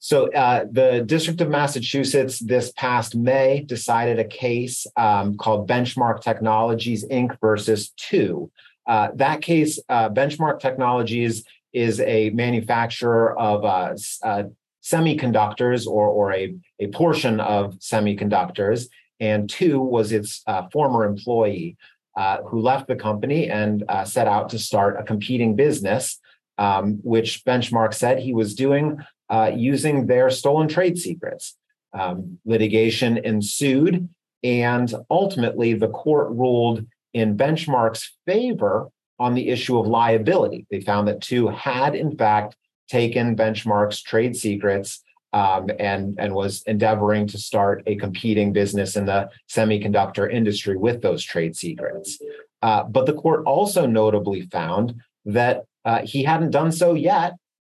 So 0.00 0.30
uh, 0.30 0.66
the 0.70 1.02
District 1.06 1.40
of 1.40 1.48
Massachusetts 1.48 2.38
this 2.38 2.72
past 2.72 3.16
May 3.16 3.62
decided 3.62 4.18
a 4.18 4.24
case 4.24 4.86
um, 4.98 5.38
called 5.38 5.66
Benchmark 5.66 6.20
Technologies 6.20 7.06
Inc. 7.08 7.40
versus 7.40 7.94
Two. 7.96 8.50
Uh, 8.86 9.08
that 9.14 9.40
case, 9.40 9.80
uh, 9.88 10.10
Benchmark 10.10 10.60
Technologies 10.60 11.42
is 11.72 12.00
a 12.00 12.28
manufacturer 12.30 13.36
of 13.38 13.64
uh, 13.64 13.94
uh, 14.22 14.42
semiconductors 14.82 15.86
or, 15.86 16.06
or 16.08 16.34
a, 16.34 16.54
a 16.78 16.88
portion 16.88 17.40
of 17.40 17.76
semiconductors. 17.76 18.88
And 19.24 19.48
two 19.48 19.80
was 19.80 20.12
its 20.12 20.42
uh, 20.46 20.68
former 20.70 21.04
employee 21.04 21.76
uh, 22.16 22.42
who 22.42 22.60
left 22.60 22.86
the 22.88 22.94
company 22.96 23.48
and 23.48 23.82
uh, 23.88 24.04
set 24.04 24.28
out 24.28 24.50
to 24.50 24.58
start 24.58 25.00
a 25.00 25.02
competing 25.02 25.56
business, 25.56 26.20
um, 26.58 27.00
which 27.02 27.44
Benchmark 27.44 27.94
said 27.94 28.18
he 28.18 28.34
was 28.34 28.54
doing 28.54 28.98
uh, 29.30 29.50
using 29.54 30.06
their 30.06 30.28
stolen 30.30 30.68
trade 30.68 30.98
secrets. 30.98 31.56
Um, 31.94 32.38
litigation 32.44 33.18
ensued, 33.18 34.08
and 34.42 34.92
ultimately 35.10 35.74
the 35.74 35.88
court 35.88 36.30
ruled 36.30 36.84
in 37.14 37.36
Benchmark's 37.36 38.12
favor 38.26 38.88
on 39.18 39.34
the 39.34 39.48
issue 39.48 39.78
of 39.78 39.86
liability. 39.86 40.66
They 40.70 40.80
found 40.80 41.08
that 41.08 41.22
two 41.22 41.48
had, 41.48 41.94
in 41.94 42.16
fact, 42.16 42.56
taken 42.88 43.36
Benchmark's 43.36 44.02
trade 44.02 44.36
secrets 44.36 45.03
um, 45.34 45.68
and, 45.80 46.14
and 46.18 46.32
was 46.32 46.62
endeavoring 46.62 47.26
to 47.26 47.38
start 47.38 47.82
a 47.86 47.96
competing 47.96 48.52
business 48.52 48.94
in 48.94 49.04
the 49.04 49.28
semiconductor 49.50 50.32
industry 50.32 50.76
with 50.76 51.02
those 51.02 51.24
trade 51.24 51.56
secrets. 51.56 52.22
Uh, 52.62 52.84
but 52.84 53.04
the 53.04 53.12
court 53.12 53.44
also 53.44 53.84
notably 53.84 54.42
found 54.42 54.94
that 55.24 55.64
uh, 55.84 56.02
he 56.04 56.22
hadn't 56.22 56.52
done 56.52 56.70
so 56.70 56.94
yet, 56.94 57.32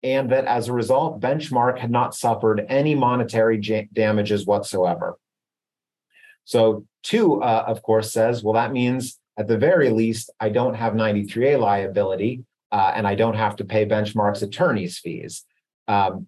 and 0.04 0.30
that 0.32 0.46
as 0.46 0.68
a 0.68 0.74
result, 0.74 1.22
Benchmark 1.22 1.80
had 1.80 1.90
not 1.90 2.14
suffered 2.14 2.66
any 2.68 2.94
monetary 2.94 3.58
damages 3.94 4.46
whatsoever. 4.46 5.18
So, 6.44 6.86
two, 7.04 7.42
uh, 7.42 7.64
of 7.66 7.82
course, 7.82 8.12
says, 8.12 8.44
well, 8.44 8.54
that 8.54 8.74
means 8.74 9.18
at 9.38 9.48
the 9.48 9.58
very 9.58 9.90
least, 9.92 10.30
I 10.42 10.50
don't 10.50 10.76
have 10.76 10.94
93A 10.94 11.58
liability 11.58 12.44
uh, 12.72 12.92
and 12.94 13.08
I 13.08 13.16
don't 13.16 13.36
have 13.36 13.56
to 13.56 13.66
pay 13.66 13.86
Benchmark's 13.86 14.42
attorney's 14.42 15.00
fees. 15.00 15.46
Um, 15.88 16.28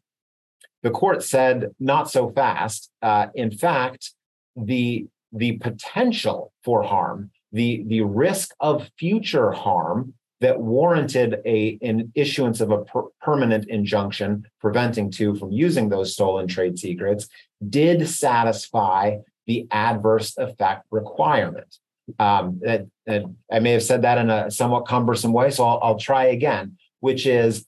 the 0.83 0.91
court 0.91 1.23
said 1.23 1.71
not 1.79 2.09
so 2.09 2.29
fast. 2.29 2.91
Uh, 3.01 3.27
in 3.35 3.51
fact, 3.51 4.13
the 4.55 5.07
the 5.33 5.53
potential 5.57 6.53
for 6.63 6.83
harm, 6.83 7.31
the 7.51 7.83
the 7.87 8.01
risk 8.01 8.53
of 8.59 8.89
future 8.97 9.51
harm 9.51 10.13
that 10.39 10.59
warranted 10.59 11.41
a 11.45 11.77
an 11.81 12.11
issuance 12.15 12.61
of 12.61 12.71
a 12.71 12.83
per- 12.83 13.09
permanent 13.21 13.67
injunction 13.69 14.43
preventing 14.61 15.11
two 15.11 15.35
from 15.35 15.51
using 15.51 15.89
those 15.89 16.13
stolen 16.13 16.47
trade 16.47 16.77
secrets 16.77 17.27
did 17.69 18.07
satisfy 18.07 19.17
the 19.47 19.67
adverse 19.71 20.37
effect 20.37 20.85
requirement. 20.91 21.77
Um, 22.19 22.59
that, 22.63 22.87
that 23.05 23.23
I 23.51 23.59
may 23.59 23.71
have 23.71 23.83
said 23.83 24.03
that 24.03 24.17
in 24.17 24.29
a 24.29 24.49
somewhat 24.49 24.87
cumbersome 24.87 25.33
way, 25.33 25.51
so 25.51 25.65
I'll, 25.65 25.79
I'll 25.81 25.99
try 25.99 26.25
again, 26.25 26.77
which 27.01 27.25
is 27.25 27.65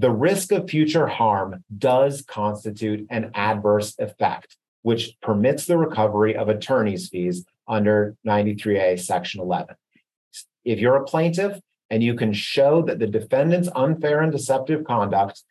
the 0.00 0.10
risk 0.10 0.50
of 0.50 0.70
future 0.70 1.06
harm 1.06 1.62
does 1.76 2.22
constitute 2.22 3.06
an 3.10 3.30
adverse 3.34 3.94
effect, 3.98 4.56
which 4.80 5.14
permits 5.20 5.66
the 5.66 5.76
recovery 5.76 6.34
of 6.34 6.48
attorney's 6.48 7.10
fees 7.10 7.44
under 7.68 8.16
93A, 8.26 8.98
Section 8.98 9.42
11. 9.42 9.76
If 10.64 10.78
you're 10.78 10.96
a 10.96 11.04
plaintiff 11.04 11.60
and 11.90 12.02
you 12.02 12.14
can 12.14 12.32
show 12.32 12.80
that 12.82 12.98
the 12.98 13.06
defendant's 13.06 13.68
unfair 13.76 14.22
and 14.22 14.32
deceptive 14.32 14.84
conduct 14.84 15.44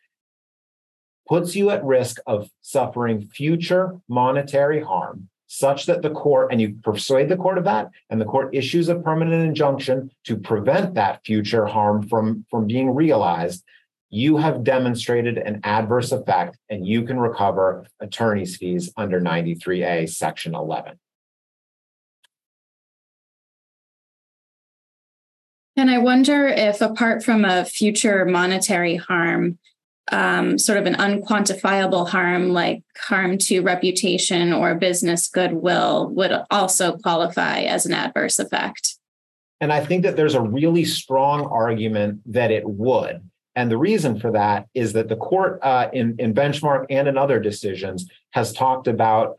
puts 1.28 1.54
you 1.54 1.70
at 1.70 1.84
risk 1.84 2.16
of 2.26 2.50
suffering 2.60 3.28
future 3.28 4.00
monetary 4.08 4.82
harm, 4.82 5.28
such 5.46 5.86
that 5.86 6.02
the 6.02 6.10
court, 6.10 6.50
and 6.50 6.60
you 6.60 6.74
persuade 6.82 7.28
the 7.28 7.36
court 7.36 7.56
of 7.56 7.64
that, 7.64 7.90
and 8.08 8.20
the 8.20 8.24
court 8.24 8.52
issues 8.52 8.88
a 8.88 8.96
permanent 8.96 9.46
injunction 9.46 10.10
to 10.24 10.36
prevent 10.36 10.94
that 10.94 11.24
future 11.24 11.66
harm 11.66 12.08
from, 12.08 12.44
from 12.50 12.66
being 12.66 12.92
realized, 12.92 13.64
you 14.10 14.36
have 14.36 14.64
demonstrated 14.64 15.38
an 15.38 15.60
adverse 15.62 16.10
effect 16.10 16.58
and 16.68 16.86
you 16.86 17.02
can 17.02 17.18
recover 17.18 17.86
attorney's 18.00 18.56
fees 18.56 18.92
under 18.96 19.20
93A, 19.20 20.08
Section 20.08 20.54
11. 20.54 20.98
And 25.76 25.90
I 25.90 25.98
wonder 25.98 26.46
if, 26.46 26.80
apart 26.80 27.22
from 27.22 27.44
a 27.44 27.64
future 27.64 28.24
monetary 28.24 28.96
harm, 28.96 29.58
um, 30.10 30.58
sort 30.58 30.78
of 30.78 30.86
an 30.86 30.94
unquantifiable 30.94 32.08
harm 32.08 32.48
like 32.50 32.82
harm 32.98 33.38
to 33.38 33.60
reputation 33.60 34.52
or 34.52 34.74
business 34.74 35.28
goodwill 35.28 36.10
would 36.10 36.32
also 36.50 36.96
qualify 36.98 37.60
as 37.60 37.86
an 37.86 37.92
adverse 37.92 38.40
effect. 38.40 38.96
And 39.60 39.72
I 39.72 39.84
think 39.84 40.02
that 40.02 40.16
there's 40.16 40.34
a 40.34 40.42
really 40.42 40.84
strong 40.84 41.46
argument 41.46 42.22
that 42.26 42.50
it 42.50 42.68
would. 42.68 43.29
And 43.60 43.70
the 43.70 43.76
reason 43.76 44.18
for 44.18 44.32
that 44.32 44.68
is 44.72 44.94
that 44.94 45.10
the 45.10 45.16
court 45.16 45.58
uh, 45.60 45.90
in, 45.92 46.16
in 46.18 46.32
benchmark 46.32 46.86
and 46.88 47.06
in 47.06 47.18
other 47.18 47.38
decisions 47.38 48.08
has 48.30 48.54
talked 48.54 48.88
about 48.88 49.36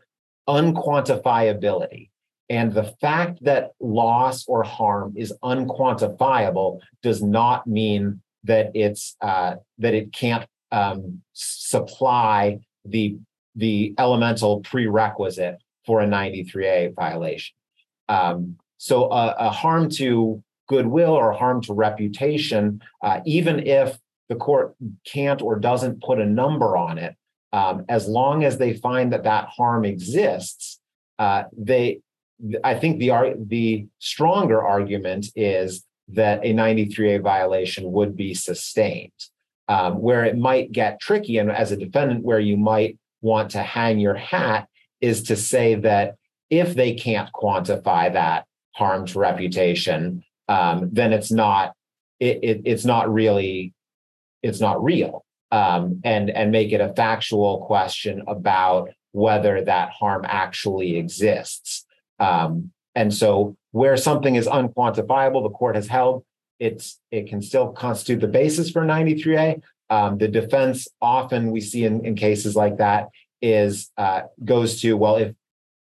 unquantifiability. 0.48 2.08
And 2.48 2.72
the 2.72 2.84
fact 3.00 3.42
that 3.42 3.72
loss 3.80 4.46
or 4.46 4.62
harm 4.62 5.14
is 5.16 5.34
unquantifiable 5.42 6.78
does 7.02 7.20
not 7.20 7.66
mean 7.66 8.22
that 8.44 8.70
it's 8.74 9.16
uh, 9.20 9.56
that 9.78 9.92
it 9.92 10.12
can't 10.12 10.46
um, 10.70 11.20
supply 11.32 12.60
the 12.84 13.18
the 13.56 13.92
elemental 13.98 14.60
prerequisite 14.60 15.56
for 15.84 16.00
a 16.00 16.06
93A 16.06 16.94
violation. 16.94 17.56
Um, 18.08 18.56
so 18.78 19.10
a, 19.10 19.34
a 19.36 19.50
harm 19.50 19.90
to 19.90 20.44
goodwill 20.68 21.12
or 21.12 21.32
harm 21.32 21.60
to 21.62 21.74
reputation, 21.74 22.80
uh, 23.02 23.20
even 23.26 23.66
if 23.66 23.98
the 24.28 24.36
court 24.36 24.74
can't 25.04 25.42
or 25.42 25.58
doesn't 25.58 26.02
put 26.02 26.20
a 26.20 26.26
number 26.26 26.76
on 26.76 26.98
it, 26.98 27.16
um, 27.52 27.84
as 27.88 28.08
long 28.08 28.44
as 28.44 28.58
they 28.58 28.74
find 28.74 29.12
that 29.12 29.24
that 29.24 29.48
harm 29.48 29.84
exists, 29.84 30.80
uh, 31.18 31.44
they, 31.56 32.00
I 32.64 32.74
think 32.74 32.98
the 32.98 33.36
the 33.46 33.86
stronger 33.98 34.62
argument 34.62 35.26
is 35.36 35.84
that 36.08 36.44
a 36.44 36.52
93A 36.52 37.22
violation 37.22 37.92
would 37.92 38.16
be 38.16 38.34
sustained. 38.34 39.12
Um, 39.68 40.02
where 40.02 40.24
it 40.24 40.36
might 40.36 40.72
get 40.72 41.00
tricky, 41.00 41.38
and 41.38 41.50
as 41.50 41.70
a 41.70 41.76
defendant, 41.76 42.24
where 42.24 42.40
you 42.40 42.56
might 42.56 42.98
want 43.22 43.52
to 43.52 43.62
hang 43.62 44.00
your 44.00 44.14
hat 44.14 44.68
is 45.00 45.22
to 45.24 45.36
say 45.36 45.76
that 45.76 46.16
if 46.50 46.74
they 46.74 46.94
can't 46.94 47.32
quantify 47.32 48.12
that 48.12 48.44
harm 48.72 49.06
to 49.06 49.18
reputation, 49.18 50.24
um, 50.48 50.90
then 50.92 51.12
it's 51.12 51.30
not 51.30 51.74
it, 52.20 52.40
it, 52.42 52.62
it's 52.64 52.84
not 52.84 53.12
really 53.12 53.72
it's 54.42 54.60
not 54.60 54.82
real 54.82 55.24
um, 55.50 56.00
and 56.04 56.30
and 56.30 56.50
make 56.50 56.72
it 56.72 56.80
a 56.80 56.92
factual 56.94 57.64
question 57.66 58.22
about 58.26 58.90
whether 59.12 59.62
that 59.62 59.90
harm 59.90 60.24
actually 60.26 60.96
exists. 60.96 61.84
Um, 62.18 62.72
and 62.94 63.12
so 63.12 63.56
where 63.72 63.96
something 63.96 64.36
is 64.36 64.46
unquantifiable 64.46 65.42
the 65.42 65.50
court 65.50 65.76
has 65.76 65.88
held 65.88 66.24
it's 66.58 67.00
it 67.10 67.26
can 67.26 67.40
still 67.40 67.72
constitute 67.72 68.20
the 68.20 68.28
basis 68.28 68.70
for 68.70 68.82
93a 68.82 69.62
um, 69.88 70.18
the 70.18 70.28
defense 70.28 70.86
often 71.00 71.50
we 71.50 71.60
see 71.60 71.84
in, 71.84 72.04
in 72.04 72.14
cases 72.14 72.54
like 72.54 72.76
that 72.76 73.08
is 73.40 73.90
uh, 73.96 74.22
goes 74.44 74.80
to 74.82 74.92
well 74.92 75.16
if 75.16 75.34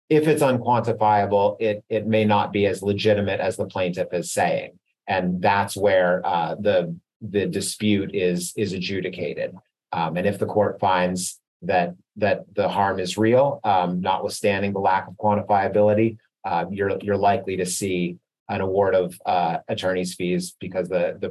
if 0.10 0.28
it's 0.28 0.44
unquantifiable 0.44 1.58
it 1.60 1.84
it 1.90 2.06
may 2.06 2.24
not 2.24 2.52
be 2.52 2.66
as 2.68 2.84
legitimate 2.84 3.40
as 3.40 3.58
the 3.58 3.66
plaintiff 3.66 4.10
is 4.14 4.32
saying. 4.32 4.78
And 5.08 5.42
that's 5.42 5.76
where 5.76 6.22
uh, 6.26 6.56
the 6.56 6.96
the 7.24 7.46
dispute 7.46 8.14
is 8.14 8.54
is 8.56 8.74
adjudicated. 8.74 9.56
Um, 9.92 10.18
and 10.18 10.28
if 10.28 10.40
the 10.40 10.46
court 10.46 10.80
finds 10.80 11.40
that 11.62 11.96
that 12.18 12.46
the 12.54 12.68
harm 12.68 13.00
is 13.00 13.18
real, 13.18 13.60
um, 13.64 14.02
notwithstanding 14.02 14.74
the 14.74 14.80
lack 14.80 15.08
of 15.08 15.16
quantifiability, 15.16 16.18
uh, 16.46 16.66
you're 16.70 16.98
you're 17.02 17.18
likely 17.18 17.58
to 17.58 17.66
see 17.66 18.18
an 18.50 18.62
award 18.62 18.94
of 18.94 19.18
uh, 19.26 19.60
attorney's 19.68 20.16
fees 20.16 20.56
because 20.60 20.90
the 20.90 21.18
the 21.20 21.30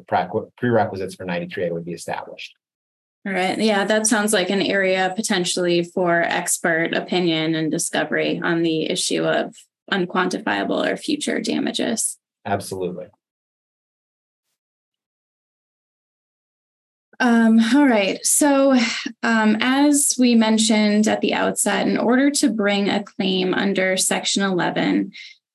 prerequisites 0.57 1.15
for 1.15 1.27
93A 1.27 1.71
would 1.71 1.85
be 1.85 1.93
established. 1.93 2.55
All 3.25 3.33
right. 3.33 3.57
Yeah, 3.59 3.85
that 3.85 4.07
sounds 4.07 4.33
like 4.33 4.51
an 4.51 4.63
area 4.63 5.13
potentially 5.15 5.85
for 5.85 6.23
expert 6.23 6.93
opinion 6.93 7.55
and 7.55 7.71
discovery 7.71 8.41
on 8.43 8.63
the 8.63 8.91
issue 8.91 9.23
of 9.23 9.55
unquantifiable 9.93 10.91
or 10.91 10.97
future 10.97 11.41
damages. 11.41 12.19
Absolutely. 12.45 13.07
Um, 17.23 17.61
all 17.77 17.87
right. 17.87 18.19
So, 18.27 18.77
um, 19.23 19.57
as 19.61 20.17
we 20.19 20.35
mentioned 20.35 21.07
at 21.07 21.21
the 21.21 21.35
outset, 21.35 21.87
in 21.87 21.97
order 21.97 22.33
to 22.33 22.49
bring 22.49 22.89
a 22.89 23.05
claim 23.05 23.55
under 23.55 23.97
Section 23.97 24.43
11, 24.43 25.13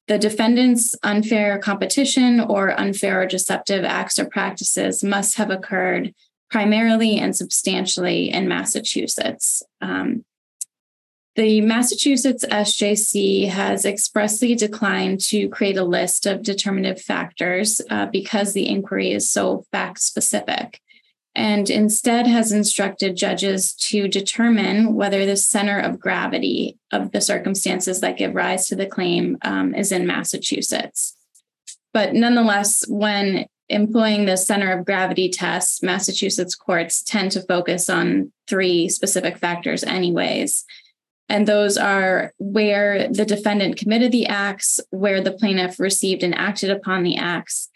the 0.08 0.18
defendant's 0.18 0.96
unfair 1.04 1.60
competition 1.60 2.40
or 2.40 2.80
unfair 2.80 3.22
or 3.22 3.26
deceptive 3.26 3.84
acts 3.84 4.18
or 4.18 4.30
practices 4.30 5.04
must 5.04 5.36
have 5.36 5.50
occurred 5.50 6.16
primarily 6.50 7.20
and 7.20 7.36
substantially 7.36 8.32
in 8.32 8.48
Massachusetts. 8.48 9.62
Um, 9.82 10.24
the 11.36 11.60
Massachusetts 11.60 12.46
SJC 12.50 13.50
has 13.50 13.84
expressly 13.84 14.56
declined 14.56 15.20
to 15.26 15.50
create 15.50 15.76
a 15.76 15.84
list 15.84 16.26
of 16.26 16.44
determinative 16.44 17.02
factors 17.02 17.82
uh, 17.90 18.06
because 18.06 18.54
the 18.54 18.70
inquiry 18.70 19.12
is 19.12 19.30
so 19.30 19.66
fact 19.74 20.00
specific. 20.00 20.80
And 21.38 21.70
instead 21.70 22.26
has 22.26 22.52
instructed 22.52 23.16
judges 23.16 23.74
to 23.74 24.08
determine 24.08 24.96
whether 24.96 25.24
the 25.24 25.38
center 25.38 25.80
of 25.80 26.00
gravity 26.00 26.80
of 26.92 27.12
the 27.12 27.22
circumstances 27.22 28.02
that 28.02 28.18
give 28.18 28.34
rise 28.34 28.68
to 28.68 28.76
the 28.76 28.88
claim 28.88 29.38
um, 29.44 29.76
is 29.76 29.92
in 29.92 30.08
Massachusetts. 30.08 31.16
But 31.94 32.16
nonetheless, 32.16 32.84
when 32.88 33.46
employing 33.70 34.26
the 34.26 34.36
center 34.36 34.72
of 34.72 34.86
gravity 34.86 35.30
test, 35.30 35.84
Massachusetts 35.84 36.56
courts 36.56 37.04
tend 37.04 37.32
to 37.34 37.42
focus 37.42 37.88
on 37.88 38.32
three 38.48 38.90
specific 38.90 39.38
factors, 39.38 39.84
anyways. 39.84 40.66
And 41.30 41.48
those 41.48 41.78
are 41.78 42.34
where 42.40 43.10
the 43.10 43.26
defendant 43.26 43.78
committed 43.78 44.12
the 44.12 44.26
acts, 44.26 44.80
where 44.90 45.22
the 45.22 45.34
plaintiff 45.34 45.80
received 45.80 46.24
and 46.24 46.34
acted 46.34 46.72
upon 46.72 47.04
the 47.04 47.18
acts, 47.18 47.70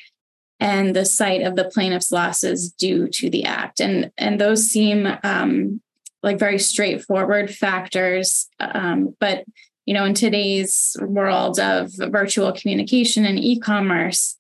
and 0.62 0.96
the 0.96 1.06
site 1.06 1.42
of 1.42 1.56
the 1.56 1.66
plaintiff's 1.66 2.12
losses 2.12 2.72
due 2.72 3.08
to 3.08 3.32
the 3.32 3.44
act. 3.46 3.82
And, 3.82 4.12
and 4.16 4.40
those 4.40 4.64
seem 4.70 5.08
um, 5.24 5.82
like 6.22 6.38
very 6.38 6.60
straightforward 6.60 7.54
factors. 7.54 8.48
Um, 8.60 9.16
but, 9.20 9.44
you 9.88 9.96
know, 9.96 10.06
in 10.06 10.14
today's 10.14 10.96
world 11.02 11.60
of 11.60 11.92
virtual 11.98 12.52
communication 12.52 13.26
and 13.26 13.40
e 13.40 13.60
commerce, 13.60 14.38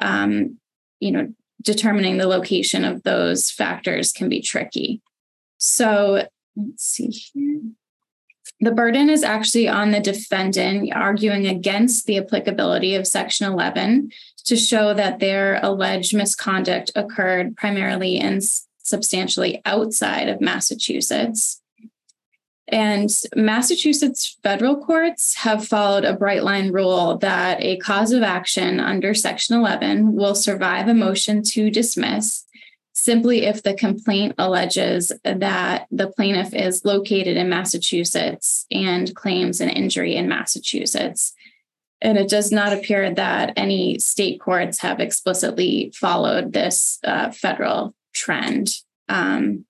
um, 0.00 0.58
you 1.00 1.10
know, 1.10 1.34
determining 1.60 2.18
the 2.18 2.28
location 2.28 2.84
of 2.84 3.02
those 3.02 3.50
factors 3.50 4.12
can 4.12 4.28
be 4.28 4.40
tricky. 4.40 5.02
So 5.58 6.28
let's 6.56 6.84
see 6.84 7.08
here. 7.08 7.60
The 8.60 8.70
burden 8.70 9.10
is 9.10 9.24
actually 9.24 9.66
on 9.66 9.90
the 9.90 9.98
defendant 9.98 10.92
arguing 10.94 11.48
against 11.48 12.06
the 12.06 12.18
applicability 12.18 12.94
of 12.94 13.08
Section 13.08 13.52
11 13.52 14.10
to 14.44 14.56
show 14.56 14.94
that 14.94 15.18
their 15.18 15.58
alleged 15.62 16.14
misconduct 16.14 16.90
occurred 16.94 17.56
primarily 17.56 18.18
and 18.18 18.42
substantially 18.78 19.62
outside 19.64 20.28
of 20.28 20.40
Massachusetts. 20.40 21.60
And 22.68 23.10
Massachusetts 23.36 24.38
federal 24.42 24.76
courts 24.76 25.34
have 25.36 25.66
followed 25.66 26.04
a 26.04 26.16
bright 26.16 26.44
line 26.44 26.72
rule 26.72 27.18
that 27.18 27.60
a 27.60 27.76
cause 27.78 28.12
of 28.12 28.22
action 28.22 28.80
under 28.80 29.12
Section 29.12 29.56
11 29.56 30.14
will 30.14 30.34
survive 30.34 30.88
a 30.88 30.94
motion 30.94 31.42
to 31.42 31.70
dismiss 31.70 32.44
simply 32.94 33.44
if 33.44 33.62
the 33.62 33.74
complaint 33.74 34.34
alleges 34.38 35.12
that 35.24 35.86
the 35.90 36.08
plaintiff 36.08 36.54
is 36.54 36.84
located 36.84 37.36
in 37.36 37.48
Massachusetts 37.50 38.66
and 38.70 39.14
claims 39.14 39.60
an 39.60 39.68
injury 39.68 40.14
in 40.14 40.28
Massachusetts. 40.28 41.34
And 42.00 42.18
it 42.18 42.28
does 42.28 42.52
not 42.52 42.72
appear 42.72 43.14
that 43.14 43.54
any 43.56 43.98
state 43.98 44.40
courts 44.40 44.80
have 44.80 45.00
explicitly 45.00 45.92
followed 45.94 46.52
this 46.52 46.98
uh, 47.04 47.30
federal 47.30 47.94
trend. 48.12 48.70
Um, 49.08 49.64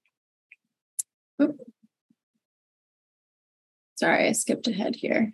sorry, 3.97 4.29
I 4.29 4.33
skipped 4.33 4.67
ahead 4.67 4.97
here. 4.97 5.33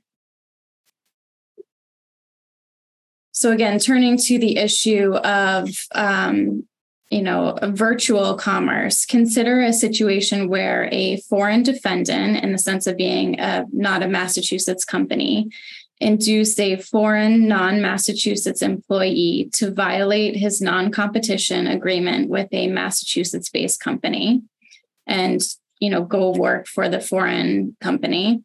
So 3.33 3.53
again, 3.53 3.79
turning 3.79 4.18
to 4.18 4.38
the 4.38 4.59
issue 4.59 5.14
of 5.14 5.70
um, 5.94 6.64
you 7.11 7.22
know, 7.22 7.59
virtual 7.62 8.37
commerce, 8.37 9.05
consider 9.05 9.61
a 9.61 9.72
situation 9.72 10.48
where 10.48 10.88
a 10.92 11.16
foreign 11.22 11.64
defendant, 11.64 12.42
in 12.44 12.53
the 12.53 12.59
sense 12.59 12.87
of 12.87 12.96
being 12.96 13.38
a, 13.40 13.64
not 13.72 14.03
a 14.05 14.09
Massachusetts 14.09 14.85
company, 14.85 15.50
induced 16.00 16.58
a 16.58 16.76
foreign 16.76 17.46
non 17.46 17.82
Massachusetts 17.82 18.62
employee 18.62 19.50
to 19.52 19.70
violate 19.70 20.36
his 20.36 20.60
non 20.60 20.90
competition 20.90 21.66
agreement 21.66 22.28
with 22.28 22.48
a 22.52 22.68
Massachusetts 22.68 23.50
based 23.50 23.80
company 23.80 24.42
and, 25.06 25.40
you 25.78 25.90
know, 25.90 26.02
go 26.02 26.30
work 26.30 26.66
for 26.66 26.88
the 26.88 27.00
foreign 27.00 27.76
company. 27.80 28.42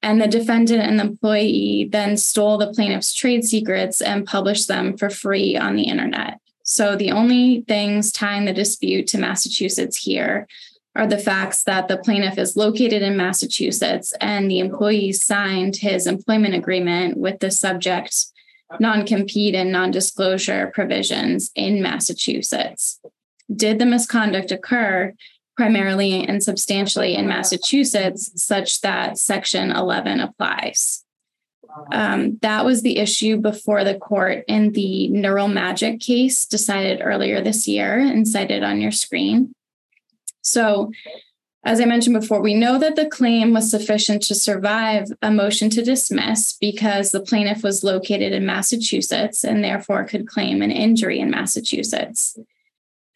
And 0.00 0.20
the 0.20 0.28
defendant 0.28 0.82
and 0.82 0.98
the 0.98 1.04
employee 1.04 1.88
then 1.90 2.16
stole 2.16 2.56
the 2.56 2.72
plaintiff's 2.72 3.12
trade 3.12 3.44
secrets 3.44 4.00
and 4.00 4.26
published 4.26 4.68
them 4.68 4.96
for 4.96 5.10
free 5.10 5.56
on 5.56 5.74
the 5.76 5.82
internet. 5.82 6.38
So 6.62 6.96
the 6.96 7.10
only 7.10 7.64
things 7.66 8.12
tying 8.12 8.44
the 8.44 8.52
dispute 8.52 9.06
to 9.08 9.18
Massachusetts 9.18 9.96
here 9.96 10.46
are 10.98 11.06
the 11.06 11.16
facts 11.16 11.62
that 11.62 11.86
the 11.86 11.96
plaintiff 11.96 12.36
is 12.36 12.56
located 12.56 13.02
in 13.02 13.16
Massachusetts 13.16 14.12
and 14.20 14.50
the 14.50 14.58
employee 14.58 15.12
signed 15.12 15.76
his 15.76 16.06
employment 16.08 16.54
agreement 16.54 17.16
with 17.16 17.38
the 17.38 17.52
subject 17.52 18.26
non 18.80 19.06
compete 19.06 19.54
and 19.54 19.70
non 19.70 19.92
disclosure 19.92 20.70
provisions 20.74 21.50
in 21.54 21.80
Massachusetts. 21.80 23.00
Did 23.54 23.78
the 23.78 23.86
misconduct 23.86 24.50
occur 24.50 25.14
primarily 25.56 26.26
and 26.26 26.42
substantially 26.42 27.14
in 27.14 27.28
Massachusetts 27.28 28.30
such 28.34 28.80
that 28.80 29.18
Section 29.18 29.70
11 29.70 30.20
applies? 30.20 31.04
Um, 31.92 32.38
that 32.42 32.64
was 32.64 32.82
the 32.82 32.98
issue 32.98 33.36
before 33.36 33.84
the 33.84 33.96
court 33.96 34.44
in 34.48 34.72
the 34.72 35.08
Neural 35.08 35.48
Magic 35.48 36.00
case 36.00 36.44
decided 36.44 37.00
earlier 37.02 37.40
this 37.40 37.68
year 37.68 37.98
and 37.98 38.26
cited 38.26 38.64
on 38.64 38.80
your 38.80 38.90
screen. 38.90 39.52
So, 40.50 40.92
as 41.64 41.80
I 41.80 41.84
mentioned 41.84 42.18
before, 42.18 42.40
we 42.40 42.54
know 42.54 42.78
that 42.78 42.96
the 42.96 43.06
claim 43.06 43.52
was 43.52 43.70
sufficient 43.70 44.22
to 44.22 44.34
survive 44.34 45.08
a 45.20 45.30
motion 45.30 45.68
to 45.70 45.82
dismiss 45.82 46.56
because 46.58 47.10
the 47.10 47.20
plaintiff 47.20 47.62
was 47.62 47.84
located 47.84 48.32
in 48.32 48.46
Massachusetts 48.46 49.44
and 49.44 49.62
therefore 49.62 50.04
could 50.04 50.28
claim 50.28 50.62
an 50.62 50.70
injury 50.70 51.18
in 51.18 51.30
Massachusetts. 51.30 52.38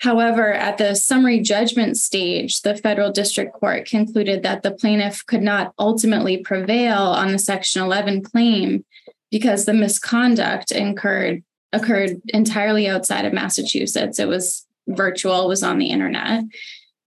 However, 0.00 0.52
at 0.52 0.78
the 0.78 0.96
summary 0.96 1.38
judgment 1.38 1.96
stage, 1.96 2.62
the 2.62 2.74
federal 2.74 3.12
district 3.12 3.52
court 3.52 3.86
concluded 3.86 4.42
that 4.42 4.64
the 4.64 4.72
plaintiff 4.72 5.24
could 5.24 5.42
not 5.42 5.72
ultimately 5.78 6.38
prevail 6.38 6.98
on 6.98 7.30
the 7.30 7.38
Section 7.38 7.82
11 7.82 8.22
claim 8.22 8.84
because 9.30 9.64
the 9.64 9.72
misconduct 9.72 10.72
incurred 10.72 11.44
occurred 11.72 12.20
entirely 12.28 12.88
outside 12.88 13.24
of 13.24 13.32
Massachusetts. 13.32 14.18
It 14.18 14.28
was 14.28 14.66
virtual, 14.88 15.48
was 15.48 15.62
on 15.62 15.78
the 15.78 15.90
internet, 15.90 16.44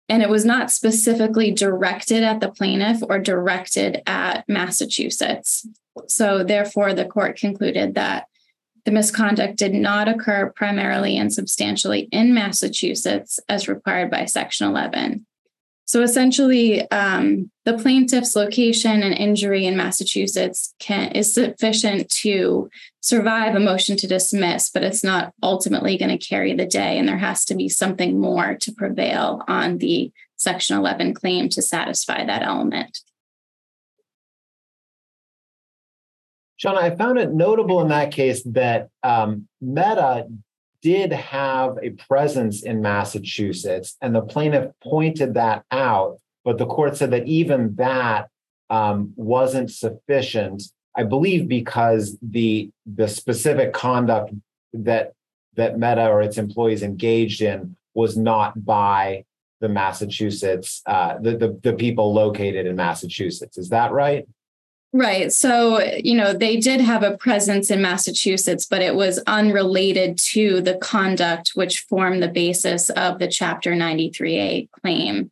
and 0.07 0.21
it 0.21 0.29
was 0.29 0.45
not 0.45 0.71
specifically 0.71 1.51
directed 1.51 2.23
at 2.23 2.39
the 2.39 2.49
plaintiff 2.49 3.01
or 3.09 3.19
directed 3.19 4.01
at 4.05 4.47
Massachusetts. 4.47 5.67
So, 6.07 6.43
therefore, 6.43 6.93
the 6.93 7.05
court 7.05 7.37
concluded 7.37 7.95
that 7.95 8.27
the 8.83 8.91
misconduct 8.91 9.57
did 9.57 9.73
not 9.73 10.07
occur 10.07 10.51
primarily 10.51 11.17
and 11.17 11.33
substantially 11.33 12.07
in 12.11 12.33
Massachusetts 12.33 13.39
as 13.49 13.67
required 13.67 14.11
by 14.11 14.25
Section 14.25 14.67
11. 14.67 15.25
So 15.87 16.01
essentially, 16.01 16.89
um, 16.89 17.51
the 17.63 17.77
plaintiff's 17.77 18.35
location 18.35 19.03
and 19.03 19.13
injury 19.13 19.67
in 19.67 19.77
Massachusetts 19.77 20.73
can, 20.79 21.11
is 21.11 21.33
sufficient 21.33 22.09
to 22.21 22.69
survive 23.01 23.53
a 23.53 23.59
motion 23.59 23.95
to 23.97 24.07
dismiss, 24.07 24.71
but 24.71 24.83
it's 24.83 25.03
not 25.03 25.31
ultimately 25.43 25.95
going 25.95 26.17
to 26.17 26.27
carry 26.27 26.53
the 26.53 26.65
day. 26.65 26.97
And 26.97 27.07
there 27.07 27.19
has 27.19 27.45
to 27.45 27.55
be 27.55 27.69
something 27.69 28.19
more 28.19 28.55
to 28.55 28.71
prevail 28.71 29.43
on 29.47 29.77
the 29.77 30.11
Section 30.37 30.75
11 30.75 31.13
claim 31.13 31.49
to 31.49 31.61
satisfy 31.61 32.25
that 32.25 32.41
element. 32.41 32.99
Sean, 36.57 36.77
I 36.77 36.95
found 36.95 37.19
it 37.19 37.31
notable 37.31 37.81
in 37.81 37.89
that 37.89 38.11
case 38.11 38.41
that 38.43 38.89
um, 39.03 39.47
Meta 39.61 40.27
did 40.85 41.11
have 41.11 41.79
a 41.81 41.89
presence 41.89 42.61
in 42.61 42.79
Massachusetts, 42.79 43.97
and 44.03 44.13
the 44.13 44.21
plaintiff 44.21 44.71
pointed 44.83 45.33
that 45.33 45.65
out, 45.71 46.19
but 46.43 46.59
the 46.59 46.67
court 46.67 46.95
said 46.95 47.09
that 47.09 47.25
even 47.25 47.73
that 47.77 48.29
um, 48.69 49.11
wasn't 49.15 49.71
sufficient. 49.71 50.61
I 50.95 51.01
believe 51.01 51.47
because 51.47 52.15
the 52.21 52.69
the 52.85 53.07
specific 53.07 53.73
conduct 53.73 54.31
that 54.73 55.13
that 55.55 55.79
Meta 55.79 56.07
or 56.07 56.21
its 56.21 56.37
employees 56.37 56.83
engaged 56.83 57.41
in 57.41 57.75
was 57.95 58.15
not 58.15 58.63
by 58.63 59.25
the 59.61 59.69
Massachusetts, 59.69 60.83
uh, 60.85 61.17
the, 61.19 61.35
the 61.35 61.59
the 61.63 61.73
people 61.73 62.13
located 62.13 62.67
in 62.67 62.75
Massachusetts. 62.75 63.57
Is 63.57 63.69
that 63.69 63.91
right? 63.91 64.27
Right. 64.97 65.29
So, 65.33 65.83
you 65.83 66.15
know, 66.15 66.31
they 66.31 66.55
did 66.55 66.79
have 66.79 67.03
a 67.03 67.17
presence 67.17 67.69
in 67.69 67.81
Massachusetts, 67.81 68.65
but 68.65 68.81
it 68.81 68.95
was 68.95 69.21
unrelated 69.27 70.17
to 70.29 70.61
the 70.61 70.75
conduct 70.75 71.51
which 71.53 71.81
formed 71.81 72.23
the 72.23 72.29
basis 72.29 72.89
of 72.91 73.19
the 73.19 73.27
Chapter 73.27 73.73
93A 73.73 74.69
claim. 74.71 75.31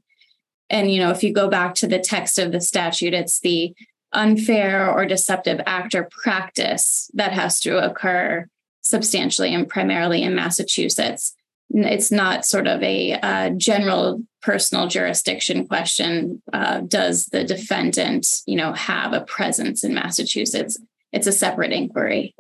And, 0.70 0.92
you 0.92 1.00
know, 1.00 1.12
if 1.12 1.24
you 1.24 1.34
go 1.34 1.48
back 1.48 1.76
to 1.76 1.88
the 1.88 2.00
text 2.00 2.38
of 2.40 2.52
the 2.52 2.60
statute, 2.60 3.14
it's 3.14 3.40
the 3.40 3.74
unfair 4.12 4.92
or 4.92 5.06
deceptive 5.06 5.62
act 5.66 5.96
or 5.96 6.10
practice 6.12 7.10
that 7.14 7.32
has 7.32 7.62
to 7.62 7.78
occur 7.78 8.50
substantially 8.82 9.54
and 9.56 9.70
primarily 9.70 10.24
in 10.24 10.36
Massachusetts 10.36 11.38
it's 11.74 12.12
not 12.12 12.46
sort 12.46 12.68
of 12.68 12.82
a 12.84 13.14
uh, 13.14 13.50
general 13.52 14.22
personal 14.44 14.88
jurisdiction 14.88 15.68
question. 15.68 16.42
Uh, 16.52 16.82
does 16.82 17.28
the 17.28 17.44
defendant, 17.44 18.28
you 18.46 18.56
know, 18.56 18.74
have 18.74 19.14
a 19.14 19.22
presence 19.22 19.84
in 19.84 19.94
Massachusetts? 19.94 20.78
It's 21.12 21.28
a 21.28 21.32
separate 21.32 21.72
inquiry. 21.72 22.36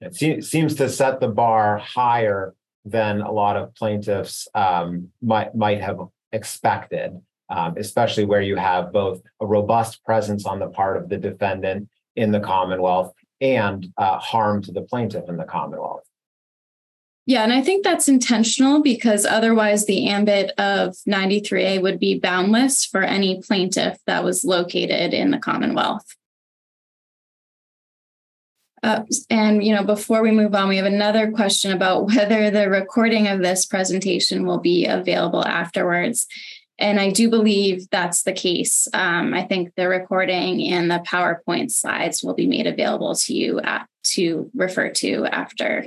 It 0.00 0.44
seems 0.44 0.74
to 0.76 0.88
set 0.88 1.20
the 1.20 1.28
bar 1.28 1.78
higher 1.78 2.54
than 2.84 3.20
a 3.20 3.32
lot 3.32 3.56
of 3.56 3.74
plaintiffs 3.74 4.46
um, 4.54 5.08
might 5.20 5.54
might 5.54 5.80
have 5.80 5.98
expected, 6.32 7.20
um, 7.48 7.74
especially 7.76 8.24
where 8.24 8.42
you 8.42 8.56
have 8.56 8.92
both 8.92 9.22
a 9.40 9.46
robust 9.46 10.04
presence 10.04 10.46
on 10.46 10.60
the 10.60 10.68
part 10.68 10.96
of 10.96 11.08
the 11.08 11.16
defendant 11.16 11.88
in 12.14 12.30
the 12.30 12.40
Commonwealth 12.40 13.12
and 13.40 13.92
uh, 13.96 14.18
harm 14.18 14.62
to 14.62 14.72
the 14.72 14.82
plaintiff 14.82 15.28
in 15.28 15.36
the 15.36 15.44
Commonwealth. 15.44 16.04
Yeah, 17.28 17.42
and 17.42 17.52
I 17.52 17.60
think 17.60 17.82
that's 17.82 18.08
intentional 18.08 18.82
because 18.82 19.26
otherwise 19.26 19.84
the 19.84 20.08
ambit 20.08 20.52
of 20.58 20.94
93A 21.08 21.82
would 21.82 21.98
be 21.98 22.20
boundless 22.20 22.84
for 22.84 23.02
any 23.02 23.42
plaintiff 23.42 23.98
that 24.06 24.22
was 24.22 24.44
located 24.44 25.12
in 25.12 25.32
the 25.32 25.38
Commonwealth. 25.38 26.06
Uh, 28.84 29.02
and 29.28 29.64
you 29.64 29.74
know, 29.74 29.82
before 29.82 30.22
we 30.22 30.30
move 30.30 30.54
on, 30.54 30.68
we 30.68 30.76
have 30.76 30.86
another 30.86 31.32
question 31.32 31.72
about 31.72 32.06
whether 32.06 32.48
the 32.48 32.70
recording 32.70 33.26
of 33.26 33.40
this 33.40 33.66
presentation 33.66 34.46
will 34.46 34.60
be 34.60 34.86
available 34.86 35.44
afterwards. 35.44 36.26
And 36.78 37.00
I 37.00 37.10
do 37.10 37.28
believe 37.28 37.88
that's 37.90 38.22
the 38.22 38.34
case. 38.34 38.86
Um, 38.92 39.34
I 39.34 39.42
think 39.42 39.74
the 39.74 39.88
recording 39.88 40.62
and 40.68 40.88
the 40.88 41.02
PowerPoint 41.08 41.72
slides 41.72 42.22
will 42.22 42.34
be 42.34 42.46
made 42.46 42.68
available 42.68 43.16
to 43.16 43.34
you 43.34 43.60
at, 43.60 43.88
to 44.14 44.48
refer 44.54 44.90
to 44.90 45.24
after 45.24 45.86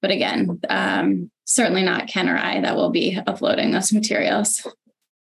but 0.00 0.10
again, 0.10 0.60
um, 0.68 1.30
certainly 1.44 1.82
not 1.82 2.08
Ken 2.08 2.28
or 2.28 2.36
I 2.36 2.60
that 2.60 2.76
will 2.76 2.90
be 2.90 3.18
uploading 3.26 3.72
those 3.72 3.92
materials. 3.92 4.66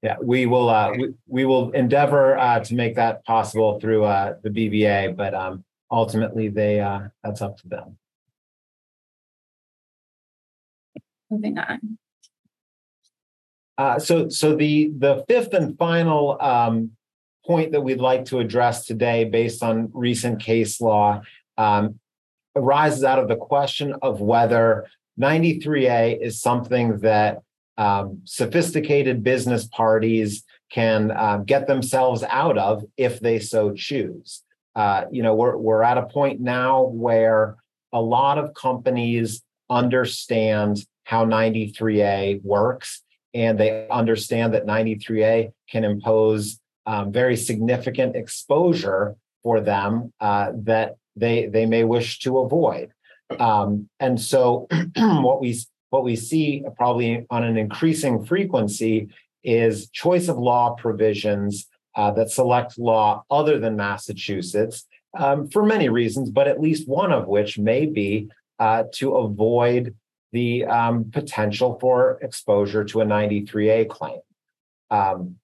Yeah, 0.01 0.17
we 0.21 0.45
will. 0.45 0.69
Uh, 0.69 0.91
we, 0.91 1.13
we 1.27 1.45
will 1.45 1.71
endeavor 1.71 2.37
uh, 2.37 2.59
to 2.59 2.75
make 2.75 2.95
that 2.95 3.23
possible 3.23 3.79
through 3.79 4.03
uh, 4.03 4.35
the 4.43 4.49
BBA, 4.49 5.15
but 5.15 5.33
um, 5.33 5.63
ultimately, 5.89 6.49
they 6.49 6.81
uh, 6.81 7.03
that's 7.23 7.41
up 7.41 7.57
to 7.59 7.67
them. 7.69 7.97
Moving 11.29 11.57
on. 11.57 11.97
Uh, 13.77 13.97
so, 13.97 14.27
so 14.27 14.55
the 14.55 14.91
the 14.97 15.23
fifth 15.27 15.53
and 15.53 15.77
final 15.77 16.37
um, 16.41 16.91
point 17.45 17.71
that 17.71 17.81
we'd 17.81 17.99
like 17.99 18.25
to 18.25 18.39
address 18.39 18.85
today, 18.85 19.23
based 19.23 19.63
on 19.63 19.89
recent 19.93 20.41
case 20.41 20.81
law, 20.81 21.21
um, 21.57 21.99
arises 22.55 23.03
out 23.03 23.19
of 23.19 23.27
the 23.27 23.35
question 23.35 23.95
of 24.01 24.21
whether 24.21 24.87
93A 25.19 26.19
is 26.21 26.41
something 26.41 26.99
that 26.99 27.39
um, 27.77 28.21
sophisticated 28.23 29.23
business 29.23 29.65
parties 29.67 30.43
can 30.71 31.11
um, 31.11 31.43
get 31.43 31.67
themselves 31.67 32.23
out 32.29 32.57
of 32.57 32.83
if 32.97 33.19
they 33.19 33.39
so 33.39 33.73
choose. 33.73 34.43
Uh, 34.75 35.05
you 35.11 35.21
know, 35.21 35.35
we're 35.35 35.55
we're 35.55 35.83
at 35.83 35.97
a 35.97 36.03
point 36.07 36.39
now 36.39 36.83
where 36.83 37.55
a 37.91 38.01
lot 38.01 38.39
of 38.39 38.53
companies 38.55 39.43
understand 39.69 40.79
how 41.03 41.25
93A 41.25 42.43
works, 42.43 43.03
and 43.33 43.59
they 43.59 43.87
understand 43.89 44.53
that 44.53 44.65
93A 44.65 45.51
can 45.69 45.83
impose 45.83 46.59
um, 46.85 47.11
very 47.11 47.37
significant 47.37 48.15
exposure 48.15 49.15
for 49.43 49.61
them 49.61 50.11
uh, 50.19 50.51
that 50.55 50.95
they 51.15 51.47
they 51.47 51.65
may 51.65 51.83
wish 51.83 52.19
to 52.19 52.39
avoid. 52.39 52.91
Um, 53.39 53.89
and 53.99 54.19
so 54.19 54.67
what 54.95 55.41
we 55.41 55.59
what 55.89 56.03
we 56.03 56.15
see 56.15 56.63
probably 56.77 57.25
on 57.29 57.43
an 57.43 57.57
increasing 57.57 58.25
frequency 58.25 59.09
is 59.43 59.89
choice 59.89 60.27
of 60.27 60.37
law 60.37 60.73
provisions 60.75 61.67
uh, 61.95 62.11
that 62.11 62.31
select 62.31 62.79
law 62.79 63.23
other 63.29 63.59
than 63.59 63.75
Massachusetts 63.75 64.87
um, 65.17 65.47
for 65.49 65.63
many 65.63 65.89
reasons, 65.89 66.29
but 66.29 66.47
at 66.47 66.59
least 66.59 66.87
one 66.87 67.11
of 67.11 67.27
which 67.27 67.59
may 67.59 67.85
be 67.85 68.29
uh, 68.59 68.85
to 68.93 69.15
avoid 69.15 69.95
the 70.31 70.65
um, 70.65 71.11
potential 71.11 71.77
for 71.79 72.17
exposure 72.21 72.83
to 72.83 73.01
a 73.01 73.05
93A 73.05 73.87
claim. 73.87 74.19
Um, 74.89 75.35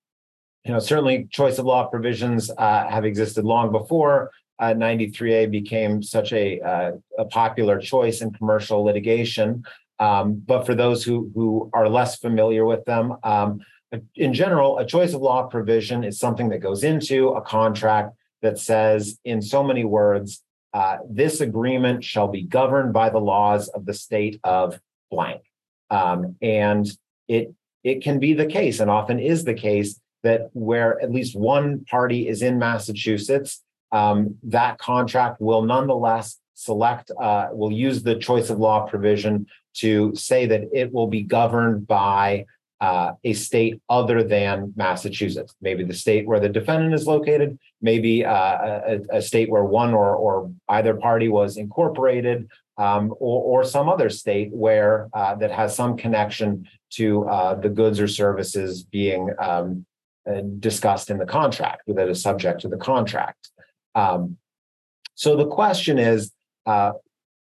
you 0.65 0.73
know, 0.73 0.79
certainly 0.79 1.27
choice 1.31 1.59
of 1.59 1.65
law 1.65 1.85
provisions 1.87 2.51
uh, 2.57 2.87
have 2.89 3.05
existed 3.05 3.45
long 3.45 3.71
before 3.71 4.31
uh, 4.59 4.73
93A 4.73 5.49
became 5.49 6.03
such 6.03 6.33
a, 6.33 6.59
uh, 6.61 6.91
a 7.17 7.25
popular 7.25 7.79
choice 7.79 8.21
in 8.21 8.31
commercial 8.31 8.83
litigation. 8.83 9.63
Um, 9.99 10.41
but 10.45 10.65
for 10.65 10.75
those 10.75 11.03
who, 11.03 11.31
who 11.33 11.69
are 11.73 11.89
less 11.89 12.17
familiar 12.17 12.65
with 12.65 12.85
them, 12.85 13.15
um, 13.23 13.61
in 14.15 14.33
general, 14.33 14.77
a 14.77 14.85
choice 14.85 15.13
of 15.13 15.21
law 15.21 15.47
provision 15.47 16.03
is 16.03 16.19
something 16.19 16.49
that 16.49 16.59
goes 16.59 16.83
into 16.83 17.29
a 17.29 17.41
contract 17.41 18.15
that 18.41 18.59
says, 18.59 19.19
in 19.25 19.41
so 19.41 19.63
many 19.63 19.83
words, 19.83 20.43
uh, 20.73 20.97
this 21.09 21.41
agreement 21.41 22.03
shall 22.03 22.27
be 22.27 22.43
governed 22.43 22.93
by 22.93 23.09
the 23.09 23.19
laws 23.19 23.67
of 23.69 23.85
the 23.85 23.93
state 23.93 24.39
of 24.43 24.79
blank. 25.09 25.41
Um, 25.89 26.35
and 26.41 26.89
it 27.27 27.53
it 27.83 28.03
can 28.03 28.19
be 28.19 28.33
the 28.33 28.45
case, 28.45 28.79
and 28.79 28.91
often 28.91 29.19
is 29.19 29.45
the 29.45 29.53
case, 29.53 29.99
that 30.21 30.49
where 30.53 31.01
at 31.01 31.11
least 31.11 31.35
one 31.35 31.85
party 31.85 32.27
is 32.27 32.41
in 32.41 32.59
Massachusetts 32.59 33.63
um, 33.91 34.35
that 34.43 34.77
contract 34.77 35.41
will 35.41 35.61
nonetheless 35.61 36.37
select, 36.53 37.11
uh, 37.19 37.47
will 37.51 37.71
use 37.71 38.03
the 38.03 38.15
choice 38.15 38.49
of 38.49 38.59
law 38.59 38.85
provision 38.85 39.47
to 39.75 40.13
say 40.15 40.45
that 40.45 40.63
it 40.73 40.93
will 40.93 41.07
be 41.07 41.23
governed 41.23 41.87
by 41.87 42.45
uh, 42.81 43.11
a 43.23 43.33
state 43.33 43.81
other 43.89 44.23
than 44.23 44.73
Massachusetts, 44.75 45.53
maybe 45.61 45.83
the 45.83 45.93
state 45.93 46.25
where 46.25 46.39
the 46.39 46.47
defendant 46.47 46.93
is 46.93 47.05
located, 47.05 47.59
maybe 47.81 48.23
uh, 48.23 48.31
a, 48.31 48.99
a, 49.11 49.21
state 49.21 49.49
where 49.49 49.65
one 49.65 49.93
or, 49.93 50.15
or 50.15 50.51
either 50.69 50.93
party 50.93 51.27
was 51.27 51.57
incorporated, 51.57 52.47
um, 52.77 53.13
or, 53.19 53.61
or, 53.61 53.63
some 53.65 53.89
other 53.89 54.09
state 54.09 54.49
where 54.53 55.09
uh, 55.11 55.35
that 55.35 55.51
has 55.51 55.75
some 55.75 55.97
connection 55.97 56.65
to 56.89 57.27
uh, 57.27 57.53
the 57.55 57.67
goods 57.67 57.99
or 57.99 58.07
services 58.07 58.83
being 58.83 59.29
um, 59.39 59.85
uh, 60.25 60.41
discussed 60.59 61.09
in 61.09 61.17
the 61.17 61.25
contract, 61.25 61.81
that 61.87 62.07
is 62.07 62.21
subject 62.21 62.61
to 62.61 62.69
the 62.69 62.77
contract. 62.77 63.49
Um, 63.95 64.37
so 65.15 65.35
the 65.35 65.47
question 65.47 65.97
is 65.97 66.31
uh, 66.65 66.93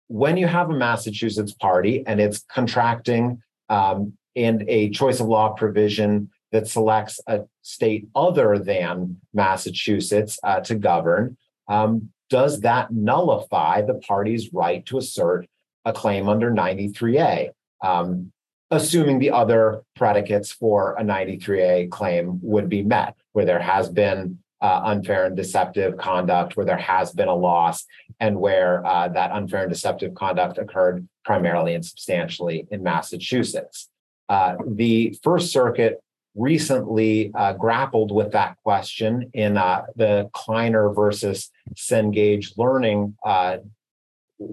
when 0.08 0.36
you 0.36 0.46
have 0.46 0.70
a 0.70 0.74
Massachusetts 0.74 1.52
party 1.52 2.04
and 2.06 2.20
it's 2.20 2.44
contracting 2.50 3.42
um, 3.68 4.12
and 4.36 4.64
a 4.68 4.90
choice 4.90 5.20
of 5.20 5.26
law 5.26 5.50
provision 5.50 6.30
that 6.52 6.68
selects 6.68 7.18
a 7.26 7.40
state 7.62 8.06
other 8.14 8.58
than 8.58 9.20
Massachusetts 9.34 10.38
uh, 10.44 10.60
to 10.60 10.76
govern, 10.76 11.36
um, 11.68 12.10
does 12.30 12.60
that 12.60 12.92
nullify 12.92 13.82
the 13.82 13.94
party's 13.94 14.52
right 14.52 14.84
to 14.86 14.98
assert 14.98 15.46
a 15.84 15.92
claim 15.92 16.28
under 16.28 16.50
93A? 16.50 17.50
Um, 17.84 18.32
assuming 18.70 19.18
the 19.18 19.30
other 19.30 19.82
predicates 19.94 20.50
for 20.50 20.94
a 20.96 21.02
93A 21.02 21.90
claim 21.90 22.40
would 22.42 22.68
be 22.68 22.82
met, 22.82 23.14
where 23.32 23.44
there 23.44 23.60
has 23.60 23.88
been 23.88 24.38
uh, 24.60 24.80
unfair 24.84 25.26
and 25.26 25.36
deceptive 25.36 25.96
conduct 25.96 26.56
where 26.56 26.66
there 26.66 26.76
has 26.76 27.12
been 27.12 27.28
a 27.28 27.34
loss 27.34 27.84
and 28.20 28.38
where 28.38 28.84
uh, 28.86 29.08
that 29.08 29.30
unfair 29.32 29.62
and 29.62 29.70
deceptive 29.70 30.14
conduct 30.14 30.58
occurred 30.58 31.06
primarily 31.24 31.74
and 31.74 31.84
substantially 31.84 32.66
in 32.70 32.82
Massachusetts. 32.82 33.90
Uh, 34.28 34.56
the 34.66 35.16
First 35.22 35.52
Circuit 35.52 36.02
recently 36.34 37.30
uh, 37.34 37.52
grappled 37.54 38.12
with 38.12 38.32
that 38.32 38.56
question 38.62 39.30
in 39.32 39.56
uh, 39.56 39.84
the 39.94 40.28
Kleiner 40.32 40.90
versus 40.90 41.50
Cengage 41.74 42.56
learning 42.56 43.16
uh, 43.24 43.58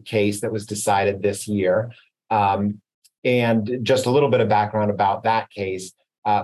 case 0.05 0.41
that 0.41 0.51
was 0.51 0.65
decided 0.65 1.21
this 1.21 1.47
year. 1.47 1.91
Um, 2.29 2.81
and 3.25 3.79
just 3.83 4.05
a 4.05 4.11
little 4.11 4.29
bit 4.29 4.41
of 4.41 4.49
background 4.49 4.91
about 4.91 5.23
that 5.23 5.49
case. 5.49 5.93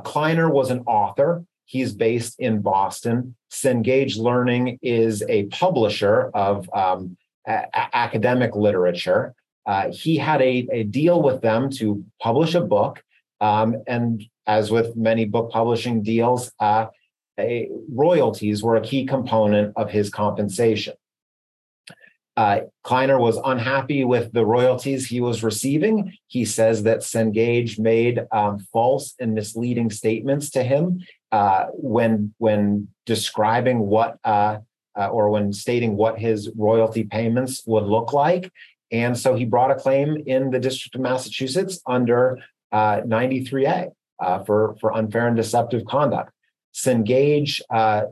Kleiner 0.03 0.49
was 0.49 0.72
an 0.72 0.82
author 0.82 1.43
He's 1.70 1.93
based 1.93 2.39
in 2.39 2.63
Boston. 2.63 3.36
Cengage 3.51 4.17
Learning 4.17 4.80
is 4.82 5.22
a 5.30 5.43
publisher 5.45 6.32
of 6.34 6.67
um, 6.74 7.15
a- 7.47 7.95
academic 7.95 8.55
literature. 8.55 9.36
Uh, 9.67 9.91
he 9.91 10.17
had 10.17 10.41
a, 10.41 10.67
a, 10.72 10.84
deal 10.86 11.22
with 11.22 11.43
them 11.43 11.70
to 11.70 12.03
publish 12.20 12.55
a 12.55 12.61
book. 12.61 13.03
Um, 13.39 13.84
and 13.86 14.24
as 14.47 14.72
with 14.72 14.95
many 14.95 15.26
book 15.26 15.51
publishing 15.51 16.01
deals, 16.01 16.51
uh, 16.59 16.88
a, 17.39 17.70
royalties 17.88 18.63
were 18.63 18.78
a 18.78 18.82
key 18.82 19.05
component 19.05 19.74
of 19.78 19.91
his 19.91 20.09
compensation. 20.09 20.95
Uh, 22.40 22.62
Kleiner 22.86 23.20
was 23.20 23.38
unhappy 23.44 24.06
with 24.06 24.32
the 24.32 24.46
royalties 24.46 25.06
he 25.06 25.20
was 25.20 25.44
receiving. 25.44 26.14
He 26.28 26.46
says 26.46 26.84
that 26.84 27.00
Cengage 27.00 27.78
made 27.78 28.22
um, 28.32 28.60
false 28.72 29.14
and 29.20 29.34
misleading 29.34 29.90
statements 29.90 30.50
to 30.52 30.64
him 30.64 31.02
uh, 31.34 31.66
when 31.74 32.34
when 32.38 32.88
describing 33.06 33.80
what 33.80 34.20
uh, 34.24 34.60
uh, 34.98 35.08
or 35.08 35.30
when 35.30 35.52
stating 35.52 35.98
what 35.98 36.18
his 36.18 36.50
royalty 36.56 37.04
payments 37.04 37.62
would 37.66 37.84
look 37.84 38.14
like. 38.14 38.50
And 38.90 39.18
so 39.18 39.36
he 39.36 39.44
brought 39.44 39.72
a 39.72 39.76
claim 39.76 40.24
in 40.26 40.50
the 40.50 40.60
District 40.60 40.96
of 40.96 41.02
Massachusetts 41.02 41.82
under 41.86 42.40
93A 42.74 43.92
uh, 44.22 44.44
for, 44.46 44.78
for 44.80 44.94
unfair 44.94 45.28
and 45.28 45.36
deceptive 45.36 45.84
conduct. 45.84 46.32
Cengage 46.74 47.60
uh, 47.70 48.04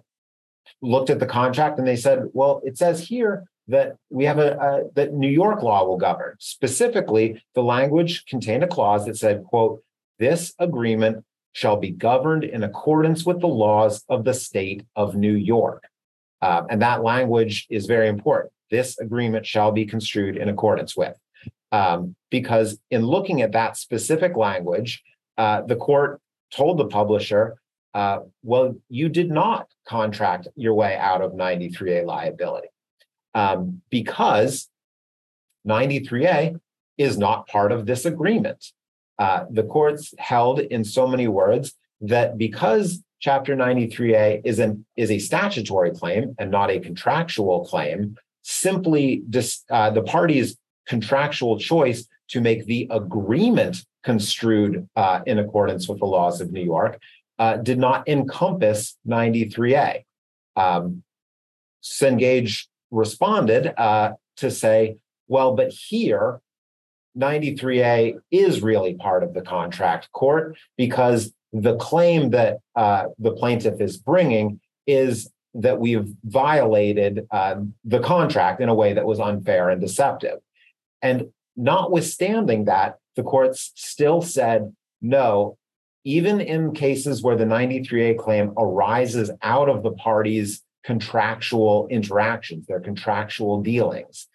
looked 0.81 1.09
at 1.09 1.21
the 1.21 1.25
contract 1.25 1.79
and 1.79 1.87
they 1.87 1.95
said, 1.95 2.25
well, 2.33 2.61
it 2.65 2.77
says 2.77 3.07
here 3.07 3.45
that 3.67 3.97
we 4.09 4.25
have 4.25 4.39
a, 4.39 4.57
a, 4.57 4.83
that 4.95 5.13
New 5.13 5.29
York 5.29 5.61
law 5.61 5.85
will 5.85 5.97
govern. 5.97 6.35
Specifically, 6.39 7.43
the 7.53 7.63
language 7.63 8.25
contained 8.25 8.63
a 8.63 8.67
clause 8.67 9.05
that 9.05 9.17
said, 9.17 9.43
"quote 9.43 9.83
This 10.19 10.53
agreement 10.59 11.25
shall 11.51 11.77
be 11.77 11.91
governed 11.91 12.43
in 12.43 12.63
accordance 12.63 13.25
with 13.25 13.41
the 13.41 13.47
laws 13.47 14.03
of 14.09 14.23
the 14.23 14.33
state 14.33 14.83
of 14.95 15.15
New 15.15 15.35
York," 15.35 15.83
uh, 16.41 16.63
and 16.69 16.81
that 16.81 17.03
language 17.03 17.67
is 17.69 17.85
very 17.85 18.07
important. 18.07 18.53
This 18.71 18.97
agreement 18.99 19.45
shall 19.45 19.71
be 19.71 19.85
construed 19.85 20.37
in 20.37 20.49
accordance 20.49 20.95
with, 20.95 21.17
um, 21.71 22.15
because 22.29 22.79
in 22.89 23.05
looking 23.05 23.41
at 23.41 23.51
that 23.51 23.77
specific 23.77 24.37
language, 24.37 25.03
uh, 25.37 25.61
the 25.61 25.75
court 25.75 26.21
told 26.51 26.77
the 26.77 26.87
publisher, 26.87 27.57
uh, 27.93 28.19
"Well, 28.43 28.75
you 28.87 29.09
did 29.09 29.29
not 29.29 29.67
contract 29.85 30.47
your 30.55 30.73
way 30.73 30.95
out 30.95 31.21
of 31.21 31.33
93A 31.33 32.05
liability." 32.05 32.69
Um, 33.33 33.81
because 33.89 34.69
93A 35.67 36.59
is 36.97 37.17
not 37.17 37.47
part 37.47 37.71
of 37.71 37.85
this 37.85 38.05
agreement. 38.05 38.71
Uh, 39.19 39.45
the 39.49 39.63
courts 39.63 40.13
held 40.17 40.59
in 40.59 40.83
so 40.83 41.07
many 41.07 41.27
words 41.27 41.73
that 42.01 42.37
because 42.37 43.01
Chapter 43.19 43.55
93A 43.55 44.41
is, 44.45 44.59
an, 44.59 44.85
is 44.95 45.09
a 45.09 45.17
statutory 45.17 45.91
claim 45.91 46.35
and 46.37 46.51
not 46.51 46.69
a 46.69 46.79
contractual 46.79 47.65
claim, 47.65 48.15
simply 48.43 49.23
dis, 49.27 49.63
uh, 49.71 49.89
the 49.89 50.03
party's 50.03 50.55
contractual 50.85 51.57
choice 51.57 52.07
to 52.29 52.41
make 52.41 52.65
the 52.65 52.87
agreement 52.91 53.83
construed 54.03 54.87
uh, 54.95 55.21
in 55.25 55.39
accordance 55.39 55.89
with 55.89 55.99
the 55.99 56.05
laws 56.05 56.41
of 56.41 56.51
New 56.51 56.63
York 56.63 56.99
uh, 57.39 57.57
did 57.57 57.79
not 57.79 58.07
encompass 58.07 58.95
93A. 59.07 60.03
Um, 60.55 61.03
Cengage 61.83 62.65
responded 62.91 63.73
uh, 63.79 64.13
to 64.37 64.51
say, 64.51 64.97
well, 65.27 65.55
but 65.55 65.71
here, 65.71 66.41
93A 67.17 68.19
is 68.31 68.61
really 68.61 68.93
part 68.93 69.23
of 69.23 69.33
the 69.33 69.41
contract 69.41 70.11
court 70.11 70.57
because 70.77 71.33
the 71.51 71.75
claim 71.77 72.29
that 72.31 72.59
uh, 72.75 73.05
the 73.17 73.31
plaintiff 73.31 73.81
is 73.81 73.97
bringing 73.97 74.59
is 74.85 75.29
that 75.53 75.79
we've 75.79 76.07
violated 76.23 77.25
uh, 77.31 77.55
the 77.83 77.99
contract 77.99 78.61
in 78.61 78.69
a 78.69 78.75
way 78.75 78.93
that 78.93 79.05
was 79.05 79.19
unfair 79.19 79.69
and 79.69 79.81
deceptive. 79.81 80.39
And 81.01 81.29
notwithstanding 81.55 82.65
that, 82.65 82.97
the 83.15 83.23
courts 83.23 83.71
still 83.75 84.21
said 84.21 84.75
no, 85.01 85.57
even 86.03 86.39
in 86.39 86.73
cases 86.73 87.23
where 87.23 87.35
the 87.35 87.45
93A 87.45 88.17
claim 88.17 88.53
arises 88.57 89.31
out 89.41 89.67
of 89.67 89.83
the 89.83 89.91
parties' 89.91 90.61
contractual 90.83 91.87
interactions, 91.89 92.67
their 92.67 92.79
contractual 92.79 93.61
dealings. 93.61 94.27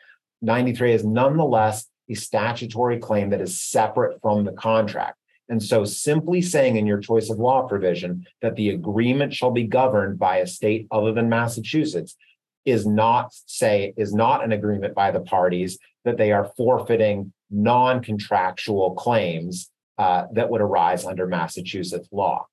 93 0.42 0.92
is 0.92 1.04
nonetheless 1.04 1.86
a 2.08 2.14
statutory 2.14 2.98
claim 2.98 3.30
that 3.30 3.40
is 3.40 3.60
separate 3.60 4.20
from 4.20 4.44
the 4.44 4.52
contract. 4.52 5.16
And 5.48 5.62
so 5.62 5.84
simply 5.84 6.40
saying 6.40 6.76
in 6.76 6.86
your 6.86 6.98
choice 6.98 7.30
of 7.30 7.38
law 7.38 7.66
provision 7.66 8.26
that 8.40 8.56
the 8.56 8.70
agreement 8.70 9.34
shall 9.34 9.50
be 9.50 9.64
governed 9.64 10.18
by 10.18 10.38
a 10.38 10.46
state 10.46 10.86
other 10.90 11.12
than 11.12 11.28
Massachusetts 11.28 12.16
is 12.64 12.86
not 12.86 13.32
say 13.46 13.92
is 13.96 14.14
not 14.14 14.44
an 14.44 14.52
agreement 14.52 14.94
by 14.94 15.10
the 15.10 15.20
parties 15.20 15.78
that 16.04 16.16
they 16.16 16.32
are 16.32 16.52
forfeiting 16.56 17.32
non-contractual 17.50 18.94
claims 18.94 19.70
uh, 19.98 20.24
that 20.32 20.48
would 20.48 20.60
arise 20.60 21.04
under 21.04 21.26
Massachusetts 21.26 22.08
law. 22.12 22.46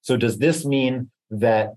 So 0.00 0.16
does 0.16 0.38
this 0.38 0.64
mean 0.64 1.10
that 1.30 1.74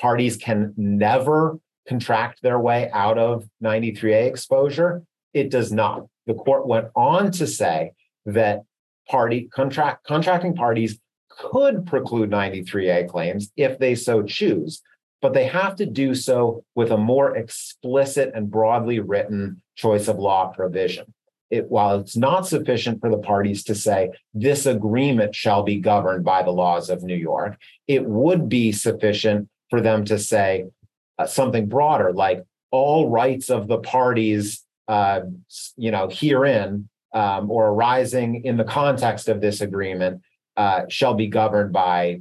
parties 0.00 0.36
can 0.36 0.74
never 0.76 1.58
contract 1.88 2.42
their 2.42 2.58
way 2.58 2.90
out 2.92 3.18
of 3.18 3.44
93A 3.62 4.26
exposure. 4.26 5.02
It 5.32 5.50
does 5.50 5.72
not. 5.72 6.06
The 6.26 6.34
court 6.34 6.66
went 6.66 6.88
on 6.94 7.30
to 7.32 7.46
say 7.46 7.92
that 8.26 8.62
party 9.08 9.48
contract 9.52 10.06
contracting 10.06 10.54
parties 10.54 10.98
could 11.30 11.86
preclude 11.86 12.30
93A 12.30 13.08
claims 13.08 13.50
if 13.56 13.78
they 13.78 13.94
so 13.94 14.22
choose, 14.22 14.82
but 15.22 15.32
they 15.32 15.46
have 15.46 15.76
to 15.76 15.86
do 15.86 16.14
so 16.14 16.64
with 16.74 16.90
a 16.90 16.96
more 16.96 17.36
explicit 17.36 18.32
and 18.34 18.50
broadly 18.50 19.00
written 19.00 19.62
choice 19.76 20.08
of 20.08 20.18
law 20.18 20.48
provision. 20.48 21.14
It, 21.50 21.70
while 21.70 21.98
it's 21.98 22.16
not 22.16 22.46
sufficient 22.46 23.00
for 23.00 23.08
the 23.08 23.16
parties 23.16 23.64
to 23.64 23.74
say 23.74 24.10
this 24.34 24.66
agreement 24.66 25.34
shall 25.34 25.62
be 25.62 25.76
governed 25.76 26.22
by 26.22 26.42
the 26.42 26.50
laws 26.50 26.90
of 26.90 27.02
New 27.02 27.16
York, 27.16 27.56
it 27.86 28.04
would 28.04 28.50
be 28.50 28.70
sufficient 28.70 29.48
for 29.70 29.80
them 29.80 30.04
to 30.06 30.18
say 30.18 30.66
uh, 31.18 31.26
something 31.26 31.68
broader, 31.68 32.12
like 32.12 32.44
all 32.70 33.08
rights 33.10 33.50
of 33.50 33.68
the 33.68 33.78
parties, 33.78 34.64
uh, 34.88 35.20
you 35.76 35.90
know, 35.90 36.08
herein 36.10 36.88
um, 37.14 37.50
or 37.50 37.68
arising 37.68 38.44
in 38.44 38.56
the 38.56 38.64
context 38.64 39.28
of 39.28 39.40
this 39.40 39.60
agreement 39.60 40.22
uh, 40.56 40.82
shall 40.88 41.14
be 41.14 41.26
governed 41.26 41.72
by 41.72 42.20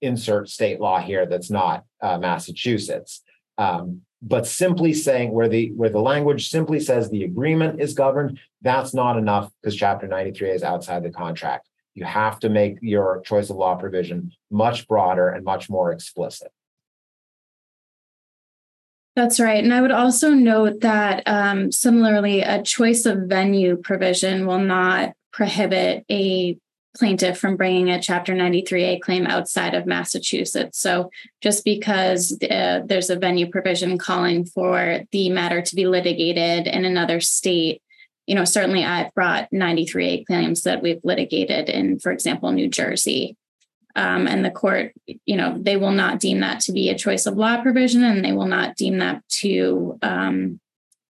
insert 0.00 0.48
state 0.48 0.80
law 0.80 1.00
here 1.00 1.26
that's 1.26 1.50
not 1.50 1.84
uh, 2.02 2.18
Massachusetts. 2.18 3.22
Um, 3.58 4.02
but 4.22 4.46
simply 4.46 4.94
saying 4.94 5.32
where 5.32 5.48
the 5.48 5.70
where 5.72 5.90
the 5.90 6.00
language 6.00 6.48
simply 6.48 6.80
says 6.80 7.10
the 7.10 7.24
agreement 7.24 7.80
is 7.80 7.92
governed, 7.92 8.38
that's 8.62 8.94
not 8.94 9.18
enough 9.18 9.52
because 9.60 9.76
Chapter 9.76 10.06
93 10.08 10.50
is 10.50 10.62
outside 10.62 11.02
the 11.02 11.10
contract. 11.10 11.68
You 11.94 12.04
have 12.06 12.40
to 12.40 12.48
make 12.48 12.78
your 12.80 13.20
choice 13.24 13.50
of 13.50 13.56
law 13.56 13.74
provision 13.74 14.32
much 14.50 14.88
broader 14.88 15.28
and 15.28 15.44
much 15.44 15.68
more 15.68 15.92
explicit. 15.92 16.50
That's 19.16 19.38
right. 19.38 19.62
And 19.62 19.72
I 19.72 19.80
would 19.80 19.92
also 19.92 20.30
note 20.30 20.80
that 20.80 21.22
um, 21.26 21.70
similarly, 21.70 22.40
a 22.40 22.62
choice 22.62 23.06
of 23.06 23.28
venue 23.28 23.76
provision 23.76 24.46
will 24.46 24.58
not 24.58 25.14
prohibit 25.32 26.04
a 26.10 26.58
plaintiff 26.96 27.38
from 27.38 27.56
bringing 27.56 27.90
a 27.90 28.00
Chapter 28.00 28.34
93A 28.34 29.00
claim 29.00 29.26
outside 29.26 29.74
of 29.74 29.86
Massachusetts. 29.86 30.78
So 30.78 31.10
just 31.40 31.64
because 31.64 32.36
uh, 32.42 32.80
there's 32.84 33.10
a 33.10 33.18
venue 33.18 33.50
provision 33.50 33.98
calling 33.98 34.44
for 34.44 35.00
the 35.10 35.28
matter 35.28 35.62
to 35.62 35.76
be 35.76 35.86
litigated 35.86 36.66
in 36.66 36.84
another 36.84 37.20
state, 37.20 37.82
you 38.26 38.34
know, 38.34 38.44
certainly 38.44 38.84
I've 38.84 39.12
brought 39.14 39.50
93A 39.52 40.26
claims 40.26 40.62
that 40.62 40.82
we've 40.82 41.00
litigated 41.04 41.68
in, 41.68 41.98
for 41.98 42.12
example, 42.12 42.50
New 42.52 42.68
Jersey 42.68 43.36
um, 43.96 44.26
and 44.26 44.44
the 44.44 44.50
court, 44.50 44.92
you 45.06 45.36
know, 45.36 45.56
they 45.60 45.76
will 45.76 45.92
not 45.92 46.18
deem 46.18 46.40
that 46.40 46.60
to 46.60 46.72
be 46.72 46.88
a 46.88 46.98
choice 46.98 47.26
of 47.26 47.36
law 47.36 47.62
provision, 47.62 48.02
and 48.02 48.24
they 48.24 48.32
will 48.32 48.46
not 48.46 48.76
deem 48.76 48.98
that 48.98 49.22
to 49.40 49.98
um, 50.02 50.60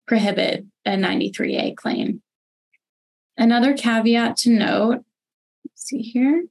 prohibit 0.08 0.66
a 0.86 0.92
93A 0.92 1.76
claim. 1.76 2.22
Another 3.38 3.76
caveat 3.76 4.38
to 4.38 4.52
note, 4.52 5.04
see 5.76 6.02
here, 6.02 6.46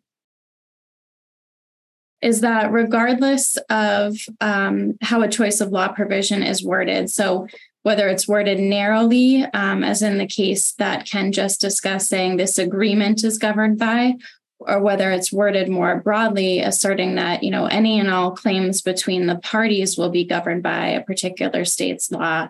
is 2.22 2.40
that 2.40 2.72
regardless 2.72 3.56
of 3.70 4.16
um, 4.40 4.96
how 5.02 5.22
a 5.22 5.28
choice 5.28 5.60
of 5.60 5.70
law 5.70 5.88
provision 5.88 6.42
is 6.42 6.64
worded, 6.64 7.08
so 7.10 7.46
whether 7.82 8.08
it's 8.08 8.26
worded 8.26 8.58
narrowly, 8.58 9.44
um, 9.54 9.84
as 9.84 10.02
in 10.02 10.18
the 10.18 10.26
case 10.26 10.72
that 10.72 11.06
Ken 11.06 11.30
just 11.30 11.60
discussed, 11.60 12.08
saying 12.08 12.36
this 12.36 12.58
agreement 12.58 13.22
is 13.22 13.38
governed 13.38 13.78
by, 13.78 14.14
or 14.59 14.80
whether 14.80 15.11
it's 15.11 15.32
worded 15.32 15.68
more 15.68 16.00
broadly, 16.00 16.61
asserting 16.61 17.16
that 17.16 17.42
you 17.42 17.50
know 17.50 17.66
any 17.66 17.98
and 17.98 18.11
all 18.11 18.30
claims 18.32 18.82
between 18.82 19.26
the 19.26 19.38
parties 19.38 19.96
will 19.96 20.11
be 20.11 20.24
governed 20.24 20.62
by 20.62 20.88
a 20.88 21.02
particular 21.02 21.64
state's 21.64 22.11
law. 22.11 22.48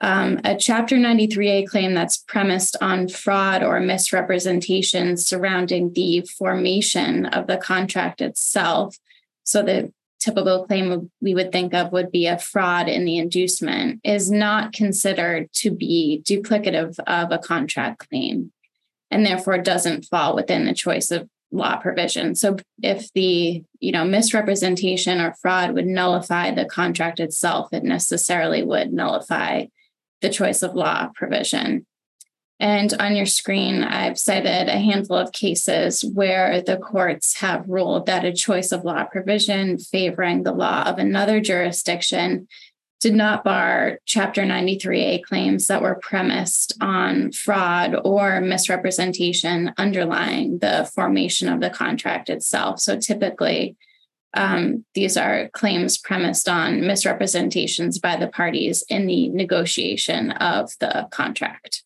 Um, 0.00 0.40
a 0.44 0.56
Chapter 0.56 0.96
93A 0.96 1.68
claim 1.68 1.94
that's 1.94 2.16
premised 2.16 2.76
on 2.80 3.06
fraud 3.08 3.62
or 3.62 3.78
misrepresentation 3.78 5.16
surrounding 5.16 5.92
the 5.92 6.22
formation 6.22 7.26
of 7.26 7.46
the 7.46 7.56
contract 7.56 8.20
itself. 8.20 8.98
So, 9.44 9.62
the 9.62 9.92
typical 10.18 10.66
claim 10.66 11.10
we 11.20 11.34
would 11.34 11.52
think 11.52 11.74
of 11.74 11.92
would 11.92 12.10
be 12.10 12.26
a 12.26 12.38
fraud 12.38 12.88
in 12.88 13.04
the 13.04 13.18
inducement, 13.18 14.00
is 14.04 14.30
not 14.30 14.72
considered 14.72 15.52
to 15.52 15.70
be 15.70 16.22
duplicative 16.24 16.98
of 17.06 17.32
a 17.32 17.38
contract 17.38 18.08
claim 18.08 18.52
and 19.12 19.24
therefore 19.24 19.58
doesn't 19.58 20.06
fall 20.06 20.34
within 20.34 20.64
the 20.64 20.74
choice 20.74 21.10
of 21.10 21.28
law 21.52 21.76
provision. 21.76 22.34
So 22.34 22.56
if 22.82 23.12
the, 23.12 23.62
you 23.78 23.92
know, 23.92 24.04
misrepresentation 24.04 25.20
or 25.20 25.34
fraud 25.34 25.74
would 25.74 25.86
nullify 25.86 26.50
the 26.50 26.64
contract 26.64 27.20
itself, 27.20 27.68
it 27.72 27.84
necessarily 27.84 28.62
would 28.62 28.92
nullify 28.92 29.66
the 30.22 30.30
choice 30.30 30.62
of 30.62 30.74
law 30.74 31.10
provision. 31.14 31.86
And 32.58 32.94
on 33.00 33.16
your 33.16 33.26
screen, 33.26 33.82
I've 33.82 34.18
cited 34.18 34.68
a 34.68 34.78
handful 34.78 35.16
of 35.16 35.32
cases 35.32 36.04
where 36.04 36.62
the 36.62 36.76
courts 36.76 37.38
have 37.38 37.68
ruled 37.68 38.06
that 38.06 38.24
a 38.24 38.32
choice 38.32 38.72
of 38.72 38.84
law 38.84 39.04
provision 39.04 39.78
favoring 39.78 40.44
the 40.44 40.52
law 40.52 40.84
of 40.84 40.98
another 40.98 41.40
jurisdiction 41.40 42.46
did 43.02 43.14
not 43.14 43.42
bar 43.42 43.98
Chapter 44.06 44.42
93A 44.42 45.24
claims 45.24 45.66
that 45.66 45.82
were 45.82 45.96
premised 45.96 46.74
on 46.80 47.32
fraud 47.32 47.96
or 48.04 48.40
misrepresentation 48.40 49.72
underlying 49.76 50.60
the 50.60 50.88
formation 50.94 51.48
of 51.48 51.60
the 51.60 51.68
contract 51.68 52.30
itself. 52.30 52.78
So 52.78 52.96
typically, 52.96 53.76
um, 54.34 54.84
these 54.94 55.16
are 55.16 55.48
claims 55.48 55.98
premised 55.98 56.48
on 56.48 56.86
misrepresentations 56.86 57.98
by 57.98 58.16
the 58.16 58.28
parties 58.28 58.84
in 58.88 59.06
the 59.06 59.28
negotiation 59.30 60.30
of 60.30 60.70
the 60.78 61.08
contract. 61.10 61.82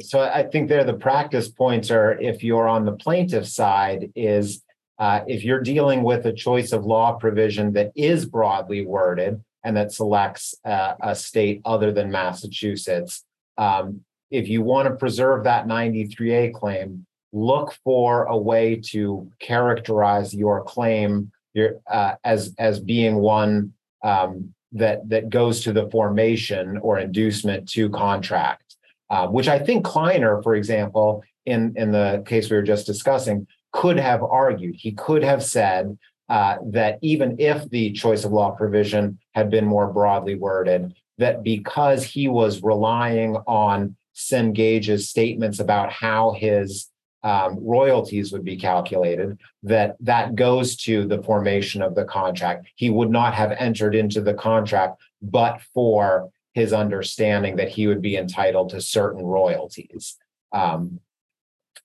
So 0.00 0.20
I 0.22 0.44
think 0.44 0.70
there 0.70 0.84
the 0.84 0.94
practice 0.94 1.48
points 1.48 1.90
are 1.90 2.18
if 2.18 2.42
you're 2.42 2.66
on 2.66 2.86
the 2.86 2.92
plaintiff 2.92 3.46
side 3.46 4.10
is 4.14 4.62
uh, 4.98 5.20
if 5.26 5.44
you're 5.44 5.60
dealing 5.60 6.02
with 6.02 6.24
a 6.24 6.32
choice 6.32 6.72
of 6.72 6.86
law 6.86 7.12
provision 7.12 7.74
that 7.74 7.92
is 7.94 8.24
broadly 8.24 8.86
worded 8.86 9.42
and 9.66 9.76
that 9.76 9.92
selects 9.92 10.54
a 10.64 11.14
state 11.14 11.60
other 11.64 11.92
than 11.92 12.10
Massachusetts, 12.10 13.24
um, 13.58 14.00
if 14.30 14.48
you 14.48 14.62
want 14.62 14.88
to 14.88 14.94
preserve 14.94 15.44
that 15.44 15.66
93A 15.66 16.54
claim, 16.54 17.06
look 17.32 17.76
for 17.84 18.24
a 18.24 18.36
way 18.36 18.76
to 18.76 19.30
characterize 19.40 20.32
your 20.32 20.62
claim 20.64 21.30
your, 21.54 21.80
uh, 21.90 22.14
as 22.24 22.54
as 22.58 22.78
being 22.78 23.16
one 23.16 23.72
um, 24.04 24.54
that 24.72 25.08
that 25.08 25.30
goes 25.30 25.62
to 25.62 25.72
the 25.72 25.90
formation 25.90 26.78
or 26.78 26.98
inducement 26.98 27.68
to 27.70 27.88
contract, 27.90 28.76
uh, 29.10 29.26
which 29.26 29.48
I 29.48 29.58
think 29.58 29.84
Kleiner, 29.84 30.42
for 30.42 30.54
example, 30.54 31.24
in 31.46 31.72
in 31.76 31.92
the 31.92 32.22
case 32.26 32.50
we 32.50 32.56
were 32.56 32.62
just 32.62 32.86
discussing, 32.86 33.46
could 33.72 33.98
have 33.98 34.22
argued. 34.22 34.76
He 34.76 34.92
could 34.92 35.22
have 35.22 35.42
said 35.42 35.96
uh, 36.28 36.56
that 36.66 36.98
even 37.02 37.36
if 37.38 37.68
the 37.70 37.92
choice 37.92 38.24
of 38.24 38.32
law 38.32 38.50
provision 38.50 39.18
had 39.36 39.50
been 39.50 39.66
more 39.66 39.92
broadly 39.92 40.34
worded, 40.34 40.94
that 41.18 41.42
because 41.42 42.02
he 42.02 42.26
was 42.26 42.62
relying 42.62 43.36
on 43.46 43.94
Cengage's 44.14 45.10
statements 45.10 45.60
about 45.60 45.92
how 45.92 46.32
his 46.32 46.88
um, 47.22 47.58
royalties 47.60 48.32
would 48.32 48.44
be 48.44 48.56
calculated, 48.56 49.38
that 49.62 49.96
that 50.00 50.34
goes 50.34 50.76
to 50.76 51.06
the 51.06 51.22
formation 51.22 51.82
of 51.82 51.94
the 51.94 52.04
contract. 52.06 52.66
He 52.76 52.88
would 52.88 53.10
not 53.10 53.34
have 53.34 53.52
entered 53.52 53.94
into 53.94 54.22
the 54.22 54.34
contract 54.34 55.00
but 55.20 55.60
for 55.74 56.30
his 56.54 56.72
understanding 56.72 57.56
that 57.56 57.68
he 57.68 57.86
would 57.86 58.00
be 58.00 58.16
entitled 58.16 58.70
to 58.70 58.80
certain 58.80 59.22
royalties. 59.22 60.16
Um, 60.52 61.00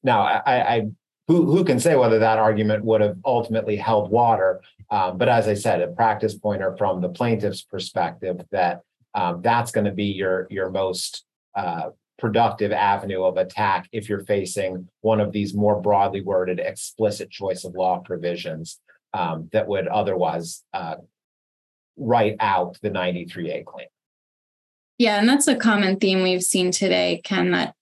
now, 0.04 0.22
I, 0.22 0.76
I 0.76 0.88
who, 1.32 1.46
who 1.46 1.64
can 1.64 1.80
say 1.80 1.96
whether 1.96 2.20
that 2.20 2.40
argument 2.40 2.84
would 2.84 3.02
have 3.02 3.18
ultimately 3.24 3.78
held 3.78 4.12
water? 4.12 4.62
Um, 4.90 5.18
but 5.18 5.30
as 5.30 5.48
I 5.48 5.54
said, 5.54 5.82
a 5.82 5.88
practice 5.88 6.36
pointer 6.36 6.76
from 6.78 7.00
the 7.00 7.10
plaintiff's 7.10 7.62
perspective 7.62 8.42
that 8.52 8.82
um, 9.14 9.42
that's 9.42 9.72
going 9.72 9.86
to 9.86 9.92
be 9.92 10.06
your 10.06 10.48
your 10.50 10.70
most 10.70 11.26
uh, 11.56 11.90
productive 12.20 12.72
avenue 12.72 13.24
of 13.24 13.38
attack 13.38 13.88
if 13.92 14.10
you're 14.10 14.26
facing 14.26 14.88
one 15.02 15.22
of 15.22 15.32
these 15.32 15.54
more 15.54 15.82
broadly 15.82 16.22
worded 16.22 16.60
explicit 16.60 17.30
choice 17.30 17.64
of 17.64 17.76
law 17.76 18.00
provisions 18.00 18.80
um, 19.14 19.50
that 19.54 19.68
would 19.68 19.88
otherwise 19.88 20.64
uh, 20.74 20.96
write 21.98 22.36
out 22.40 22.78
the 22.82 22.90
93A 22.90 23.66
claim. 23.66 23.88
Yeah, 24.98 25.18
and 25.18 25.28
that's 25.28 25.48
a 25.48 25.56
common 25.56 25.98
theme 25.98 26.22
we've 26.22 26.44
seen 26.44 26.72
today, 26.72 27.22
Ken, 27.24 27.52
that 27.52 27.74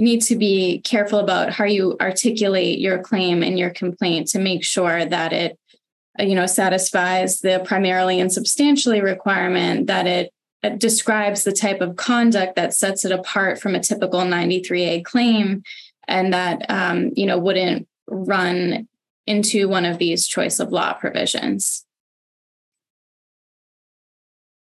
you 0.00 0.04
need 0.06 0.22
to 0.22 0.34
be 0.34 0.80
careful 0.80 1.18
about 1.18 1.52
how 1.52 1.66
you 1.66 1.94
articulate 2.00 2.78
your 2.78 2.98
claim 3.02 3.42
and 3.42 3.58
your 3.58 3.68
complaint 3.68 4.28
to 4.28 4.38
make 4.38 4.64
sure 4.64 5.04
that 5.04 5.34
it 5.34 5.58
you 6.18 6.34
know 6.34 6.46
satisfies 6.46 7.40
the 7.40 7.62
primarily 7.66 8.18
and 8.18 8.32
substantially 8.32 9.02
requirement 9.02 9.88
that 9.88 10.06
it 10.06 10.32
describes 10.78 11.44
the 11.44 11.52
type 11.52 11.82
of 11.82 11.96
conduct 11.96 12.56
that 12.56 12.72
sets 12.72 13.04
it 13.04 13.12
apart 13.12 13.60
from 13.60 13.74
a 13.74 13.80
typical 13.80 14.20
93A 14.20 15.04
claim 15.04 15.62
and 16.08 16.32
that 16.32 16.64
um, 16.70 17.10
you 17.14 17.26
know 17.26 17.38
wouldn't 17.38 17.86
run 18.08 18.88
into 19.26 19.68
one 19.68 19.84
of 19.84 19.98
these 19.98 20.26
choice 20.26 20.60
of 20.60 20.72
law 20.72 20.94
provisions. 20.94 21.84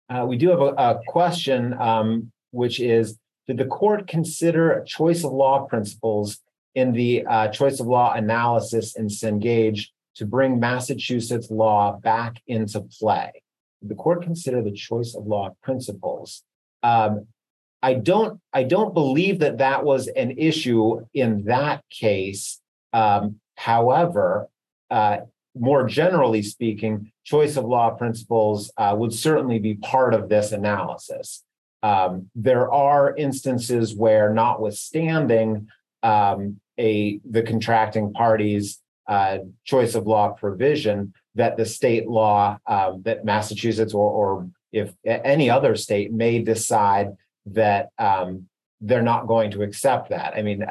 Uh, 0.07 0.25
we 0.25 0.37
do 0.37 0.47
have 0.47 0.61
a, 0.61 0.73
a 0.77 0.99
question, 1.09 1.73
um, 1.73 2.31
which 2.51 2.79
is 2.79 3.17
Did 3.47 3.57
the 3.57 3.65
court 3.65 4.07
consider 4.07 4.83
choice 4.85 5.23
of 5.23 5.31
law 5.31 5.65
principles 5.65 6.39
in 6.73 6.93
the 6.93 7.25
uh, 7.25 7.47
choice 7.49 7.79
of 7.79 7.87
law 7.87 8.13
analysis 8.13 8.95
in 8.95 9.07
Cengage 9.07 9.89
to 10.15 10.25
bring 10.25 10.59
Massachusetts 10.59 11.51
law 11.51 11.97
back 11.99 12.41
into 12.47 12.81
play? 12.81 13.31
Did 13.81 13.89
the 13.89 13.95
court 13.95 14.23
consider 14.23 14.61
the 14.61 14.71
choice 14.71 15.15
of 15.15 15.27
law 15.27 15.55
principles. 15.61 16.43
Um, 16.81 17.27
I 17.83 17.93
don't. 17.93 18.39
I 18.51 18.63
don't 18.63 18.95
believe 18.95 19.39
that 19.39 19.59
that 19.59 19.83
was 19.83 20.07
an 20.07 20.31
issue 20.39 21.05
in 21.13 21.43
that 21.45 21.83
case. 21.91 22.59
Um, 22.93 23.39
however, 23.55 24.47
uh, 24.89 25.17
more 25.53 25.87
generally 25.87 26.41
speaking, 26.41 27.11
choice 27.23 27.57
of 27.57 27.65
law 27.65 27.91
principles 27.91 28.71
uh, 28.77 28.95
would 28.97 29.13
certainly 29.13 29.59
be 29.59 29.75
part 29.75 30.15
of 30.15 30.29
this 30.29 30.51
analysis. 30.51 31.43
Um, 31.85 32.31
there 32.33 32.71
are 32.71 33.15
instances 33.15 33.95
where, 33.95 34.33
notwithstanding 34.33 35.67
um, 36.01 36.59
a 36.79 37.19
the 37.29 37.43
contracting 37.43 38.11
parties' 38.11 38.81
uh, 39.07 39.37
choice 39.65 39.93
of 39.93 40.07
law 40.07 40.29
provision, 40.29 41.13
that 41.35 41.57
the 41.57 41.65
state 41.65 42.07
law 42.07 42.57
um, 42.65 43.03
that 43.05 43.23
Massachusetts 43.23 43.93
or, 43.93 44.09
or 44.19 44.49
if 44.71 44.93
any 45.05 45.47
other 45.49 45.75
state 45.75 46.11
may 46.11 46.39
decide 46.39 47.09
that 47.45 47.89
um, 47.99 48.47
they're 48.81 49.09
not 49.13 49.27
going 49.27 49.51
to 49.51 49.61
accept 49.61 50.09
that. 50.09 50.33
I 50.35 50.41
mean, 50.41 50.65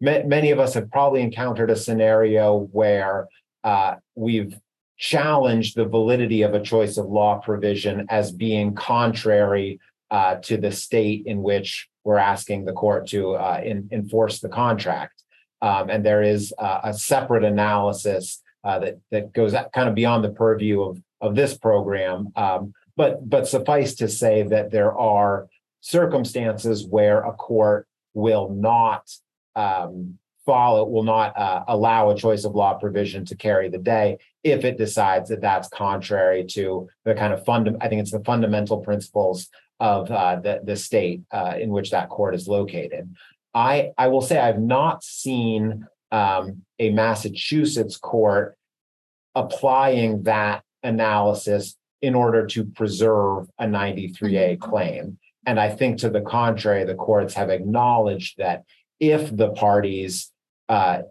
many 0.00 0.50
of 0.50 0.58
us 0.58 0.74
have 0.74 0.90
probably 0.90 1.22
encountered 1.22 1.70
a 1.70 1.76
scenario 1.76 2.68
where 2.80 3.28
uh, 3.64 3.94
we've 4.14 4.54
challenged 4.98 5.74
the 5.74 5.86
validity 5.86 6.42
of 6.42 6.52
a 6.54 6.62
choice 6.62 6.98
of 6.98 7.06
law 7.06 7.38
provision 7.38 8.06
as 8.10 8.30
being 8.30 8.74
contrary 8.74 9.80
uh, 10.10 10.36
to 10.36 10.56
the 10.56 10.72
state 10.72 11.24
in 11.26 11.42
which 11.42 11.88
we're 12.04 12.18
asking 12.18 12.64
the 12.64 12.72
court 12.72 13.06
to 13.08 13.34
uh, 13.34 13.60
in, 13.62 13.88
enforce 13.92 14.40
the 14.40 14.48
contract. 14.48 15.22
Um, 15.60 15.90
and 15.90 16.06
there 16.06 16.22
is 16.22 16.54
a 16.58 16.94
separate 16.94 17.44
analysis 17.44 18.40
uh, 18.64 18.78
that 18.78 18.98
that 19.10 19.32
goes 19.32 19.54
kind 19.74 19.88
of 19.88 19.94
beyond 19.94 20.24
the 20.24 20.30
purview 20.30 20.82
of 20.82 21.02
of 21.20 21.34
this 21.34 21.56
program. 21.56 22.28
Um, 22.36 22.72
but 22.96 23.28
but 23.28 23.48
suffice 23.48 23.94
to 23.96 24.08
say 24.08 24.42
that 24.44 24.70
there 24.70 24.96
are 24.96 25.48
circumstances 25.80 26.86
where 26.86 27.20
a 27.20 27.32
court 27.32 27.86
will 28.14 28.50
not 28.50 29.08
um, 29.54 30.18
follow, 30.44 30.84
will 30.84 31.04
not 31.04 31.36
uh, 31.36 31.64
allow 31.68 32.10
a 32.10 32.16
choice 32.16 32.44
of 32.44 32.54
law 32.54 32.74
provision 32.74 33.24
to 33.26 33.36
carry 33.36 33.68
the 33.68 33.78
day 33.78 34.18
if 34.42 34.64
it 34.64 34.78
decides 34.78 35.28
that 35.28 35.40
that's 35.40 35.68
contrary 35.68 36.44
to 36.44 36.88
the 37.04 37.14
kind 37.14 37.32
of 37.32 37.44
fund. 37.44 37.76
I 37.80 37.88
think 37.88 38.00
it's 38.00 38.12
the 38.12 38.24
fundamental 38.24 38.78
principles 38.78 39.48
of 39.80 40.10
uh, 40.10 40.36
the 40.40 40.60
the 40.64 40.76
state 40.76 41.22
uh, 41.30 41.54
in 41.58 41.70
which 41.70 41.90
that 41.90 42.08
court 42.08 42.34
is 42.34 42.48
located. 42.48 43.14
I 43.54 43.92
I 43.96 44.08
will 44.08 44.20
say 44.20 44.38
I've 44.38 44.60
not 44.60 45.04
seen 45.04 45.86
um, 46.10 46.62
a 46.78 46.90
Massachusetts 46.90 47.96
court 47.96 48.56
applying 49.34 50.22
that 50.24 50.62
analysis 50.82 51.76
in 52.00 52.14
order 52.14 52.46
to 52.46 52.64
preserve 52.64 53.48
a 53.58 53.66
93A 53.66 54.18
mm-hmm. 54.20 54.70
claim. 54.70 55.18
And 55.46 55.58
I 55.58 55.70
think 55.70 55.98
to 55.98 56.10
the 56.10 56.20
contrary, 56.20 56.84
the 56.84 56.94
courts 56.94 57.34
have 57.34 57.50
acknowledged 57.50 58.38
that 58.38 58.64
if 59.00 59.34
the 59.34 59.50
parties 59.50 60.30
uh, 60.68 61.02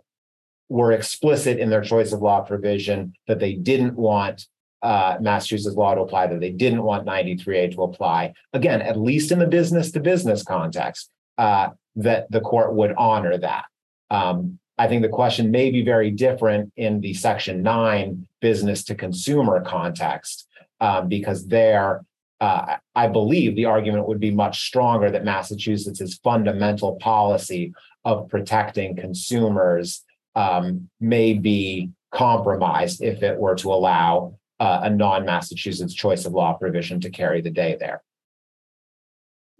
were 0.70 0.92
explicit 0.92 1.58
in 1.60 1.70
their 1.70 1.82
choice 1.82 2.12
of 2.12 2.22
law 2.22 2.42
provision 2.42 3.14
that 3.28 3.40
they 3.40 3.54
didn't 3.54 3.96
want 3.96 4.48
uh, 4.82 5.18
Massachusetts 5.20 5.76
law 5.76 5.96
to 5.96 6.02
apply, 6.02 6.28
that 6.28 6.40
they 6.40 6.52
didn't 6.52 6.84
want 6.84 7.08
93A 7.08 7.74
to 7.76 7.84
apply, 7.84 8.34
again, 8.54 8.82
at 8.82 9.00
least 9.00 9.32
in 9.32 9.40
the 9.40 9.48
business 9.48 9.92
to 9.92 10.00
business 10.00 10.44
context, 10.44 11.10
uh, 11.38 11.70
that 11.96 12.30
the 12.32 12.42
court 12.42 12.74
would 12.74 12.94
honor 12.98 13.38
that. 13.38 13.66
Um, 14.10 14.60
I 14.78 14.88
think 14.88 15.02
the 15.02 15.10
question 15.10 15.50
may 15.50 15.72
be 15.72 15.84
very 15.84 16.12
different 16.12 16.72
in 16.78 17.02
the 17.02 17.14
Section 17.14 17.64
9 17.64 18.28
business 18.42 18.84
to 18.86 18.96
consumer 18.96 19.62
context, 19.62 20.48
um, 20.80 21.08
because 21.08 21.48
there, 21.48 22.06
uh, 22.40 22.78
I 22.96 23.08
believe 23.08 23.56
the 23.56 23.66
argument 23.66 24.08
would 24.08 24.20
be 24.20 24.30
much 24.30 24.68
stronger 24.68 25.10
that 25.10 25.26
Massachusetts' 25.26 26.20
fundamental 26.24 26.98
policy 26.98 27.74
of 28.06 28.30
protecting 28.30 28.96
consumers 28.96 30.04
um, 30.36 30.90
may 31.00 31.34
be 31.34 31.90
compromised 32.12 33.02
if 33.02 33.24
it 33.24 33.38
were 33.38 33.56
to 33.56 33.74
allow 33.74 34.37
uh, 34.60 34.82
a 34.84 34.90
non 34.90 35.26
Massachusetts 35.26 35.94
choice 35.94 36.26
of 36.26 36.34
law 36.34 36.54
provision 36.54 37.00
to 37.02 37.10
carry 37.10 37.42
the 37.42 37.52
day 37.52 37.78
there. 37.80 38.02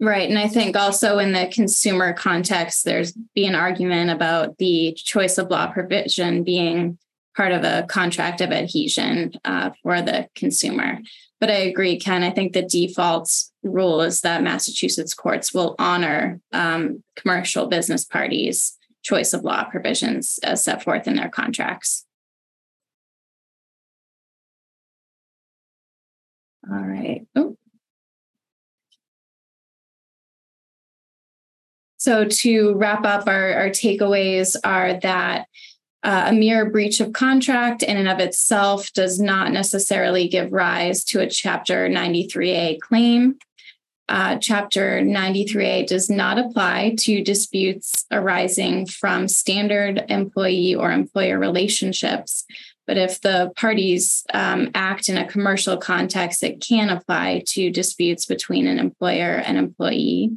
Right. 0.00 0.28
And 0.28 0.38
I 0.38 0.46
think 0.46 0.76
also 0.76 1.18
in 1.18 1.32
the 1.32 1.50
consumer 1.52 2.12
context, 2.12 2.84
there's 2.84 3.12
be 3.34 3.46
an 3.46 3.56
argument 3.56 4.10
about 4.10 4.58
the 4.58 4.92
choice 4.96 5.38
of 5.38 5.50
law 5.50 5.72
provision 5.72 6.44
being 6.44 6.98
part 7.36 7.52
of 7.52 7.64
a 7.64 7.84
contract 7.88 8.40
of 8.40 8.50
adhesion 8.52 9.32
uh, 9.44 9.70
for 9.82 10.00
the 10.02 10.28
consumer. 10.34 10.98
But 11.40 11.50
I 11.50 11.54
agree, 11.54 11.98
Ken. 11.98 12.22
I 12.22 12.30
think 12.30 12.52
the 12.52 12.62
default 12.62 13.30
rule 13.62 14.00
is 14.00 14.22
that 14.22 14.42
Massachusetts 14.42 15.14
courts 15.14 15.54
will 15.54 15.76
honor 15.78 16.40
um, 16.52 17.02
commercial 17.16 17.66
business 17.66 18.04
parties' 18.04 18.76
choice 19.02 19.32
of 19.32 19.44
law 19.44 19.64
provisions 19.64 20.38
as 20.42 20.64
set 20.64 20.82
forth 20.82 21.06
in 21.06 21.14
their 21.14 21.28
contracts. 21.28 22.04
All 26.70 26.78
right. 26.78 27.26
Oh. 27.34 27.56
So 31.96 32.24
to 32.24 32.74
wrap 32.74 33.04
up, 33.04 33.26
our, 33.26 33.54
our 33.54 33.70
takeaways 33.70 34.56
are 34.64 35.00
that 35.00 35.46
uh, 36.02 36.26
a 36.28 36.32
mere 36.32 36.70
breach 36.70 37.00
of 37.00 37.12
contract 37.12 37.82
in 37.82 37.96
and 37.96 38.08
of 38.08 38.20
itself 38.20 38.92
does 38.92 39.18
not 39.18 39.52
necessarily 39.52 40.28
give 40.28 40.52
rise 40.52 41.04
to 41.04 41.20
a 41.20 41.28
Chapter 41.28 41.88
93A 41.88 42.80
claim. 42.80 43.36
Uh, 44.08 44.38
Chapter 44.38 45.00
93A 45.00 45.86
does 45.86 46.08
not 46.08 46.38
apply 46.38 46.94
to 47.00 47.22
disputes 47.22 48.06
arising 48.12 48.86
from 48.86 49.26
standard 49.26 50.04
employee 50.08 50.74
or 50.74 50.92
employer 50.92 51.38
relationships. 51.38 52.44
But 52.88 52.96
if 52.96 53.20
the 53.20 53.52
parties 53.54 54.24
um, 54.32 54.70
act 54.74 55.10
in 55.10 55.18
a 55.18 55.28
commercial 55.28 55.76
context, 55.76 56.42
it 56.42 56.62
can 56.62 56.88
apply 56.88 57.42
to 57.48 57.70
disputes 57.70 58.24
between 58.24 58.66
an 58.66 58.78
employer 58.78 59.34
and 59.34 59.58
employee. 59.58 60.30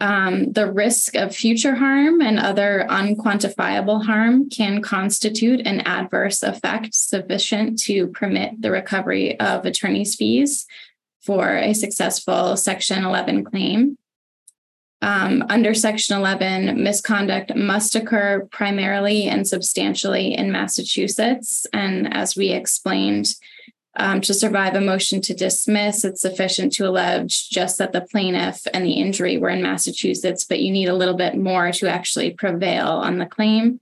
Um, 0.00 0.52
the 0.52 0.70
risk 0.70 1.16
of 1.16 1.34
future 1.34 1.74
harm 1.74 2.22
and 2.22 2.38
other 2.38 2.86
unquantifiable 2.88 4.06
harm 4.06 4.48
can 4.48 4.80
constitute 4.80 5.66
an 5.66 5.80
adverse 5.80 6.44
effect 6.44 6.94
sufficient 6.94 7.80
to 7.80 8.06
permit 8.06 8.62
the 8.62 8.70
recovery 8.70 9.38
of 9.40 9.66
attorney's 9.66 10.14
fees 10.14 10.66
for 11.20 11.56
a 11.56 11.74
successful 11.74 12.56
Section 12.56 13.04
11 13.04 13.42
claim. 13.44 13.98
Um, 15.02 15.44
under 15.48 15.72
Section 15.72 16.16
11, 16.16 16.82
misconduct 16.82 17.54
must 17.56 17.94
occur 17.96 18.46
primarily 18.50 19.24
and 19.24 19.48
substantially 19.48 20.34
in 20.34 20.52
Massachusetts. 20.52 21.66
And 21.72 22.12
as 22.12 22.36
we 22.36 22.50
explained, 22.50 23.34
um, 23.96 24.20
to 24.20 24.34
survive 24.34 24.74
a 24.74 24.80
motion 24.80 25.20
to 25.22 25.34
dismiss, 25.34 26.04
it's 26.04 26.20
sufficient 26.20 26.72
to 26.74 26.86
allege 26.86 27.48
just 27.48 27.78
that 27.78 27.92
the 27.92 28.02
plaintiff 28.02 28.66
and 28.72 28.84
the 28.84 28.92
injury 28.92 29.36
were 29.38 29.48
in 29.48 29.62
Massachusetts, 29.62 30.44
but 30.44 30.60
you 30.60 30.70
need 30.70 30.88
a 30.88 30.94
little 30.94 31.16
bit 31.16 31.36
more 31.36 31.72
to 31.72 31.88
actually 31.88 32.30
prevail 32.30 32.86
on 32.86 33.18
the 33.18 33.26
claim. 33.26 33.80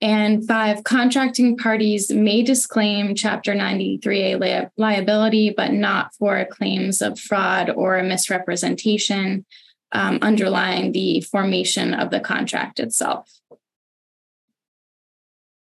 And 0.00 0.46
five, 0.46 0.84
contracting 0.84 1.56
parties 1.56 2.10
may 2.10 2.42
disclaim 2.42 3.14
Chapter 3.14 3.54
93A 3.54 4.40
li- 4.40 4.68
liability, 4.76 5.50
but 5.56 5.72
not 5.72 6.14
for 6.14 6.44
claims 6.44 7.00
of 7.02 7.18
fraud 7.18 7.70
or 7.70 8.02
misrepresentation 8.02 9.46
um, 9.92 10.18
underlying 10.22 10.92
the 10.92 11.20
formation 11.20 11.94
of 11.94 12.10
the 12.10 12.20
contract 12.20 12.80
itself. 12.80 13.30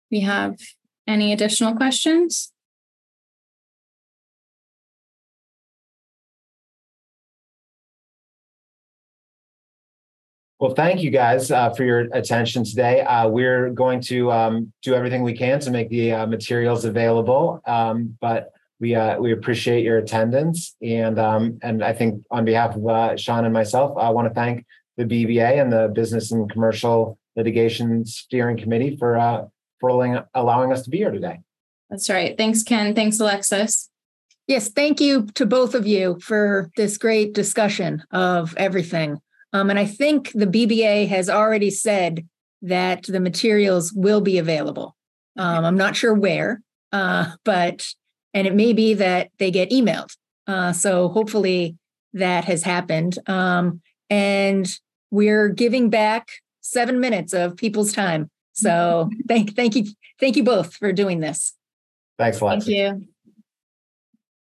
We 0.09 0.21
have 0.21 0.57
any 1.07 1.33
additional 1.33 1.75
questions? 1.75 2.51
Well, 10.59 10.75
thank 10.75 11.01
you 11.01 11.09
guys 11.09 11.49
uh, 11.49 11.71
for 11.71 11.83
your 11.83 12.01
attention 12.13 12.63
today. 12.63 13.01
Uh, 13.01 13.27
we're 13.27 13.71
going 13.71 13.99
to 14.01 14.31
um, 14.31 14.71
do 14.83 14.93
everything 14.93 15.23
we 15.23 15.33
can 15.33 15.59
to 15.61 15.71
make 15.71 15.89
the 15.89 16.13
uh, 16.13 16.27
materials 16.27 16.85
available, 16.85 17.61
um, 17.65 18.15
but 18.21 18.51
we 18.81 18.95
uh, 18.95 19.17
we 19.19 19.31
appreciate 19.31 19.85
your 19.85 19.99
attendance, 19.99 20.75
and 20.81 21.17
um, 21.19 21.59
and 21.61 21.83
I 21.83 21.93
think 21.93 22.25
on 22.31 22.43
behalf 22.43 22.75
of 22.75 22.85
uh, 22.87 23.15
Sean 23.15 23.45
and 23.45 23.53
myself, 23.53 23.95
I 23.97 24.09
want 24.09 24.27
to 24.27 24.33
thank 24.33 24.65
the 24.97 25.05
BBA 25.05 25.61
and 25.61 25.71
the 25.71 25.91
Business 25.93 26.31
and 26.31 26.51
Commercial 26.51 27.17
Litigation 27.35 28.03
Steering 28.05 28.57
Committee 28.57 28.97
for 28.97 29.17
uh, 29.17 29.45
for 29.79 29.89
allowing 30.33 30.73
us 30.73 30.81
to 30.83 30.89
be 30.89 30.97
here 30.97 31.11
today. 31.11 31.39
That's 31.89 32.09
right. 32.09 32.35
Thanks, 32.37 32.63
Ken. 32.63 32.95
Thanks, 32.95 33.19
Alexis. 33.19 33.89
Yes, 34.47 34.69
thank 34.69 34.99
you 34.99 35.27
to 35.35 35.45
both 35.45 35.75
of 35.75 35.85
you 35.85 36.19
for 36.19 36.71
this 36.75 36.97
great 36.97 37.33
discussion 37.33 38.03
of 38.11 38.55
everything. 38.57 39.19
Um, 39.53 39.69
and 39.69 39.77
I 39.77 39.85
think 39.85 40.31
the 40.33 40.47
BBA 40.47 41.07
has 41.09 41.29
already 41.29 41.69
said 41.69 42.27
that 42.61 43.03
the 43.03 43.19
materials 43.19 43.93
will 43.93 44.21
be 44.21 44.37
available. 44.37 44.95
Um, 45.37 45.65
I'm 45.65 45.77
not 45.77 45.95
sure 45.95 46.13
where, 46.13 46.61
uh, 46.91 47.31
but, 47.43 47.93
and 48.33 48.47
it 48.47 48.55
may 48.55 48.73
be 48.73 48.93
that 48.95 49.29
they 49.39 49.51
get 49.51 49.69
emailed. 49.69 50.15
Uh, 50.47 50.73
so 50.73 51.09
hopefully 51.09 51.77
that 52.13 52.45
has 52.45 52.63
happened. 52.63 53.17
Um, 53.27 53.81
and 54.09 54.67
we're 55.11 55.49
giving 55.49 55.89
back 55.89 56.29
seven 56.61 56.99
minutes 56.99 57.33
of 57.33 57.57
people's 57.57 57.93
time. 57.93 58.29
So 58.53 59.09
thank, 59.27 59.55
thank 59.55 59.75
you, 59.75 59.85
thank 60.19 60.35
you 60.35 60.43
both 60.43 60.75
for 60.75 60.91
doing 60.91 61.19
this. 61.19 61.53
Thanks 62.17 62.41
a 62.41 62.45
lot. 62.45 62.51
Thank 62.51 62.67
you. 62.67 63.07